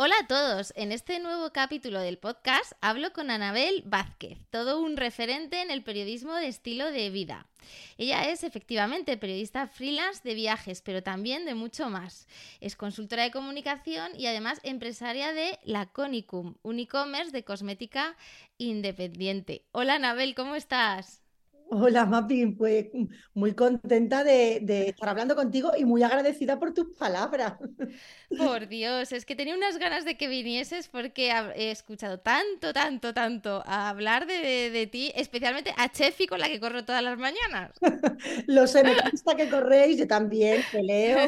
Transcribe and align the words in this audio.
Hola 0.00 0.14
a 0.22 0.26
todos, 0.28 0.72
en 0.76 0.92
este 0.92 1.18
nuevo 1.18 1.50
capítulo 1.52 1.98
del 2.00 2.18
podcast 2.18 2.70
hablo 2.80 3.12
con 3.12 3.32
Anabel 3.32 3.82
Vázquez, 3.84 4.38
todo 4.48 4.80
un 4.80 4.96
referente 4.96 5.60
en 5.60 5.72
el 5.72 5.82
periodismo 5.82 6.36
de 6.36 6.46
estilo 6.46 6.92
de 6.92 7.10
vida. 7.10 7.48
Ella 7.96 8.30
es 8.30 8.44
efectivamente 8.44 9.16
periodista 9.16 9.66
freelance 9.66 10.20
de 10.22 10.36
viajes, 10.36 10.82
pero 10.82 11.02
también 11.02 11.44
de 11.46 11.56
mucho 11.56 11.90
más. 11.90 12.28
Es 12.60 12.76
consultora 12.76 13.24
de 13.24 13.32
comunicación 13.32 14.12
y 14.16 14.28
además 14.28 14.60
empresaria 14.62 15.32
de 15.32 15.58
Laconicum, 15.64 16.54
un 16.62 16.78
e-commerce 16.78 17.32
de 17.32 17.42
cosmética 17.42 18.16
independiente. 18.56 19.64
Hola 19.72 19.94
Anabel, 19.94 20.36
¿cómo 20.36 20.54
estás? 20.54 21.27
Hola, 21.70 22.06
Mapi, 22.06 22.46
pues 22.46 22.86
muy 23.34 23.54
contenta 23.54 24.24
de, 24.24 24.86
estar 24.88 25.10
hablando 25.10 25.36
contigo 25.36 25.72
y 25.76 25.84
muy 25.84 26.02
agradecida 26.02 26.58
por 26.58 26.72
tus 26.72 26.96
palabras. 26.96 27.54
Por 28.38 28.68
Dios, 28.68 29.12
es 29.12 29.26
que 29.26 29.36
tenía 29.36 29.54
unas 29.54 29.76
ganas 29.76 30.06
de 30.06 30.16
que 30.16 30.28
vinieses 30.28 30.88
porque 30.88 31.30
he 31.56 31.70
escuchado 31.70 32.20
tanto, 32.20 32.72
tanto, 32.72 33.12
tanto 33.12 33.62
a 33.66 33.90
hablar 33.90 34.26
de, 34.26 34.88
ti, 34.90 35.12
especialmente 35.14 35.74
a 35.76 35.90
Chefi 35.90 36.26
con 36.26 36.40
la 36.40 36.48
que 36.48 36.58
corro 36.58 36.86
todas 36.86 37.02
las 37.02 37.18
mañanas. 37.18 37.72
Lo 38.46 38.66
sé, 38.66 38.82
me 38.82 38.94
gusta 39.10 39.36
que 39.36 39.50
corréis, 39.50 39.98
yo 39.98 40.06
también 40.06 40.62
te 40.72 40.82
leo, 40.82 41.18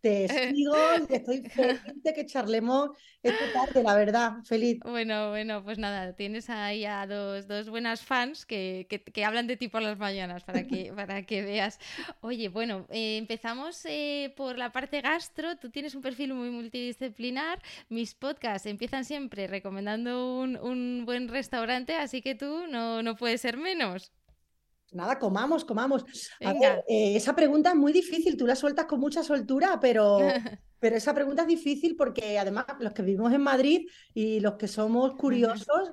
te, 0.00 0.28
sigo 0.28 0.76
y 1.08 1.14
estoy 1.14 1.42
feliz 1.50 1.80
de 2.02 2.14
que 2.14 2.24
charlemos 2.24 2.90
esta 3.22 3.52
tarde, 3.52 3.82
la 3.82 3.94
verdad, 3.94 4.32
feliz. 4.44 4.78
Bueno, 4.82 5.28
bueno, 5.28 5.62
pues 5.62 5.78
nada, 5.78 6.14
tienes 6.14 6.48
ahí 6.48 6.86
a 6.86 7.06
dos, 7.06 7.46
dos 7.46 7.68
buenas 7.68 8.00
fans 8.00 8.46
que, 8.46 8.86
que, 8.88 9.02
que 9.02 9.24
hablan 9.24 9.46
de 9.46 9.49
ti 9.56 9.68
por 9.68 9.82
las 9.82 9.98
mañanas 9.98 10.44
para 10.44 10.66
que, 10.66 10.92
para 10.96 11.22
que 11.24 11.42
veas. 11.42 11.78
Oye, 12.20 12.48
bueno, 12.48 12.86
eh, 12.90 13.16
empezamos 13.18 13.84
eh, 13.86 14.32
por 14.36 14.58
la 14.58 14.72
parte 14.72 15.00
gastro. 15.00 15.56
Tú 15.56 15.70
tienes 15.70 15.94
un 15.94 16.02
perfil 16.02 16.34
muy 16.34 16.50
multidisciplinar. 16.50 17.62
Mis 17.88 18.14
podcasts 18.14 18.66
empiezan 18.66 19.04
siempre 19.04 19.46
recomendando 19.46 20.40
un, 20.40 21.04
buen 21.04 21.28
restaurante, 21.28 21.94
así 21.94 22.22
que 22.22 22.34
tú 22.34 22.66
no, 22.68 23.02
no 23.02 23.16
puedes 23.16 23.40
ser 23.40 23.56
menos. 23.56 24.12
Nada, 24.92 25.18
comamos, 25.18 25.64
comamos. 25.64 26.04
Eh, 26.40 27.16
esa 27.16 27.34
pregunta 27.34 27.70
es 27.70 27.76
muy 27.76 27.92
difícil, 27.92 28.36
tú 28.36 28.46
la 28.46 28.56
sueltas 28.56 28.86
con 28.86 28.98
mucha 28.98 29.22
soltura, 29.22 29.78
pero, 29.80 30.18
pero 30.80 30.96
esa 30.96 31.14
pregunta 31.14 31.42
es 31.42 31.48
difícil 31.48 31.94
porque 31.96 32.38
además 32.38 32.66
los 32.80 32.92
que 32.92 33.02
vivimos 33.02 33.32
en 33.32 33.42
Madrid 33.42 33.88
y 34.14 34.40
los 34.40 34.54
que 34.54 34.66
somos 34.66 35.14
curiosos, 35.14 35.92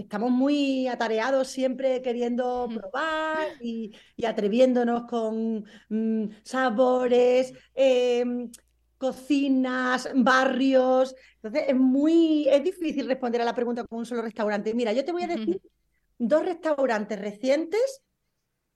estamos 0.00 0.30
muy 0.30 0.88
atareados 0.88 1.48
siempre 1.48 2.02
queriendo 2.02 2.68
probar 2.74 3.48
y, 3.60 3.92
atreviéndonos 4.24 5.04
con 5.04 5.64
mm, 5.88 6.30
sabores, 6.42 7.52
em, 7.74 8.50
cocinas, 8.98 10.08
barrios. 10.14 11.14
Entonces 11.36 11.64
es 11.68 11.76
muy, 11.76 12.48
es 12.48 12.62
difícil 12.62 13.06
responder 13.06 13.40
a 13.40 13.44
la 13.44 13.54
pregunta 13.54 13.84
con 13.84 14.00
un 14.00 14.06
solo 14.06 14.22
restaurante. 14.22 14.74
Mira, 14.74 14.92
yo 14.92 15.04
te 15.04 15.12
voy 15.12 15.22
a 15.22 15.28
decir 15.28 15.60
dos 16.18 16.44
restaurantes 16.44 17.18
recientes 17.18 18.02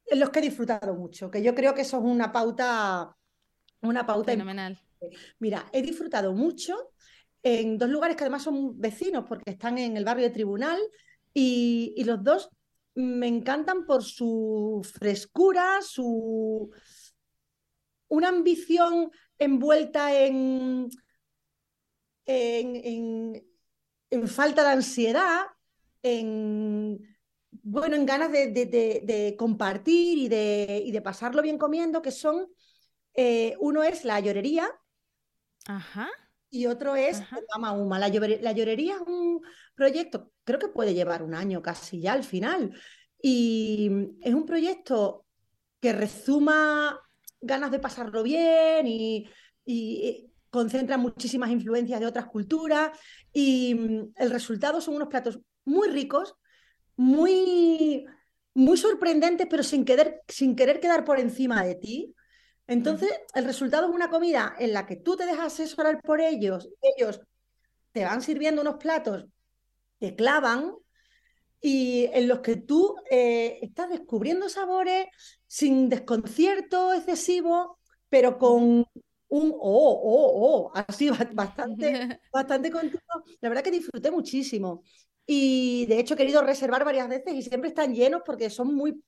en 0.06 0.20
los 0.20 0.30
que 0.30 0.39
he 0.39 0.42
disfrutado 0.42 0.95
mucho, 0.95 1.30
que 1.30 1.42
yo 1.42 1.55
creo 1.55 1.74
que 1.74 1.83
es 1.83 1.92
una 1.92 2.33
pauta, 2.33 3.17
una 3.83 4.06
pauta 4.06 4.33
fenomenal. 4.33 4.79
Mira, 5.39 5.67
he 5.73 5.83
disfrutado 5.83 6.33
mucho 6.33 6.92
en 7.42 7.77
dos 7.77 7.91
lugares 7.91 8.17
que 8.17 8.24
además 8.24 8.42
son 8.42 8.80
vecinos 8.80 9.24
porque 9.29 9.51
están 9.51 9.79
en 9.79 9.96
el 9.96 10.05
barrio 10.05 10.24
de 10.24 10.30
Tribunal, 10.30 10.79
y, 11.34 12.02
los 12.05 12.22
dos 12.22 12.48
me 12.95 13.27
encantan 13.27 13.84
por 13.86 14.05
su 14.05 14.80
frescura, 14.98 15.83
su 15.83 16.70
una 18.08 18.28
ambición 18.28 19.11
envuelta 19.36 20.17
en, 20.24 20.89
en, 22.24 23.42
falta 24.28 24.62
de 24.62 24.70
ansiedad, 24.70 25.46
en 26.02 27.14
bueno, 27.62 27.96
en 27.96 28.06
ganas 28.06 28.30
de, 28.30 29.34
compartir 29.39 30.18
y 30.18 30.28
de, 30.28 30.83
y 30.84 30.92
de, 30.92 31.02
pasarlo 31.02 31.42
bien 31.42 31.58
comiendo, 31.58 32.02
que 32.02 32.11
son, 32.11 32.46
eh, 33.14 33.56
uno 33.58 33.83
es 33.83 34.05
la 34.05 34.20
llorería 34.20 34.70
Ajá. 35.67 36.11
y 36.50 36.67
otro 36.67 36.94
es 36.96 37.23
Mama 37.55 37.73
Uma. 37.73 37.98
La, 37.98 38.08
la 38.08 38.52
llorería 38.52 38.96
es 38.96 39.00
un 39.00 39.40
proyecto, 39.74 40.33
creo 40.44 40.58
que 40.58 40.68
puede 40.68 40.94
llevar 40.94 41.22
un 41.22 41.34
año 41.34 41.62
casi 41.62 42.00
ya 42.00 42.12
al 42.12 42.24
final. 42.24 42.74
Y 43.20 43.90
es 44.20 44.34
un 44.34 44.46
proyecto 44.46 45.24
que 45.80 45.92
resuma 45.92 47.00
ganas 47.40 47.70
de 47.70 47.78
pasarlo 47.78 48.22
bien 48.22 48.86
y, 48.86 50.30
concentra 50.50 50.96
muchísimas 50.96 51.50
influencias 51.50 51.98
de 51.98 52.06
otras 52.06 52.27
culturas. 52.27 52.96
Y 53.32 53.74
mm, 53.74 54.12
el 54.16 54.30
resultado 54.30 54.80
son 54.80 54.94
unos 54.94 55.08
platos 55.08 55.40
muy 55.64 55.88
ricos, 55.88 56.36
muy, 56.96 58.06
muy 58.55 58.76
sorprendentes, 58.76 59.48
pero 59.50 59.62
sin 59.62 59.84
querer, 59.84 60.22
sin 60.28 60.55
querer 60.55 60.78
quedar 60.78 61.05
por 61.05 61.18
encima 61.18 61.64
de 61.64 61.74
ti. 61.74 62.14
Entonces, 62.66 63.11
el 63.34 63.44
resultado 63.44 63.88
es 63.88 63.94
una 63.94 64.11
comida 64.11 64.55
en 64.58 64.72
la 64.72 64.86
que 64.86 64.96
tú 64.96 65.16
te 65.16 65.26
dejas 65.26 65.52
asesorar 65.52 66.00
por 66.02 66.20
ellos, 66.20 66.70
ellos 66.80 67.20
te 67.92 68.05
van 68.05 68.22
sirviendo 68.22 68.62
unos 68.62 68.76
platos 68.76 69.26
te 69.98 70.14
clavan 70.14 70.74
y 71.60 72.10
en 72.12 72.28
los 72.28 72.40
que 72.40 72.56
tú 72.56 72.94
eh, 73.10 73.58
estás 73.62 73.88
descubriendo 73.88 74.50
sabores 74.50 75.06
sin 75.46 75.88
desconcierto 75.88 76.92
excesivo, 76.92 77.78
pero 78.10 78.38
con 78.38 78.86
un 79.28 79.50
oh, 79.52 80.00
oh, 80.02 80.70
oh, 80.70 80.72
así 80.74 81.08
bastante, 81.32 82.20
bastante 82.32 82.70
continuo. 82.70 83.24
La 83.40 83.48
verdad 83.48 83.64
que 83.64 83.70
disfruté 83.70 84.10
muchísimo. 84.10 84.82
Y 85.27 85.86
de 85.86 86.00
hecho 86.00 86.14
he 86.14 86.16
querido 86.18 86.42
reservar 86.42 86.84
varias 86.84 87.08
veces 87.08 87.34
y 87.34 87.42
siempre 87.42 87.68
están 87.68 87.94
llenos 87.94 88.20
porque 88.26 88.50
son 88.50 88.74
muy, 88.74 89.02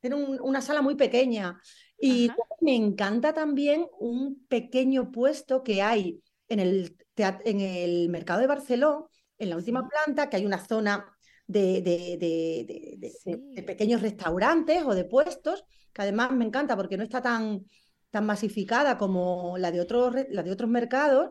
tienen 0.00 0.38
una 0.40 0.62
sala 0.62 0.80
muy 0.80 0.94
pequeña. 0.94 1.60
Y 1.98 2.30
me 2.62 2.74
encanta 2.74 3.34
también 3.34 3.86
un 3.98 4.46
pequeño 4.48 5.12
puesto 5.12 5.62
que 5.62 5.82
hay 5.82 6.22
en 6.48 6.60
el, 6.60 6.96
en 7.16 7.60
el 7.60 8.08
mercado 8.08 8.40
de 8.40 8.46
Barcelona, 8.46 9.04
en 9.40 9.50
la 9.50 9.56
última 9.56 9.88
planta, 9.88 10.28
que 10.28 10.36
hay 10.36 10.46
una 10.46 10.58
zona 10.58 11.04
de, 11.46 11.82
de, 11.82 13.62
pequeños 13.66 14.02
restaurantes 14.02 14.84
o 14.84 14.94
de 14.94 15.04
puestos, 15.04 15.64
que 15.92 16.02
además 16.02 16.30
me 16.32 16.44
encanta 16.44 16.76
porque 16.76 16.96
no 16.96 17.02
está 17.02 17.20
tan, 17.20 17.64
tan 18.10 18.26
masificada 18.26 18.96
como 18.96 19.58
la 19.58 19.72
de 19.72 19.80
otros, 19.80 20.14
la 20.30 20.42
de 20.42 20.52
otros 20.52 20.70
mercados. 20.70 21.30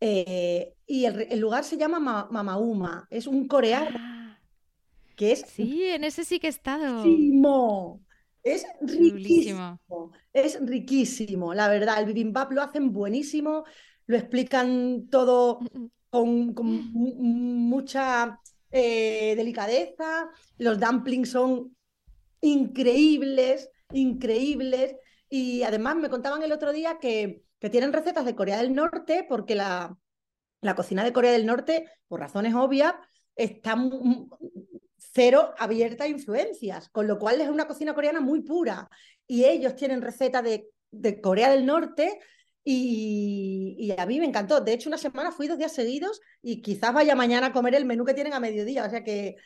Eh, 0.00 0.74
y 0.86 1.06
el, 1.06 1.40
lugar 1.40 1.64
se 1.64 1.76
llama 1.76 2.28
Mamauma, 2.30 3.06
es 3.10 3.26
un 3.26 3.48
coreano. 3.48 3.96
Ah. 3.98 4.38
que 5.16 5.32
es 5.32 5.40
sí, 5.40 5.84
en 5.84 6.04
ese 6.04 6.24
sí 6.24 6.38
que 6.38 6.48
he 6.48 6.50
estado. 6.50 7.02
Es 8.42 8.66
riquísimo. 8.82 9.80
Es 10.32 10.58
riquísimo, 10.60 11.54
la 11.54 11.68
verdad. 11.68 12.00
El 12.00 12.06
bibimbap 12.06 12.52
lo 12.52 12.62
hacen 12.62 12.92
buenísimo, 12.92 13.64
lo 14.06 14.16
explican 14.16 15.08
todo 15.08 15.60
mm, 16.22 16.50
mm 16.50 16.54
con, 16.54 16.92
mucha 17.68 18.40
eh, 18.70 19.34
delicadeza. 19.36 20.28
Los 20.58 20.78
dumplings 20.78 21.30
son 21.30 21.76
increíbles, 22.40 23.70
increíbles. 23.92 24.96
Y 25.28 25.62
además 25.62 25.96
me 25.96 26.10
contaban 26.10 26.42
el 26.42 26.52
otro 26.52 26.72
día 26.72 26.98
que, 27.00 27.42
que 27.58 27.70
tienen 27.70 27.92
recetas 27.92 28.24
de 28.24 28.36
Corea 28.36 28.58
del 28.58 28.74
Norte 28.74 29.26
porque 29.28 29.54
la, 29.54 29.96
la 30.60 30.74
cocina 30.74 31.04
de 31.04 31.12
Corea 31.12 31.32
del 31.32 31.46
Norte, 31.46 31.90
por 32.08 32.20
razones 32.20 32.54
obvias, 32.54 32.94
está 33.36 33.76
cero 34.96 35.54
abierta 35.58 36.04
a 36.04 36.08
influencias, 36.08 36.88
con 36.88 37.06
lo 37.06 37.18
cual 37.18 37.40
es 37.40 37.48
una 37.48 37.66
cocina 37.66 37.94
coreana 37.94 38.20
muy 38.20 38.40
pura. 38.40 38.88
Y 39.26 39.44
ellos 39.44 39.76
tienen 39.76 40.02
recetas 40.02 40.42
de, 40.42 40.68
de 40.90 41.20
Corea 41.20 41.50
del 41.50 41.66
Norte 41.66 42.18
y, 42.64 43.94
a 43.98 44.06
mí 44.06 44.18
me 44.18 44.26
encantó. 44.26 44.60
De 44.60 44.72
hecho, 44.72 44.88
una 44.88 44.98
semana 44.98 45.32
fui 45.32 45.46
dos 45.46 45.58
días 45.58 45.72
seguidos 45.72 46.20
y 46.42 46.62
quizás 46.62 46.94
vaya 46.94 47.14
mañana 47.14 47.48
a 47.48 47.52
comer 47.52 47.74
el 47.74 47.84
menú 47.84 48.04
que 48.04 48.14
tienen 48.14 48.32
a 48.32 48.40
mediodía. 48.40 48.84
O 48.84 48.90
sea 48.90 49.04
que 49.04 49.36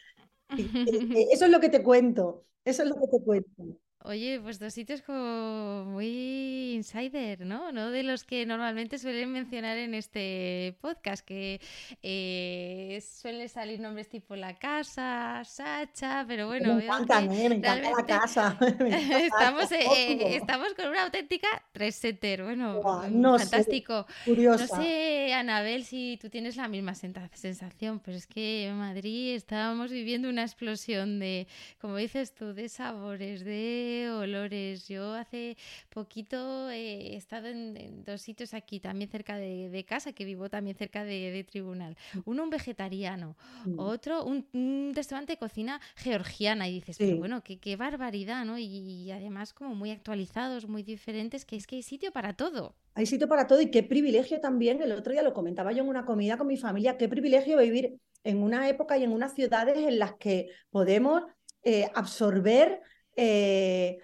eso 1.32 1.44
es 1.44 1.50
lo 1.50 1.60
que 1.60 1.68
te 1.68 1.82
cuento. 1.82 2.46
Eso 2.64 2.82
es 2.82 2.88
lo 2.88 2.94
que 2.94 3.08
te 3.18 3.24
cuento. 3.24 3.78
Oye, 4.08 4.40
pues 4.40 4.58
dos 4.58 4.72
sitios 4.72 5.02
como 5.02 5.84
muy 5.84 6.72
insider, 6.74 7.44
¿no? 7.44 7.72
No 7.72 7.90
de 7.90 8.02
los 8.02 8.24
que 8.24 8.46
normalmente 8.46 8.96
suelen 8.96 9.30
mencionar 9.30 9.76
en 9.76 9.92
este 9.92 10.78
podcast, 10.80 11.22
que 11.22 11.60
eh, 12.02 13.04
suelen 13.06 13.50
salir 13.50 13.80
nombres 13.80 14.08
tipo 14.08 14.34
La 14.34 14.54
Casa, 14.54 15.42
Sacha, 15.44 16.24
pero 16.26 16.46
bueno, 16.46 16.76
me 16.76 16.86
encanta, 16.86 17.20
me 17.20 17.44
encanta 17.44 17.90
la 17.90 18.06
casa. 18.06 18.56
estamos, 19.20 19.70
eh, 19.72 20.36
estamos 20.36 20.72
con 20.72 20.88
una 20.88 21.04
auténtica 21.04 21.48
resetter, 21.74 22.44
bueno, 22.44 22.80
mm, 22.80 23.38
fantástico. 23.40 24.06
curiosa. 24.24 24.74
No 24.74 24.82
sé, 24.82 25.34
Anabel, 25.34 25.84
si 25.84 26.18
tú 26.18 26.30
tienes 26.30 26.56
la 26.56 26.66
misma 26.68 26.94
sensación, 26.94 28.00
pero 28.00 28.16
es 28.16 28.26
que 28.26 28.68
en 28.68 28.78
Madrid 28.78 29.34
estábamos 29.34 29.90
viviendo 29.90 30.30
una 30.30 30.44
explosión 30.44 31.18
de, 31.18 31.46
como 31.78 31.96
dices 31.96 32.34
tú, 32.34 32.54
de 32.54 32.70
sabores, 32.70 33.44
de 33.44 33.97
olores. 34.06 34.86
Yo 34.88 35.14
hace 35.14 35.56
poquito 35.88 36.70
he 36.70 37.16
estado 37.16 37.48
en, 37.48 38.04
dos 38.04 38.22
sitios 38.22 38.54
aquí, 38.54 38.80
también 38.80 39.10
cerca 39.10 39.36
de, 39.36 39.84
casa, 39.88 40.12
que 40.12 40.24
vivo 40.24 40.48
también 40.48 40.76
cerca 40.76 41.04
de, 41.04 41.44
tribunal. 41.48 41.96
Mm. 42.14 42.18
Uno 42.26 42.44
un 42.44 42.50
vegetariano, 42.50 43.36
mm. 43.64 43.78
otro 43.78 44.24
un, 44.24 44.92
restaurante 44.94 45.32
de 45.32 45.38
cocina 45.38 45.80
georgiana. 45.96 46.68
Y 46.68 46.74
dices, 46.74 46.96
pero 46.98 47.16
bueno, 47.16 47.42
qué, 47.42 47.58
qué 47.58 47.76
barbaridad, 47.76 48.44
¿no? 48.44 48.58
Y, 48.58 49.10
además 49.10 49.52
como 49.52 49.74
muy 49.74 49.90
actualizados, 49.90 50.68
muy 50.68 50.82
diferentes, 50.82 51.44
que 51.44 51.56
es 51.56 51.66
que 51.66 51.76
hay 51.76 51.82
sitio 51.82 52.12
para 52.12 52.34
todo. 52.34 52.74
Hay 52.94 53.06
sitio 53.06 53.28
para 53.28 53.46
todo 53.46 53.60
y 53.60 53.70
qué 53.70 53.82
privilegio 53.82 54.40
también, 54.40 54.82
el 54.82 54.92
otro 54.92 55.12
día 55.12 55.22
lo 55.22 55.32
comentaba 55.32 55.72
yo 55.72 55.82
en 55.82 55.88
una 55.88 56.04
comida 56.04 56.36
con 56.36 56.48
mi 56.48 56.56
familia, 56.56 56.96
qué 56.96 57.08
privilegio 57.08 57.58
vivir 57.58 58.00
en 58.24 58.42
una 58.42 58.68
época 58.68 58.98
y 58.98 59.04
en 59.04 59.12
unas 59.12 59.34
ciudades 59.34 59.78
en 59.78 59.98
las 59.98 60.14
que 60.14 60.48
podemos 60.70 61.22
eh, 61.62 61.88
absorber 61.94 62.80
eh, 63.20 63.98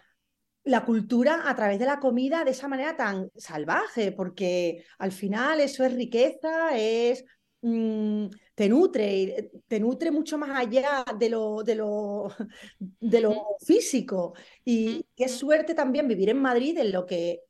la 0.65 0.85
cultura 0.85 1.49
a 1.49 1.55
través 1.55 1.79
de 1.79 1.87
la 1.87 2.01
comida 2.01 2.43
de 2.43 2.51
esa 2.51 2.67
manera 2.67 2.97
tan 2.97 3.31
salvaje, 3.37 4.11
porque 4.11 4.85
al 4.99 5.13
final 5.13 5.61
eso 5.61 5.85
es 5.85 5.95
riqueza, 5.95 6.77
es 6.77 7.25
mm, 7.63 8.27
te 8.57 8.69
nutre, 8.69 9.53
te 9.69 9.79
nutre 9.79 10.11
mucho 10.11 10.37
más 10.37 10.59
allá 10.59 11.05
de 11.17 11.29
lo, 11.29 11.63
de 11.63 11.77
lo, 11.77 12.29
de 12.79 13.21
lo 13.21 13.57
físico. 13.65 14.35
Y 14.65 15.07
qué 15.15 15.29
suerte 15.29 15.75
también 15.75 16.09
vivir 16.09 16.31
en 16.31 16.43
Madrid 16.43 16.77
en 16.79 16.91
lo 16.91 17.07
que, 17.07 17.43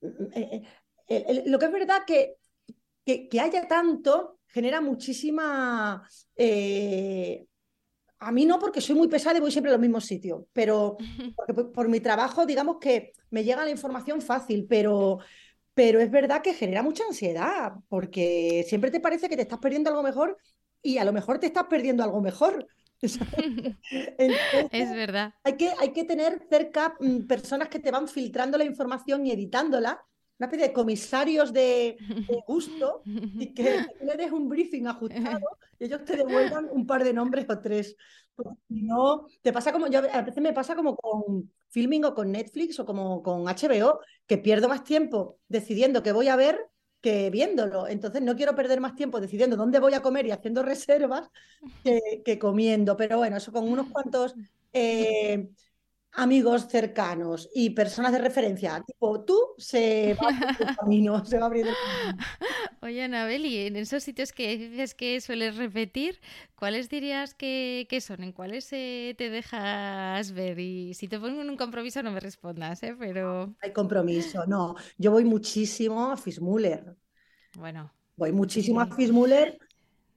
mm, 0.00 0.06
eh, 0.34 0.62
eh, 1.08 1.42
lo 1.46 1.58
que 1.58 1.66
es 1.66 1.72
verdad 1.72 2.02
que, 2.06 2.36
que, 3.04 3.40
haya 3.40 3.66
tanto 3.66 4.38
genera 4.46 4.80
muchísima 4.80 6.06
a 8.22 8.32
mí 8.32 8.46
no, 8.46 8.58
porque 8.58 8.80
soy 8.80 8.94
muy 8.94 9.08
pesada 9.08 9.36
y 9.36 9.40
voy 9.40 9.50
siempre 9.50 9.70
a 9.70 9.74
los 9.74 9.80
mismos 9.80 10.04
sitios, 10.04 10.44
pero 10.52 10.96
por, 11.74 11.88
mi 11.88 12.00
trabajo, 12.00 12.46
digamos 12.46 12.76
que 12.80 13.12
me 13.30 13.44
llega 13.44 13.64
la 13.64 13.70
información 13.70 14.22
fácil, 14.22 14.66
pero, 14.68 15.18
pero 15.74 16.00
es 16.00 16.10
verdad 16.10 16.42
que 16.42 16.54
genera 16.54 16.82
mucha 16.82 17.04
ansiedad, 17.04 17.72
porque 17.88 18.64
siempre 18.68 18.90
te 18.90 19.00
parece 19.00 19.28
que 19.28 19.36
te 19.36 19.42
estás 19.42 19.58
perdiendo 19.58 19.90
algo 19.90 20.02
mejor 20.02 20.38
y 20.82 20.98
a 20.98 21.04
lo 21.04 21.12
mejor 21.12 21.38
te 21.38 21.46
estás 21.46 21.64
perdiendo 21.64 22.04
algo 22.04 22.20
mejor. 22.20 22.66
es 23.02 24.94
verdad. 24.94 25.34
Hay 25.42 25.56
que, 25.56 25.72
hay 25.80 25.92
que 25.92 26.04
tener 26.04 26.46
cerca 26.48 26.94
mm, 27.00 27.26
personas 27.26 27.68
que 27.68 27.80
te 27.80 27.90
van 27.90 28.06
filtrando 28.06 28.56
la 28.56 28.64
información 28.64 29.26
y 29.26 29.32
editándola 29.32 30.04
una 30.38 30.46
especie 30.46 30.68
de 30.68 30.72
comisarios 30.72 31.52
de, 31.52 31.96
gusto 32.46 33.02
y 33.06 33.54
que 33.54 33.86
le 34.02 34.16
des 34.16 34.32
un 34.32 34.48
briefing 34.48 34.86
ajustado 34.86 35.58
y 35.78 35.84
ellos 35.84 36.04
te 36.04 36.16
devuelvan 36.16 36.68
un 36.70 36.86
par 36.86 37.04
de 37.04 37.12
nombres 37.12 37.46
o 37.48 37.58
tres. 37.60 37.96
Porque 38.34 38.58
si 38.68 38.82
no, 38.82 39.26
te 39.42 39.52
pasa 39.52 39.72
como 39.72 39.88
yo 39.88 40.00
a 40.10 40.22
veces 40.22 40.42
me 40.42 40.52
pasa 40.52 40.74
como 40.74 40.96
con 40.96 41.52
filming 41.68 42.04
o 42.04 42.14
con 42.14 42.32
Netflix 42.32 42.78
o 42.80 42.86
como 42.86 43.22
con 43.22 43.46
HBO, 43.46 44.00
que 44.26 44.38
pierdo 44.38 44.68
más 44.68 44.84
tiempo 44.84 45.38
decidiendo 45.48 46.02
qué 46.02 46.12
voy 46.12 46.28
a 46.28 46.36
ver 46.36 46.58
que 47.02 47.30
viéndolo. 47.30 47.88
Entonces 47.88 48.22
no 48.22 48.36
quiero 48.36 48.54
perder 48.54 48.80
más 48.80 48.94
tiempo 48.94 49.20
decidiendo 49.20 49.56
dónde 49.56 49.80
voy 49.80 49.92
a 49.92 50.02
comer 50.02 50.26
y 50.26 50.30
haciendo 50.30 50.62
reservas 50.62 51.28
que, 52.24 52.38
comiendo. 52.38 52.96
Pero 52.96 53.18
bueno, 53.18 53.36
eso 53.36 53.52
con 53.52 53.70
unos 53.70 53.88
cuantos 53.90 54.34
eh, 54.72 55.48
amigos 56.12 56.68
cercanos 56.68 57.48
y 57.54 57.70
personas 57.70 58.12
de 58.12 58.18
referencia, 58.18 58.82
tipo 58.86 59.24
tú, 59.24 59.38
se 59.58 60.14
va 60.14 60.28
a 60.28 60.76
camino, 60.80 61.24
se 61.24 61.38
va 61.38 61.44
a 61.44 61.46
abrir 61.46 61.66
el 61.68 61.74
camino. 61.74 62.24
Oye, 62.82 63.02
Anabel, 63.02 63.46
y 63.46 63.66
en 63.66 63.76
esos 63.76 64.02
sitios 64.02 64.32
que 64.32 64.56
dices 64.56 64.94
que 64.94 65.20
sueles 65.20 65.56
repetir, 65.56 66.20
¿cuáles 66.56 66.88
dirías 66.88 67.34
que, 67.34 67.86
son? 68.00 68.22
¿En 68.22 68.32
cuáles 68.32 68.68
te 68.68 69.14
dejas 69.18 70.32
ver? 70.32 70.58
Y 70.58 70.94
si 70.94 71.08
te 71.08 71.18
pongo 71.18 71.40
en 71.40 71.50
un 71.50 71.56
compromiso, 71.56 72.02
no 72.02 72.10
me 72.10 72.20
respondas, 72.20 72.82
¿eh? 72.82 72.96
Pero... 72.98 73.54
Hay 73.62 73.72
compromiso, 73.72 74.44
no. 74.46 74.74
Yo 74.98 75.12
voy 75.12 75.24
muchísimo 75.24 76.10
a 76.10 76.16
Fismuller. 76.16 76.96
Bueno. 77.56 77.92
Voy 78.16 78.32
muchísimo 78.32 78.80
a 78.80 78.86
Fismuller 78.86 79.58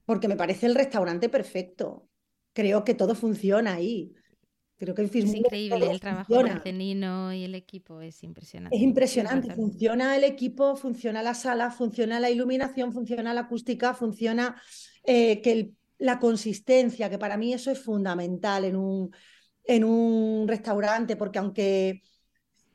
porque 0.05 0.27
me 0.27 0.35
parece 0.35 0.65
el 0.65 0.75
restaurante 0.75 1.29
perfecto. 1.29 2.07
Creo 2.53 2.83
que 2.83 2.93
todo 2.93 3.15
funciona 3.15 3.73
ahí. 3.73 4.13
Creo 4.77 4.93
que 4.93 5.03
Es 5.03 5.15
increíble 5.15 5.89
el 5.89 5.99
trabajo 6.01 6.43
de 6.43 6.73
Nino 6.73 7.31
y 7.33 7.45
el 7.45 7.55
equipo, 7.55 8.01
es 8.01 8.21
impresionante. 8.23 8.75
Es 8.75 8.81
impresionante, 8.81 9.53
funciona 9.53 10.17
el 10.17 10.25
equipo, 10.25 10.75
funciona 10.75 11.23
la 11.23 11.33
sala, 11.33 11.71
funciona 11.71 12.19
la 12.19 12.29
iluminación, 12.29 12.91
funciona 12.91 13.33
la 13.33 13.41
acústica, 13.41 13.93
funciona 13.93 14.61
eh, 15.05 15.41
que 15.41 15.71
la 15.97 16.19
consistencia, 16.19 17.09
que 17.09 17.17
para 17.17 17.37
mí 17.37 17.53
eso 17.53 17.71
es 17.71 17.79
fundamental 17.79 18.65
en 18.65 18.75
un, 18.75 19.15
en 19.63 19.85
un 19.85 20.45
restaurante, 20.45 21.15
porque 21.15 21.39
aunque 21.39 22.01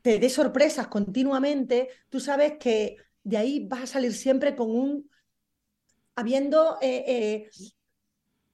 te 0.01 0.17
dé 0.17 0.29
sorpresas 0.29 0.87
continuamente, 0.87 1.89
tú 2.09 2.19
sabes 2.19 2.53
que 2.59 2.97
de 3.23 3.37
ahí 3.37 3.67
vas 3.67 3.83
a 3.83 3.87
salir 3.87 4.13
siempre 4.13 4.55
con 4.55 4.71
un, 4.71 5.09
habiendo 6.15 6.77
eh, 6.81 7.03
eh, 7.07 7.49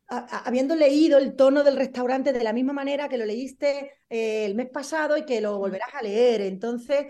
habiendo 0.09 0.75
leído 0.75 1.17
el 1.17 1.35
tono 1.35 1.63
del 1.63 1.75
restaurante 1.75 2.31
de 2.31 2.43
la 2.43 2.53
misma 2.53 2.73
manera 2.73 3.09
que 3.09 3.17
lo 3.17 3.25
leíste 3.25 3.91
eh, 4.09 4.45
el 4.45 4.55
mes 4.55 4.69
pasado 4.69 5.17
y 5.17 5.25
que 5.25 5.41
lo 5.41 5.57
volverás 5.57 5.93
a 5.93 6.01
leer. 6.01 6.41
Entonces, 6.41 7.07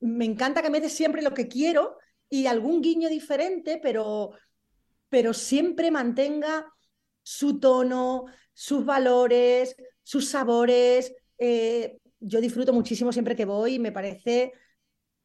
me 0.00 0.24
encanta 0.24 0.62
que 0.62 0.70
me 0.70 0.80
des 0.80 0.92
siempre 0.92 1.22
lo 1.22 1.34
que 1.34 1.48
quiero 1.48 1.98
y 2.28 2.46
algún 2.46 2.82
guiño 2.82 3.08
diferente, 3.08 3.78
pero, 3.80 4.32
pero 5.08 5.32
siempre 5.32 5.90
mantenga 5.90 6.66
su 7.22 7.60
tono, 7.60 8.24
sus 8.52 8.84
valores, 8.84 9.76
sus 10.02 10.28
sabores. 10.28 11.14
Eh, 11.38 11.98
yo 12.18 12.40
disfruto 12.40 12.72
muchísimo 12.72 13.12
siempre 13.12 13.36
que 13.36 13.44
voy 13.44 13.74
y 13.74 13.78
me 13.78 13.92
parece 13.92 14.52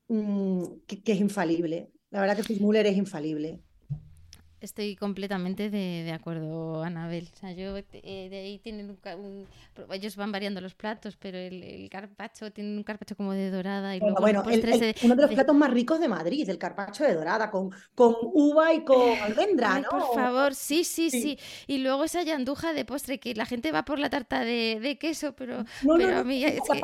mm, 0.07 0.63
que, 0.85 1.01
que, 1.01 1.13
es 1.13 1.19
infalible. 1.19 1.91
La 2.11 2.21
verdad 2.21 2.37
que 2.37 2.43
Fitzmuller 2.43 2.85
es 2.85 2.97
infalible. 2.97 3.61
Estoy 4.67 4.97
completamente 4.97 5.69
de, 5.69 6.11
acuerdo, 6.11 6.83
Anabel. 6.83 7.29
O 7.33 7.37
sea, 7.37 7.53
yo 7.53 7.77
eh, 7.77 8.27
de 8.29 8.37
ahí 8.37 8.59
tienen 8.59 8.89
un, 8.89 9.47
ellos 9.93 10.17
van 10.17 10.29
variando 10.33 10.59
los 10.59 10.75
platos, 10.75 11.15
pero 11.15 11.37
el, 11.37 11.63
el, 11.63 11.89
carpacho 11.89 12.51
tiene 12.51 12.75
un 12.75 12.83
carpacho 12.83 13.15
como 13.15 13.31
de 13.31 13.49
dorada 13.49 13.95
y 13.95 14.01
luego 14.01 14.17
bueno, 14.19 14.43
uno 14.43 15.15
de 15.15 15.21
los 15.21 15.31
platos 15.31 15.55
más 15.55 15.71
ricos 15.71 16.01
de 16.01 16.09
Madrid, 16.09 16.49
el 16.49 16.57
carpacho 16.57 17.05
de 17.05 17.13
dorada 17.13 17.49
con, 17.49 17.71
con 17.95 18.13
uva 18.21 18.73
y 18.73 18.83
con 18.83 19.17
almendra, 19.21 19.79
¿no? 19.79 19.89
Por 19.89 20.13
favor, 20.13 20.53
sí, 20.53 20.83
sí, 20.83 21.09
sí, 21.11 21.39
Y 21.65 21.77
luego 21.77 22.03
esa 22.03 22.23
yanduja 22.23 22.73
de 22.73 22.83
postre 22.83 23.21
que 23.21 23.35
la 23.35 23.45
gente 23.45 23.71
va 23.71 23.85
por 23.85 23.99
la 23.99 24.09
tarta 24.09 24.41
de, 24.43 24.97
queso, 24.99 25.33
pero, 25.33 25.63
pero 25.81 26.17
a 26.17 26.23
mí 26.25 26.43
es 26.43 26.59
que 26.61 26.81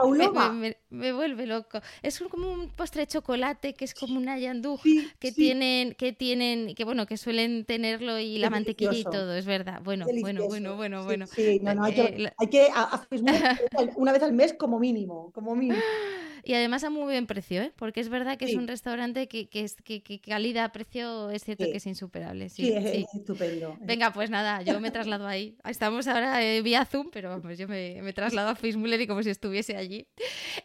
me, 0.90 1.12
vuelve 1.12 1.48
loco. 1.48 1.82
Es 2.02 2.18
como 2.30 2.50
un 2.50 2.70
postre 2.70 3.02
de 3.02 3.08
chocolate 3.08 3.74
que 3.74 3.84
es 3.84 3.94
como 3.94 4.18
una 4.18 4.40
yanduja 4.40 4.84
que 5.20 5.34
tienen 5.34 5.96
que 5.96 6.13
tienen 6.13 6.75
que 6.75 6.86
bueno, 6.86 7.06
que 7.06 7.18
suelen 7.18 7.66
tenerlo 7.74 8.20
y 8.20 8.38
la 8.38 8.51
mantequilla 8.51 8.94
y 8.94 9.03
todo, 9.03 9.36
es 9.36 9.46
verdad. 9.46 9.82
Bueno, 9.84 10.06
bueno, 10.22 10.46
bueno, 10.48 10.75
bueno, 10.75 11.03
bueno. 11.03 11.25
Sí, 11.27 11.60
no, 11.63 11.74
no, 11.74 11.84
hay 11.86 11.94
que, 11.94 12.01
eh, 12.03 12.32
hay 12.38 12.48
que 12.48 12.68
una 13.98 14.12
vez 14.12 14.22
al 14.22 14.34
mes 14.34 14.53
como 14.53 14.80
mínimo, 14.80 15.32
como 15.34 15.56
mínimo. 15.56 15.82
Y 16.44 16.54
además 16.54 16.84
a 16.84 16.90
muy 16.90 17.04
buen 17.04 17.26
precio, 17.26 17.62
¿eh? 17.62 17.72
porque 17.78 18.02
es 18.02 18.10
verdad 18.10 18.38
que 18.38 18.46
es 18.46 18.56
un 18.56 18.68
restaurante 18.68 19.28
que, 19.28 19.48
que, 19.48 19.62
es, 19.62 19.76
que, 19.76 20.02
calidad-precio 20.20 21.30
es 21.30 21.44
cierto 21.44 21.64
que 21.64 21.78
es 21.78 21.88
insuperable. 21.88 22.50
Sí, 22.50 22.70
es, 22.70 23.08
estupendo. 23.14 23.78
Venga, 23.80 24.12
pues 24.12 24.30
nada, 24.30 24.62
yo 24.62 24.80
me 24.82 24.92
traslado 24.92 25.26
ahí. 25.26 25.56
Estamos 25.64 26.08
ahora 26.08 26.44
eh, 26.44 26.62
vía 26.62 26.84
Zoom, 26.86 27.10
pero 27.12 27.30
vamos, 27.30 27.58
yo 27.58 27.68
me, 27.68 28.02
me 28.02 28.12
traslado 28.12 28.50
a 28.50 28.56
Fitzmuller 28.56 29.00
y 29.00 29.08
como 29.08 29.24
si 29.24 29.30
estuviese 29.30 29.78
allí. 29.78 30.06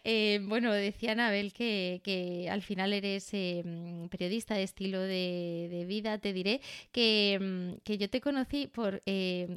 Eh, 0.04 0.40
bueno, 0.44 0.72
decía 0.72 1.12
Anabel 1.12 1.52
que, 1.52 2.00
que 2.02 2.48
al 2.50 2.62
final 2.62 2.92
eres 2.92 3.28
em, 3.32 4.08
periodista 4.08 4.54
de 4.54 4.64
estilo 4.64 5.00
de, 5.00 5.68
de, 5.70 5.84
vida. 5.84 6.18
Te 6.18 6.32
diré 6.32 6.60
que, 6.90 7.34
em, 7.34 7.78
que 7.84 7.98
yo 7.98 8.10
te 8.10 8.20
conocí 8.20 8.66
por 8.66 9.02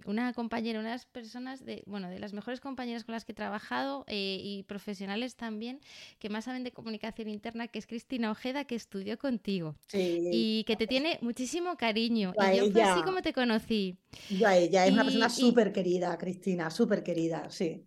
una 0.06 0.34
compañera, 0.34 0.80
unas 0.80 1.06
personas 1.06 1.66
de, 1.66 1.84
bueno, 1.86 2.10
de 2.10 2.20
las 2.20 2.34
mejores 2.34 2.60
compañeras 2.60 3.04
con 3.04 3.13
las 3.13 3.25
que 3.25 3.32
he 3.32 3.36
trabajado 3.36 4.06
eh, 4.08 4.40
y 4.44 4.63
profesionales 4.63 5.36
también 5.36 5.80
que 6.20 6.30
más 6.30 6.46
saben 6.46 6.63
de 6.63 6.72
comunicación 6.72 7.30
interna, 7.30 7.68
que 7.68 7.80
es 7.80 7.88
Cristina 7.88 8.32
Ojeda, 8.32 8.65
que 8.65 8.75
estudió 8.75 9.18
contigo. 9.18 9.75
Y 9.94 10.63
que 10.65 10.75
te 10.75 10.88
tiene 10.88 11.20
muchísimo 11.22 11.75
cariño. 11.77 12.34
y 12.53 12.58
yo 12.58 12.72
fue 12.72 12.84
así 12.84 13.01
como 13.03 13.22
te 13.22 13.34
conocí. 13.34 13.98
Ya 14.30 14.56
ella, 14.56 14.86
es 14.86 14.94
una 14.94 15.03
persona 15.03 15.30
súper 15.30 15.72
querida, 15.72 16.18
Cristina, 16.18 16.70
súper 16.70 17.03
querida, 17.03 17.50
sí. 17.50 17.86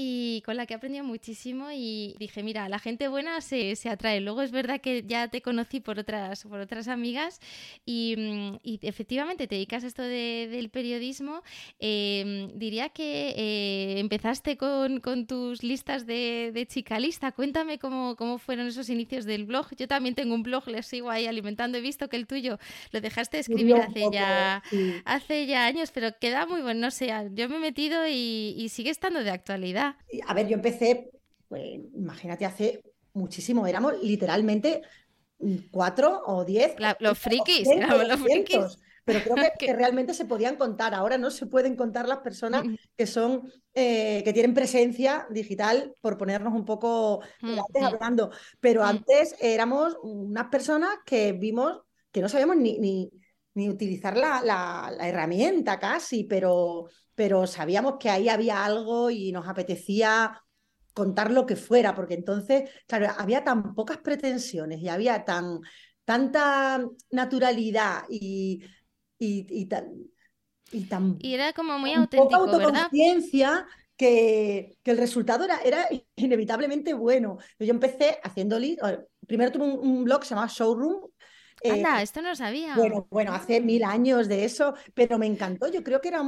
Y 0.00 0.40
con 0.46 0.56
la 0.56 0.64
que 0.64 0.72
he 0.72 0.76
aprendido 0.76 1.04
muchísimo 1.04 1.70
y 1.70 2.16
dije, 2.18 2.42
mira, 2.42 2.68
la 2.68 2.78
gente 2.78 3.08
buena 3.08 3.40
se, 3.42 3.76
atrae. 3.90 4.20
Luego 4.20 4.40
es 4.40 4.50
verdad 4.50 4.80
que 4.80 5.04
ya 5.06 5.28
te 5.28 5.42
conocí 5.42 5.80
por 5.80 5.98
otras, 5.98 6.44
por 6.44 6.60
otras 6.60 6.88
amigas 6.88 7.40
y, 7.84 8.14
mm, 8.16 8.56
efectivamente 8.82 9.46
te 9.46 9.56
dedicas 9.56 9.84
a 9.84 9.88
esto 9.88 10.02
del 10.02 10.70
periodismo. 10.70 11.42
Em, 11.78 12.48
diría 12.58 12.88
que 12.88 13.34
eh, 13.36 13.98
empezaste 13.98 14.56
con, 14.56 15.00
tus 15.26 15.62
listas 15.62 16.06
de, 16.06 16.50
de 16.54 16.66
chica 16.66 16.98
lista. 16.98 17.32
Cuéntame 17.32 17.78
cómo, 17.78 18.16
cómo 18.16 18.38
fueron 18.38 18.68
esos 18.68 18.88
inicios 18.88 19.26
del 19.26 19.44
blog. 19.44 19.66
Yo 19.76 19.86
también 19.86 20.14
tengo 20.14 20.34
un 20.34 20.42
blog, 20.42 20.66
les 20.68 20.86
sigo 20.86 21.10
ahí 21.10 21.26
alimentando. 21.26 21.76
He 21.76 21.82
visto 21.82 22.08
que 22.08 22.16
el 22.16 22.26
tuyo 22.26 22.58
lo 22.90 23.00
dejaste 23.00 23.38
escribir 23.38 23.76
hace 23.76 24.08
ya, 24.12 24.62
hace 25.04 25.46
ya 25.46 25.66
años, 25.66 25.90
pero 25.92 26.16
queda 26.18 26.46
muy 26.46 26.62
bueno. 26.62 26.80
No 26.80 26.90
sé, 26.90 27.12
yo 27.34 27.48
me 27.48 27.56
he 27.56 27.58
metido 27.58 28.06
y, 28.08 28.68
sigue 28.70 28.90
estando 28.90 29.22
de 29.24 29.30
actualidad. 29.30 29.89
A 30.26 30.34
ver, 30.34 30.48
yo 30.48 30.54
empecé, 30.54 31.10
pues, 31.48 31.62
imagínate, 31.94 32.44
hace 32.44 32.82
muchísimo. 33.12 33.66
Éramos 33.66 33.94
literalmente 34.02 34.82
cuatro 35.70 36.22
o 36.26 36.44
diez. 36.44 36.74
los 36.98 37.18
frikis, 37.18 37.68
los 38.08 38.20
frikis 38.20 38.78
pero 39.04 39.22
creo 39.22 39.34
que, 39.58 39.72
realmente 39.72 40.14
se 40.14 40.24
podían 40.24 40.56
contar. 40.56 40.94
Ahora 40.94 41.18
no 41.18 41.30
se 41.30 41.46
pueden 41.46 41.76
contar 41.76 42.08
las 42.08 42.18
personas 42.18 42.64
que 42.96 43.06
son 43.06 43.50
eh, 43.74 44.22
que 44.24 44.32
tienen 44.32 44.54
presencia 44.54 45.26
digital, 45.30 45.94
por 46.00 46.16
ponernos 46.16 46.54
un 46.54 46.64
poco 46.64 47.20
antes 47.42 47.82
hablando. 47.82 48.30
Pero 48.60 48.84
antes 48.84 49.34
éramos 49.40 49.96
unas 50.02 50.46
personas 50.46 50.90
que 51.04 51.32
vimos 51.32 51.80
que 52.12 52.20
no 52.20 52.28
sabíamos 52.28 52.56
ni, 52.56 52.78
ni, 52.78 53.68
utilizar 53.68 54.16
la, 54.16 54.40
la, 54.42 55.06
herramienta 55.06 55.78
casi, 55.78 56.24
pero, 56.24 56.88
pero 57.20 57.46
sabíamos 57.46 57.96
que 58.00 58.08
ahí 58.08 58.30
había 58.30 58.64
algo 58.64 59.10
y 59.10 59.30
nos 59.30 59.46
apetecía 59.46 60.42
contar 60.94 61.30
lo 61.30 61.44
que 61.44 61.54
fuera, 61.54 61.94
porque 61.94 62.14
entonces, 62.14 62.70
claro, 62.86 63.08
había 63.18 63.44
tan 63.44 63.74
pocas 63.74 63.98
pretensiones 63.98 64.80
y 64.80 64.88
había 64.88 65.22
tan 65.22 65.60
tanta 66.06 66.82
naturalidad 67.10 68.04
y 68.08 68.62
y, 69.18 69.46
y, 69.50 69.66
tan, 69.66 71.18
y 71.18 71.34
era 71.34 71.52
como 71.52 71.78
muy 71.78 71.92
auténtico, 71.92 72.34
autoconciencia 72.36 73.66
que, 73.98 74.78
que, 74.82 74.90
el 74.90 74.96
resultado 74.96 75.44
era, 75.44 75.58
era 75.62 75.88
inevitablemente 76.16 76.94
bueno. 76.94 77.36
Yo 77.58 77.70
empecé 77.70 78.18
haciendo 78.22 78.58
primero 79.26 79.52
tuve 79.52 79.64
un, 79.64 80.04
blog 80.04 80.20
que 80.20 80.26
se 80.26 80.30
llamaba 80.30 80.50
Showroom. 80.50 81.10
Eh, 81.62 81.72
Anda, 81.72 82.00
esto 82.00 82.22
no 82.22 82.30
lo 82.30 82.36
sabía. 82.36 82.74
Bueno, 82.74 83.06
bueno, 83.10 83.34
hace 83.34 83.60
mil 83.60 83.84
años 83.84 84.28
de 84.28 84.46
eso, 84.46 84.74
pero 84.94 85.18
me 85.18 85.26
encantó. 85.26 85.68
Yo 85.68 85.82
creo 85.82 86.00
que 86.00 86.08
era, 86.08 86.22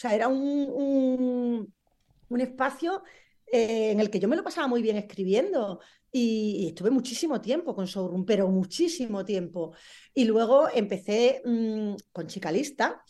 sea, 0.00 0.14
era 0.14 0.28
un, 0.28 1.72
un, 2.28 2.40
espacio 2.40 3.02
eh, 3.52 3.90
en 3.90 4.00
el 4.00 4.08
que 4.08 4.18
yo 4.18 4.28
me 4.28 4.36
lo 4.36 4.42
pasaba 4.42 4.66
muy 4.66 4.80
bien 4.80 4.96
escribiendo. 4.96 5.80
Y, 6.10 6.68
estuve 6.68 6.90
muchísimo 6.90 7.40
tiempo 7.40 7.74
con 7.74 7.84
Showroom, 7.86 8.24
pero 8.24 8.48
muchísimo 8.48 9.24
tiempo. 9.24 9.74
Y 10.14 10.24
luego 10.24 10.68
empecé 10.72 11.42
mm, 11.44 11.94
con 12.12 12.26
Chica 12.26 12.50
Lista, 12.50 13.02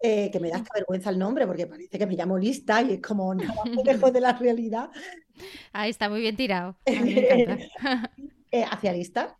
eh, 0.00 0.30
que 0.30 0.38
me 0.38 0.50
da 0.50 0.56
hasta 0.56 0.74
vergüenza 0.74 1.08
el 1.08 1.18
nombre 1.18 1.46
porque 1.46 1.66
parece 1.66 1.98
que 1.98 2.06
me 2.06 2.14
llamo 2.14 2.36
Lista 2.36 2.82
y 2.82 2.92
es 2.92 3.00
como 3.00 3.34
nada 3.34 3.54
lejos 3.84 4.12
de 4.12 4.20
la 4.20 4.34
realidad. 4.34 4.90
Ahí 5.72 5.90
está 5.90 6.08
muy 6.10 6.20
bien 6.20 6.36
tirado. 6.36 6.76
Eh, 8.50 8.64
hacia 8.70 8.92
lista, 8.92 9.36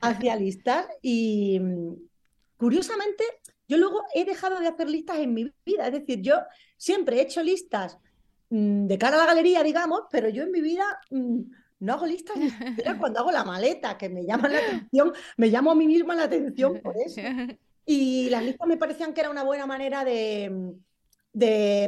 hacia 0.00 0.36
listas. 0.36 0.86
Y 1.02 1.58
mm, 1.58 1.94
curiosamente, 2.56 3.24
yo 3.68 3.76
luego 3.78 4.02
he 4.14 4.24
dejado 4.24 4.60
de 4.60 4.68
hacer 4.68 4.88
listas 4.88 5.18
en 5.18 5.34
mi 5.34 5.52
vida. 5.64 5.86
Es 5.86 5.92
decir, 5.92 6.20
yo 6.20 6.36
siempre 6.76 7.16
he 7.16 7.22
hecho 7.22 7.42
listas 7.42 7.98
mm, 8.50 8.86
de 8.86 8.98
cara 8.98 9.16
a 9.16 9.20
la 9.20 9.26
galería, 9.26 9.62
digamos, 9.62 10.02
pero 10.10 10.28
yo 10.28 10.42
en 10.42 10.50
mi 10.50 10.60
vida 10.60 10.84
no 11.82 11.92
hago 11.92 12.06
listas 12.06 12.36
ni 12.36 12.50
siquiera 12.50 12.98
cuando 12.98 13.20
hago 13.20 13.32
la 13.32 13.44
maleta, 13.44 13.98
que 13.98 14.08
me 14.08 14.24
llaman 14.24 14.52
la 14.52 14.58
atención, 14.58 15.12
me 15.36 15.48
llamo 15.48 15.72
a 15.72 15.74
mí 15.74 15.86
misma 15.86 16.14
la 16.14 16.24
atención 16.24 16.80
por 16.80 16.96
eso. 16.96 17.20
Y 17.84 18.30
las 18.30 18.44
listas 18.44 18.68
me 18.68 18.76
parecían 18.76 19.12
que 19.12 19.20
era 19.20 19.30
una 19.30 19.42
buena 19.42 19.66
manera 19.66 20.04
de, 20.04 20.74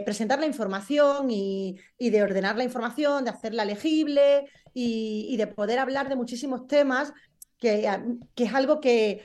presentar 0.05 0.41
la 0.41 0.47
información 0.47 1.31
y, 1.31 1.79
de 1.99 2.23
ordenar 2.23 2.57
la 2.57 2.65
información, 2.65 3.25
de 3.25 3.31
hacerla 3.31 3.65
legible 3.65 4.51
y, 4.73 5.37
de 5.37 5.47
poder 5.47 5.79
hablar 5.79 6.09
de 6.09 6.17
muchísimos 6.17 6.67
temas, 6.67 7.13
que, 7.59 7.89
que 8.35 8.45
es 8.45 8.55
algo 8.55 8.81
que, 8.81 9.25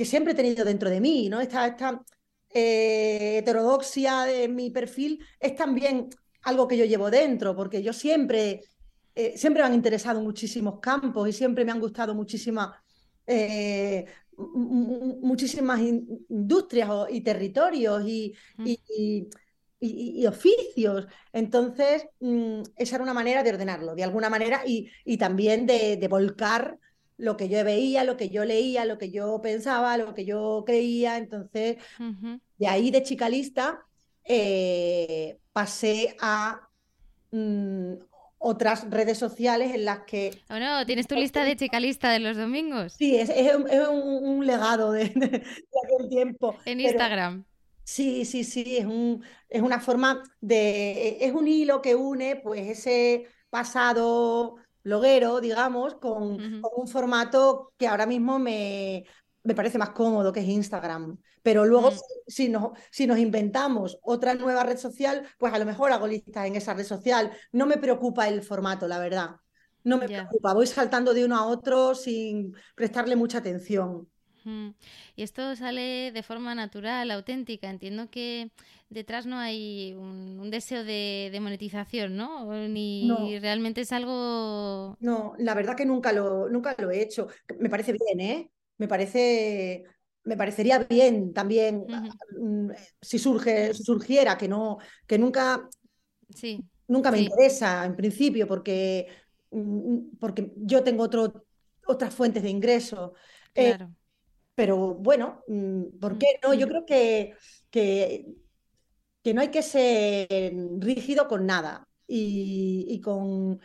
que, 0.00 0.04
siempre 0.06 0.32
he 0.32 0.36
tenido 0.36 0.64
dentro 0.64 0.90
de 0.90 1.00
mí, 1.00 1.28
¿no? 1.28 1.40
Esta, 1.40 1.66
esta 1.66 2.02
eh, 2.50 3.38
heterodoxia 3.38 4.22
de 4.22 4.48
mi 4.48 4.70
perfil 4.70 5.24
es 5.38 5.54
también 5.54 6.08
algo 6.42 6.66
que 6.66 6.76
yo 6.76 6.84
llevo 6.84 7.10
dentro, 7.10 7.54
porque 7.54 7.82
yo 7.82 7.92
siempre 7.92 8.62
eh, 9.14 9.36
siempre 9.36 9.62
me 9.62 9.68
han 9.68 9.74
interesado 9.74 10.20
muchísimos 10.20 10.80
campos 10.80 11.28
y 11.28 11.32
siempre 11.32 11.64
me 11.64 11.72
han 11.72 11.80
gustado 11.80 12.14
muchísimas, 12.14 12.70
eh, 13.26 14.06
muchísimas 14.36 15.80
industrias 15.80 16.88
y 17.10 17.20
territorios 17.20 18.02
y, 18.06 18.34
y, 19.78 20.26
oficios. 20.26 21.06
Entonces, 21.32 22.06
mm, 22.20 22.62
esa 22.76 22.96
era 22.96 23.04
una 23.04 23.14
manera 23.14 23.42
de 23.42 23.50
ordenarlo, 23.50 23.94
de 23.94 24.04
alguna 24.04 24.30
manera, 24.30 24.62
y, 24.64 25.16
también 25.18 25.66
de, 25.66 26.06
volcar 26.08 26.78
lo 27.20 27.36
que 27.36 27.48
yo 27.48 27.62
veía, 27.64 28.02
lo 28.04 28.16
que 28.16 28.30
yo 28.30 28.44
leía, 28.44 28.84
lo 28.84 28.98
que 28.98 29.10
yo 29.10 29.40
pensaba, 29.42 29.96
lo 29.96 30.14
que 30.14 30.24
yo 30.24 30.64
creía. 30.66 31.18
Entonces, 31.18 31.76
de 32.58 32.66
ahí 32.66 32.90
de 32.90 33.02
chicalista 33.02 33.86
eh, 34.24 35.38
pasé 35.52 36.16
a 36.20 36.68
mm, 37.30 37.92
otras 38.38 38.88
redes 38.90 39.18
sociales 39.18 39.74
en 39.74 39.84
las 39.84 40.00
que... 40.00 40.42
Bueno, 40.48 40.84
¿tienes 40.86 41.06
tu 41.06 41.14
lista 41.16 41.44
de 41.44 41.56
chica 41.56 41.78
lista 41.78 42.10
de 42.10 42.20
los 42.20 42.36
domingos? 42.36 42.94
Sí, 42.94 43.16
es, 43.16 43.30
un, 43.88 44.46
legado 44.46 44.92
de, 44.92 45.04
aquel 45.04 46.08
tiempo. 46.08 46.56
En 46.64 46.80
Instagram. 46.80 47.44
sí, 47.84 48.24
sí, 48.24 48.44
sí, 48.44 48.78
es, 48.78 48.86
un, 48.86 49.22
es 49.48 49.60
una 49.60 49.78
forma 49.78 50.22
de... 50.40 51.18
Es 51.20 51.32
un 51.32 51.46
hilo 51.46 51.82
que 51.82 51.94
une 51.94 52.36
pues 52.36 52.66
ese 52.66 53.26
pasado 53.50 54.56
bloguero, 54.82 55.40
digamos, 55.40 55.94
con, 55.94 56.60
con 56.60 56.70
un 56.76 56.88
formato 56.88 57.72
que 57.76 57.86
ahora 57.86 58.06
mismo 58.06 58.38
me, 58.38 59.04
me 59.42 59.54
parece 59.54 59.78
más 59.78 59.90
cómodo 59.90 60.32
que 60.32 60.40
es 60.40 60.48
Instagram. 60.48 61.18
Pero 61.42 61.64
luego, 61.64 61.90
mm. 61.90 61.94
si, 62.26 62.48
nos, 62.48 62.70
si 62.90 63.06
nos 63.06 63.18
inventamos 63.18 63.98
otra 64.02 64.34
nueva 64.34 64.64
red 64.64 64.76
social, 64.76 65.26
pues 65.38 65.52
a 65.52 65.58
lo 65.58 65.64
mejor 65.64 65.92
hago 65.92 66.06
listas 66.06 66.46
en 66.46 66.56
esa 66.56 66.74
red 66.74 66.84
social. 66.84 67.30
No 67.52 67.66
me 67.66 67.78
preocupa 67.78 68.28
el 68.28 68.42
formato, 68.42 68.86
la 68.86 68.98
verdad. 68.98 69.36
No 69.82 69.96
me 69.96 70.06
preocupa. 70.06 70.52
Voy 70.52 70.66
saltando 70.66 71.14
de 71.14 71.24
uno 71.24 71.36
a 71.36 71.46
otro 71.46 71.94
sin 71.94 72.54
prestarle 72.74 73.16
mucha 73.16 73.38
atención. 73.38 74.08
Y 74.44 75.22
esto 75.22 75.54
sale 75.56 76.12
de 76.12 76.22
forma 76.22 76.54
natural, 76.54 77.10
auténtica. 77.10 77.68
Entiendo 77.70 78.10
que 78.10 78.50
detrás 78.88 79.26
no 79.26 79.38
hay 79.38 79.94
un, 79.94 80.50
deseo 80.50 80.84
de, 80.84 81.36
monetización, 81.40 82.16
¿no? 82.16 82.52
Ni 82.68 83.38
realmente 83.38 83.82
es 83.82 83.92
algo. 83.92 84.96
No, 85.00 85.34
la 85.38 85.54
verdad 85.54 85.76
que 85.76 85.86
nunca 85.86 86.12
lo, 86.12 86.48
nunca 86.48 86.74
lo 86.78 86.90
he 86.90 87.02
hecho. 87.02 87.28
Me 87.58 87.68
parece 87.68 87.92
bien, 87.92 88.20
¿eh? 88.20 88.50
me 88.80 88.88
parece 88.88 89.84
me 90.24 90.36
parecería 90.36 90.78
bien 90.78 91.32
también 91.32 91.84
mm, 92.38 92.70
si 93.00 93.18
surge 93.18 93.74
surgiera 93.74 94.36
que 94.36 94.48
no 94.48 94.78
que 95.06 95.18
nunca 95.18 95.68
sí, 96.34 96.64
nunca 96.88 97.10
me 97.10 97.20
interesa 97.20 97.84
en 97.84 97.94
principio 97.94 98.46
porque 98.48 99.06
mm, 99.50 100.16
porque 100.18 100.52
yo 100.56 100.82
tengo 100.82 101.04
otro, 101.04 101.44
otras 101.86 102.14
fuentes 102.14 102.42
de 102.42 102.48
ingreso 102.48 103.12
eh, 103.54 103.76
pero 104.54 104.94
bueno 104.94 105.42
mm, 105.48 105.98
¿por 106.00 106.18
qué 106.18 106.26
no? 106.42 106.54
yo 106.54 106.68
creo 106.68 106.84
que, 106.86 107.34
que, 107.70 108.26
que 109.22 109.34
no 109.34 109.40
hay 109.40 109.48
que 109.48 109.62
ser 109.62 110.52
rígido 110.78 111.28
con 111.28 111.46
nada 111.46 111.86
y 112.06 113.00
con 113.02 113.60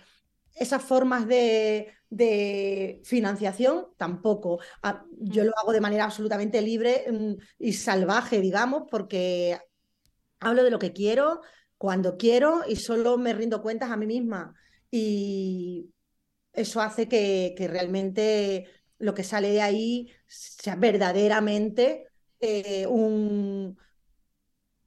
esas 0.56 0.82
formas 0.82 1.28
de, 1.28 1.92
financiación 3.04 3.88
tampoco. 3.98 4.60
Ah, 4.82 5.04
yo 5.20 5.44
lo 5.44 5.52
hago 5.58 5.74
de 5.74 5.82
manera 5.82 6.06
absolutamente 6.06 6.62
libre 6.62 7.06
mm, 7.12 7.34
y 7.60 7.74
salvaje, 7.74 8.40
digamos, 8.40 8.84
porque 8.90 9.60
hablo 10.40 10.64
de 10.64 10.72
lo 10.72 10.80
que 10.80 10.94
quiero, 10.94 11.42
cuando 11.78 12.18
quiero 12.18 12.62
y 12.68 12.78
solo 12.78 13.18
me 13.18 13.34
rindo 13.34 13.62
cuentas 13.62 13.92
a 13.92 13.98
mí 13.98 14.06
misma. 14.08 14.56
Y 14.90 15.90
eso 16.54 16.82
hace 16.82 17.10
que, 17.10 17.54
realmente 17.70 18.68
lo 19.00 19.14
que 19.14 19.24
sale 19.24 19.52
de 19.52 19.62
ahí 19.62 20.10
sea 20.28 20.76
verdaderamente 20.76 22.08
eh, 22.40 22.86
un, 22.88 23.78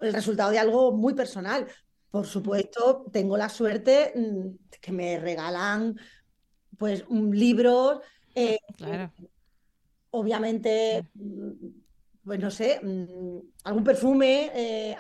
el 0.01 0.13
resultado 0.13 0.51
de 0.51 0.59
algo 0.59 0.93
muy 0.93 1.15
personal. 1.15 1.67
Por 2.11 2.27
supuesto, 2.27 3.07
tengo 3.13 3.37
la 3.37 3.49
suerte 3.49 4.13
mm, 4.15 4.79
que 4.81 4.93
me 4.93 5.19
regalan 5.19 5.99
pues 6.77 7.05
un 7.09 7.37
libro, 7.37 8.01
eh, 8.35 8.59
claro. 8.77 9.13
obviamente, 10.11 11.09
mm, 11.15 11.51
pues 12.25 12.39
no 12.41 12.51
sé, 12.51 12.81
mm, 12.83 13.39
algún 13.65 13.85
perfume, 13.85 14.51
eh, 14.55 14.97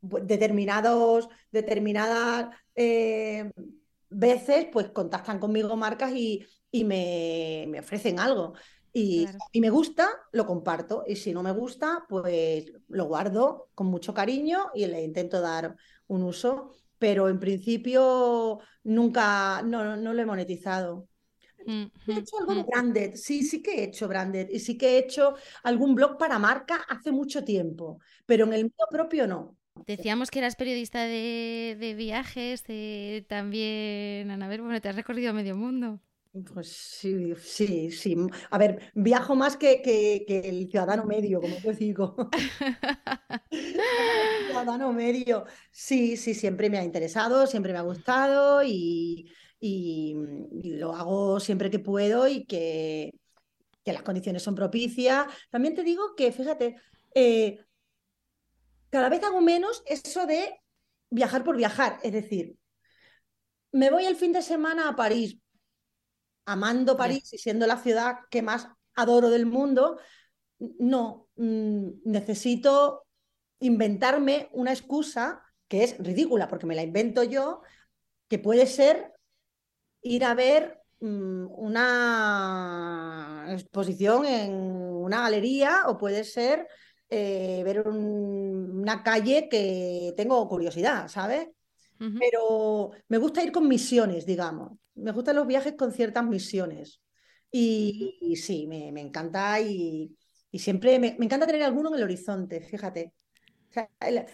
determinados, 0.00 1.28
determinadas 1.50 2.54
veces, 4.10 4.68
pues 4.72 4.90
contactan 4.90 5.40
conmigo 5.40 5.74
marcas 5.76 6.12
y, 6.12 6.46
me, 6.72 7.78
ofrecen 7.78 8.18
algo. 8.18 8.54
Y 8.92 9.26
si 9.52 9.60
me 9.60 9.70
gusta, 9.70 10.08
lo 10.32 10.46
comparto. 10.46 11.04
Y 11.06 11.16
si 11.16 11.32
no 11.32 11.42
me 11.42 11.52
gusta, 11.52 12.04
pues 12.08 12.72
lo 12.88 13.04
guardo 13.04 13.68
con 13.74 13.86
mucho 13.86 14.14
cariño 14.14 14.70
y 14.74 14.86
le 14.86 15.02
intento 15.02 15.40
dar 15.40 15.76
un 16.06 16.22
uso. 16.22 16.72
Pero 16.98 17.28
en 17.28 17.38
principio 17.38 18.58
nunca, 18.82 19.62
no, 19.62 19.96
no 19.96 20.12
lo 20.12 20.22
he 20.22 20.26
monetizado. 20.26 21.08
He 21.68 22.18
hecho 22.18 22.38
algo 22.38 22.54
de 22.54 22.62
branded, 22.62 23.14
sí, 23.14 23.42
sí 23.42 23.62
que 23.62 23.80
he 23.80 23.84
hecho 23.84 24.08
branded 24.08 24.48
y 24.48 24.58
sí 24.58 24.78
que 24.78 24.94
he 24.94 24.98
hecho 24.98 25.34
algún 25.62 25.94
blog 25.94 26.16
para 26.16 26.38
marca 26.38 26.76
hace 26.88 27.12
mucho 27.12 27.44
tiempo, 27.44 28.00
pero 28.24 28.46
en 28.46 28.54
el 28.54 28.64
mío 28.64 28.86
propio 28.90 29.26
no. 29.26 29.56
Decíamos 29.86 30.30
que 30.30 30.38
eras 30.38 30.56
periodista 30.56 31.04
de, 31.04 31.94
viajes, 31.96 32.64
también, 33.28 34.30
Anabel, 34.30 34.62
bueno, 34.62 34.80
te 34.80 34.88
has 34.88 34.96
recorrido 34.96 35.34
medio 35.34 35.56
mundo. 35.56 36.00
Pues 36.32 36.68
sí, 36.70 37.34
sí, 37.36 37.90
sí. 37.90 38.16
A 38.50 38.58
ver, 38.58 38.92
viajo 38.94 39.34
más 39.34 39.56
que, 39.56 39.80
que, 39.80 40.24
el 40.44 40.70
ciudadano 40.70 41.04
medio, 41.04 41.40
como 41.40 41.56
te 41.56 41.72
digo. 41.72 42.16
ciudadano 44.46 44.92
medio. 44.92 45.46
Sí, 45.70 46.16
sí, 46.16 46.34
siempre 46.34 46.68
me 46.68 46.78
ha 46.78 46.84
interesado, 46.84 47.46
siempre 47.46 47.72
me 47.72 47.78
ha 47.78 47.82
gustado 47.82 48.62
y, 48.62 49.32
lo 49.60 50.94
hago 50.94 51.40
siempre 51.40 51.70
que 51.70 51.78
puedo 51.78 52.28
y 52.28 52.44
que, 52.44 53.14
las 53.84 54.02
condiciones 54.02 54.42
son 54.42 54.54
propicias. 54.54 55.26
También 55.50 55.74
te 55.74 55.82
digo 55.82 56.14
que, 56.14 56.30
fíjate, 56.30 56.76
eh, 57.14 57.58
cada 58.90 59.08
vez 59.08 59.24
hago 59.24 59.40
menos 59.40 59.82
eso 59.86 60.26
de 60.26 60.60
viajar 61.08 61.42
por 61.42 61.56
viajar. 61.56 61.98
Es 62.02 62.12
decir, 62.12 62.58
me 63.72 63.90
voy 63.90 64.04
el 64.04 64.16
fin 64.16 64.32
de 64.32 64.42
semana 64.42 64.90
a 64.90 64.96
París, 64.96 65.38
amando 66.48 66.96
París 66.96 67.32
y 67.32 67.38
siendo 67.38 67.66
la 67.66 67.76
ciudad 67.76 68.16
que 68.30 68.42
más 68.42 68.68
adoro 68.94 69.30
del 69.30 69.46
mundo. 69.46 69.98
No, 70.58 71.28
mm, 71.36 71.88
necesito 72.04 73.04
inventarme 73.60 74.48
una 74.52 74.72
excusa 74.72 75.42
que 75.68 75.84
es 75.84 75.98
ridícula, 75.98 76.48
porque 76.48 76.66
me 76.66 76.74
la 76.74 76.82
invento 76.82 77.22
yo, 77.22 77.62
que 78.28 78.38
puede 78.38 78.66
ser 78.66 79.12
ir 80.02 80.24
a 80.24 80.34
ver 80.34 80.80
mm, 81.00 81.46
una 81.50 83.46
exposición 83.50 84.24
en 84.24 84.52
una 84.54 85.20
galería 85.20 85.82
o 85.86 85.98
puede 85.98 86.24
ser 86.24 86.66
eh, 87.10 87.62
ver 87.64 87.86
una 87.88 89.02
calle 89.02 89.48
que 89.50 90.14
tengo 90.16 90.48
curiosidad, 90.48 91.08
¿sabes? 91.08 91.48
Pero 91.98 92.92
me 93.08 93.18
gusta 93.18 93.42
ir 93.42 93.50
con 93.50 93.66
misiones, 93.66 94.24
digamos. 94.24 94.78
Me 94.98 95.12
gustan 95.12 95.36
los 95.36 95.46
viajes 95.46 95.74
con 95.74 95.92
ciertas 95.92 96.24
misiones. 96.24 97.00
Y, 97.50 98.36
sí, 98.36 98.66
me, 98.66 98.88
encanta 99.00 99.60
y, 99.60 100.14
siempre 100.52 100.98
me, 100.98 101.16
encanta 101.18 101.46
tener 101.46 101.62
alguno 101.62 101.88
en 101.88 101.96
el 101.96 102.02
horizonte, 102.02 102.60
fíjate. 102.60 103.14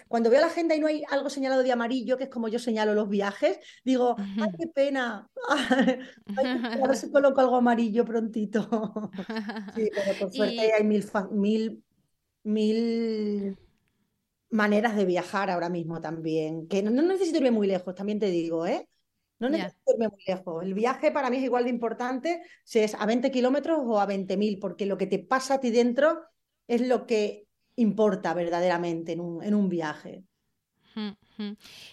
cuando 0.09 0.31
veo 0.31 0.41
la 0.41 0.49
agenda 0.49 0.75
y 0.75 0.81
no 0.81 0.87
hay 0.89 1.05
algo 1.11 1.31
señalado 1.31 1.63
de 1.63 1.71
amarillo, 1.71 2.17
que 2.17 2.25
es 2.25 2.31
como 2.31 2.49
yo 2.49 2.59
señalo 2.59 2.95
los 2.95 3.09
viajes, 3.09 3.59
digo, 3.85 4.17
¡ay, 4.19 4.51
qué 4.61 4.67
pena! 4.69 5.31
a 5.49 6.87
ver 6.87 6.97
si 6.97 7.11
coloco 7.11 7.41
algo 7.41 7.57
amarillo 7.57 8.05
prontito. 8.05 8.69
sí, 9.77 9.91
pero 9.95 10.19
por 10.19 10.33
suerte 10.33 10.73
hay 10.73 10.83
mil, 10.83 11.05
mil 11.31 11.85
mil 12.45 13.57
maneras 14.51 14.95
de 14.95 15.05
viajar 15.05 15.51
ahora 15.51 15.69
mismo 15.69 16.01
también, 16.01 16.69
que 16.69 16.83
no, 16.83 16.91
necesito 17.03 17.39
irme 17.39 17.51
muy 17.51 17.67
lejos, 17.67 17.95
también 17.95 18.21
te 18.21 18.31
digo, 18.31 18.67
¿eh? 18.67 18.89
No 19.39 19.49
necesito 19.49 19.93
irme 19.93 20.09
muy 20.09 20.23
lejos. 20.27 20.65
El 20.65 20.75
viaje 20.75 21.11
para 21.11 21.31
mí 21.31 21.39
es 21.39 21.43
igual 21.45 21.65
de 21.65 21.71
importante 21.71 22.43
si 22.65 22.79
es 22.79 22.95
a 22.95 23.05
20 23.05 23.31
kilómetros 23.31 23.81
o 23.83 24.01
a 24.01 24.07
20.000, 24.07 24.59
porque 24.61 24.87
lo 24.87 24.97
que 24.97 25.07
te 25.07 25.19
pasa 25.19 25.55
a 25.55 25.61
ti 25.61 25.71
dentro 25.71 26.23
es 26.67 26.81
lo 26.81 27.07
que 27.07 27.47
importa 27.77 28.35
verdaderamente 28.35 29.13
en 29.13 29.21
un, 29.21 29.43
en 29.43 29.55
un 29.55 29.69
viaje. 29.69 30.25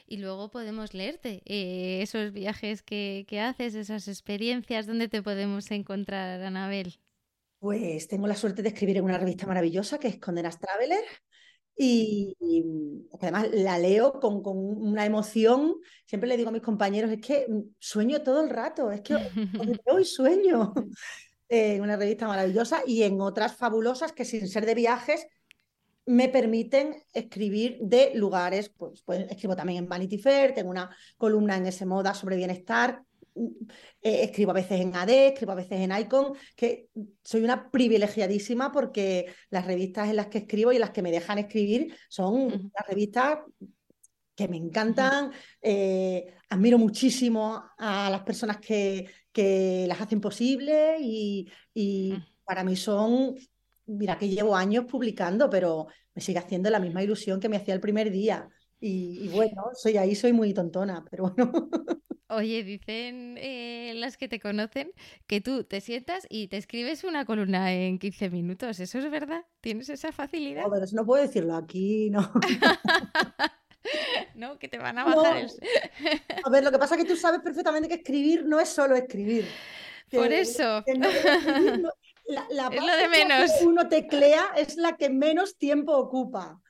Y 0.07 0.17
luego 0.17 0.51
podemos 0.51 0.93
leerte 0.93 1.41
eh, 1.45 2.03
esos 2.03 2.31
viajes 2.31 2.83
que, 2.83 3.25
que, 3.27 3.39
haces, 3.39 3.73
esas 3.73 4.07
experiencias, 4.07 4.85
¿dónde 4.85 5.07
te 5.07 5.23
podemos 5.23 5.71
encontrar, 5.71 6.41
Anabel? 6.43 6.99
Pues 7.57 8.07
tengo 8.07 8.27
la 8.27 8.35
suerte 8.35 8.61
de 8.61 8.69
escribir 8.69 8.97
en 8.97 9.05
una 9.05 9.17
revista 9.17 9.47
maravillosa 9.47 9.99
que 9.99 10.07
es 10.07 10.19
Condenas 10.19 10.59
Traveler 10.59 11.03
y, 11.83 12.35
además 13.13 13.47
la 13.51 13.79
leo 13.79 14.19
con, 14.19 14.41
una 14.45 15.05
emoción. 15.05 15.75
Siempre 16.05 16.29
le 16.29 16.37
digo 16.37 16.49
a 16.49 16.53
mis 16.53 16.61
compañeros, 16.61 17.11
es 17.11 17.21
que 17.21 17.47
sueño 17.79 18.21
todo 18.21 18.43
el 18.43 18.49
rato, 18.49 18.91
es 18.91 19.01
que 19.01 19.15
hoy 19.85 20.05
sueño. 20.05 20.73
en 21.49 21.81
una 21.81 21.97
revista 21.97 22.27
maravillosa 22.27 22.81
y 22.87 23.03
en 23.03 23.19
otras 23.19 23.57
fabulosas 23.57 24.13
que 24.13 24.23
sin 24.23 24.47
ser 24.47 24.65
de 24.65 24.73
viajes 24.73 25.27
me 26.05 26.29
permiten 26.29 27.03
escribir 27.13 27.77
de 27.81 28.13
lugares, 28.15 28.69
pues, 28.69 29.01
pues 29.03 29.29
escribo 29.29 29.55
también 29.55 29.83
en 29.83 29.89
Vanity 29.89 30.17
Fair, 30.17 30.53
tengo 30.53 30.69
una 30.69 30.95
columna 31.17 31.57
en 31.57 31.65
ese 31.65 31.85
moda 31.85 32.13
sobre 32.13 32.37
bienestar, 32.37 33.03
eh, 33.35 34.23
escribo 34.23 34.51
a 34.51 34.55
veces 34.55 34.81
en 34.81 34.95
AD, 34.95 35.09
escribo 35.09 35.51
a 35.51 35.55
veces 35.55 35.79
en 35.79 35.91
Icon, 35.97 36.33
que 36.55 36.89
soy 37.23 37.43
una 37.43 37.69
privilegiadísima 37.69 38.71
porque 38.71 39.27
las 39.49 39.65
revistas 39.65 40.09
en 40.09 40.17
las 40.17 40.27
que 40.27 40.39
escribo 40.39 40.71
y 40.71 40.75
en 40.75 40.81
las 40.81 40.91
que 40.91 41.01
me 41.01 41.11
dejan 41.11 41.37
escribir 41.37 41.95
son 42.09 42.71
las 42.73 42.87
revistas 42.87 43.39
que 44.35 44.47
me 44.47 44.57
encantan, 44.57 45.31
eh, 45.61 46.33
admiro 46.49 46.77
muchísimo 46.77 47.63
a 47.77 48.09
las 48.09 48.21
personas 48.21 48.57
que, 48.57 49.07
que 49.31 49.85
las 49.87 50.01
hacen 50.01 50.21
posible 50.21 50.97
y, 50.99 51.47
para 52.43 52.63
mí 52.63 52.75
son, 52.75 53.35
mira 53.85 54.17
que 54.17 54.27
llevo 54.27 54.55
años 54.55 54.85
publicando, 54.85 55.49
pero 55.49 55.87
me 56.13 56.21
sigue 56.21 56.39
haciendo 56.39 56.69
la 56.69 56.79
misma 56.79 57.03
ilusión 57.03 57.39
que 57.39 57.47
me 57.47 57.57
hacía 57.57 57.73
el 57.73 57.79
primer 57.79 58.11
día. 58.11 58.49
Y, 58.81 59.25
y 59.25 59.27
bueno, 59.29 59.69
soy 59.75 59.95
ahí, 59.97 60.15
soy 60.15 60.33
muy 60.33 60.53
tontona, 60.53 61.05
pero 61.09 61.31
bueno. 61.31 61.69
Oye, 62.31 62.63
dicen 62.63 63.37
eh, 63.37 63.91
las 63.95 64.15
que 64.15 64.29
te 64.29 64.39
conocen 64.39 64.93
que 65.27 65.41
tú 65.41 65.65
te 65.65 65.81
sientas 65.81 66.25
y 66.29 66.47
te 66.47 66.55
escribes 66.55 67.03
una 67.03 67.25
columna 67.25 67.73
en 67.73 67.99
15 67.99 68.29
minutos. 68.29 68.79
¿Eso 68.79 68.99
es 68.99 69.11
verdad? 69.11 69.43
¿Tienes 69.59 69.89
esa 69.89 70.13
facilidad? 70.13 70.63
No, 70.63 70.71
pero 70.71 70.85
eso 70.85 70.95
no 70.95 71.05
puedo 71.05 71.21
decirlo 71.21 71.57
aquí, 71.57 72.09
no. 72.09 72.31
no, 74.35 74.57
que 74.57 74.69
te 74.69 74.77
van 74.77 74.97
a 74.97 75.03
bajar 75.03 75.37
el... 75.39 75.51
A 76.45 76.49
ver, 76.49 76.63
lo 76.63 76.71
que 76.71 76.79
pasa 76.79 76.95
es 76.95 77.03
que 77.03 77.07
tú 77.07 77.17
sabes 77.17 77.41
perfectamente 77.41 77.89
que 77.89 77.95
escribir 77.95 78.45
no 78.45 78.61
es 78.61 78.69
solo 78.69 78.95
escribir. 78.95 79.45
Por 80.09 80.31
eso. 80.31 80.85
la, 82.49 82.67
es 82.71 82.81
lo 82.81 82.95
de 82.97 83.09
menos. 83.09 83.51
Que 83.59 83.65
uno 83.65 83.89
teclea 83.89 84.51
es 84.55 84.77
la 84.77 84.95
que 84.95 85.09
menos 85.09 85.57
tiempo 85.57 85.97
ocupa. 85.97 86.61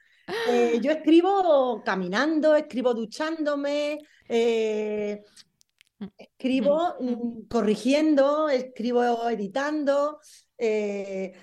Eh, 0.47 0.79
yo 0.81 0.91
escribo 0.91 1.81
caminando, 1.83 2.55
escribo 2.55 2.93
duchándome, 2.93 3.99
eh, 4.27 5.21
Escribo 6.17 6.95
mm, 6.99 7.47
corrigiendo, 7.47 8.49
escribo 8.49 9.29
editando. 9.29 10.19
Eh, 10.57 11.33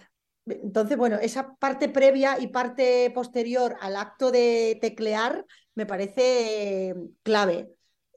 entonces, 0.47 0.97
bueno, 0.97 1.17
esa 1.17 1.55
parte 1.57 1.89
previa 1.89 2.41
y 2.41 2.49
parte 2.49 3.11
posterior 3.15 3.77
al 3.81 3.97
acto 3.97 4.31
de 4.31 4.79
teclear 4.81 5.45
me 5.75 5.87
parece 5.87 6.95
clave 7.23 7.69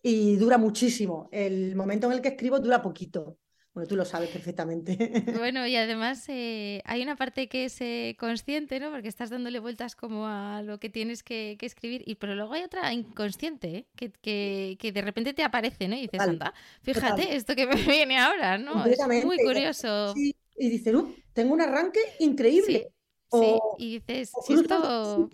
y 0.01 0.37
dura 0.37 0.57
muchísimo. 0.57 1.29
El 1.31 1.75
momento 1.75 2.07
en 2.07 2.13
el 2.13 2.21
que 2.21 2.29
escribo 2.29 2.59
dura 2.59 2.81
poquito. 2.81 3.37
Bueno, 3.73 3.87
tú 3.87 3.95
lo 3.95 4.03
sabes 4.03 4.29
perfectamente. 4.29 5.23
Bueno, 5.37 5.65
y 5.65 5.75
además 5.77 6.25
eh, 6.27 6.81
hay 6.83 7.01
una 7.01 7.15
parte 7.15 7.47
que 7.47 7.65
es 7.65 7.79
eh, 7.79 8.17
consciente, 8.19 8.79
¿no? 8.79 8.91
Porque 8.91 9.07
estás 9.07 9.29
dándole 9.29 9.59
vueltas 9.59 9.95
como 9.95 10.27
a 10.27 10.61
lo 10.61 10.79
que 10.79 10.89
tienes 10.89 11.23
que, 11.23 11.57
escribir, 11.61 12.03
y 12.05 12.15
pero 12.15 12.35
luego 12.35 12.53
hay 12.53 12.63
otra 12.63 12.91
inconsciente, 12.91 13.75
¿eh? 13.77 13.85
que, 13.95 14.77
que, 14.77 14.91
de 14.91 15.01
repente 15.01 15.33
te 15.33 15.43
aparece, 15.43 15.87
¿no? 15.87 15.95
Y 15.95 16.01
dices, 16.01 16.19
anda, 16.19 16.53
fíjate 16.81 17.35
esto 17.35 17.55
que 17.55 17.65
me 17.65 17.75
viene 17.87 18.17
ahora, 18.17 18.57
¿no? 18.57 18.85
Es 18.85 19.25
muy 19.25 19.37
curioso. 19.37 20.13
y 20.15 20.69
dices, 20.69 20.93
uh, 20.93 21.15
tengo 21.31 21.53
un 21.53 21.61
arranque 21.61 22.01
increíble. 22.19 22.91
Sí, 23.31 23.59
y 23.77 23.99
dices, 23.99 24.31
si 24.45 24.53
esto... 24.53 25.29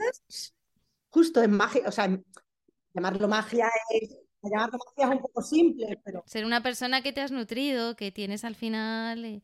Justo 1.10 1.42
en 1.42 1.52
magia, 1.52 1.84
o 1.88 1.92
sea, 1.92 2.16
llamarlo 2.94 3.28
magia 3.28 3.70
es 3.90 4.27
un 4.42 5.20
poco 5.20 5.42
simple, 5.42 6.00
pero... 6.04 6.24
Ser 6.26 6.46
una 6.46 6.62
persona 6.62 7.02
que 7.02 7.14
te 7.14 7.22
has 7.22 7.32
nutrido, 7.32 7.96
que 7.96 8.12
tienes 8.12 8.44
al 8.44 8.56
final... 8.56 9.26
Eh, 9.26 9.42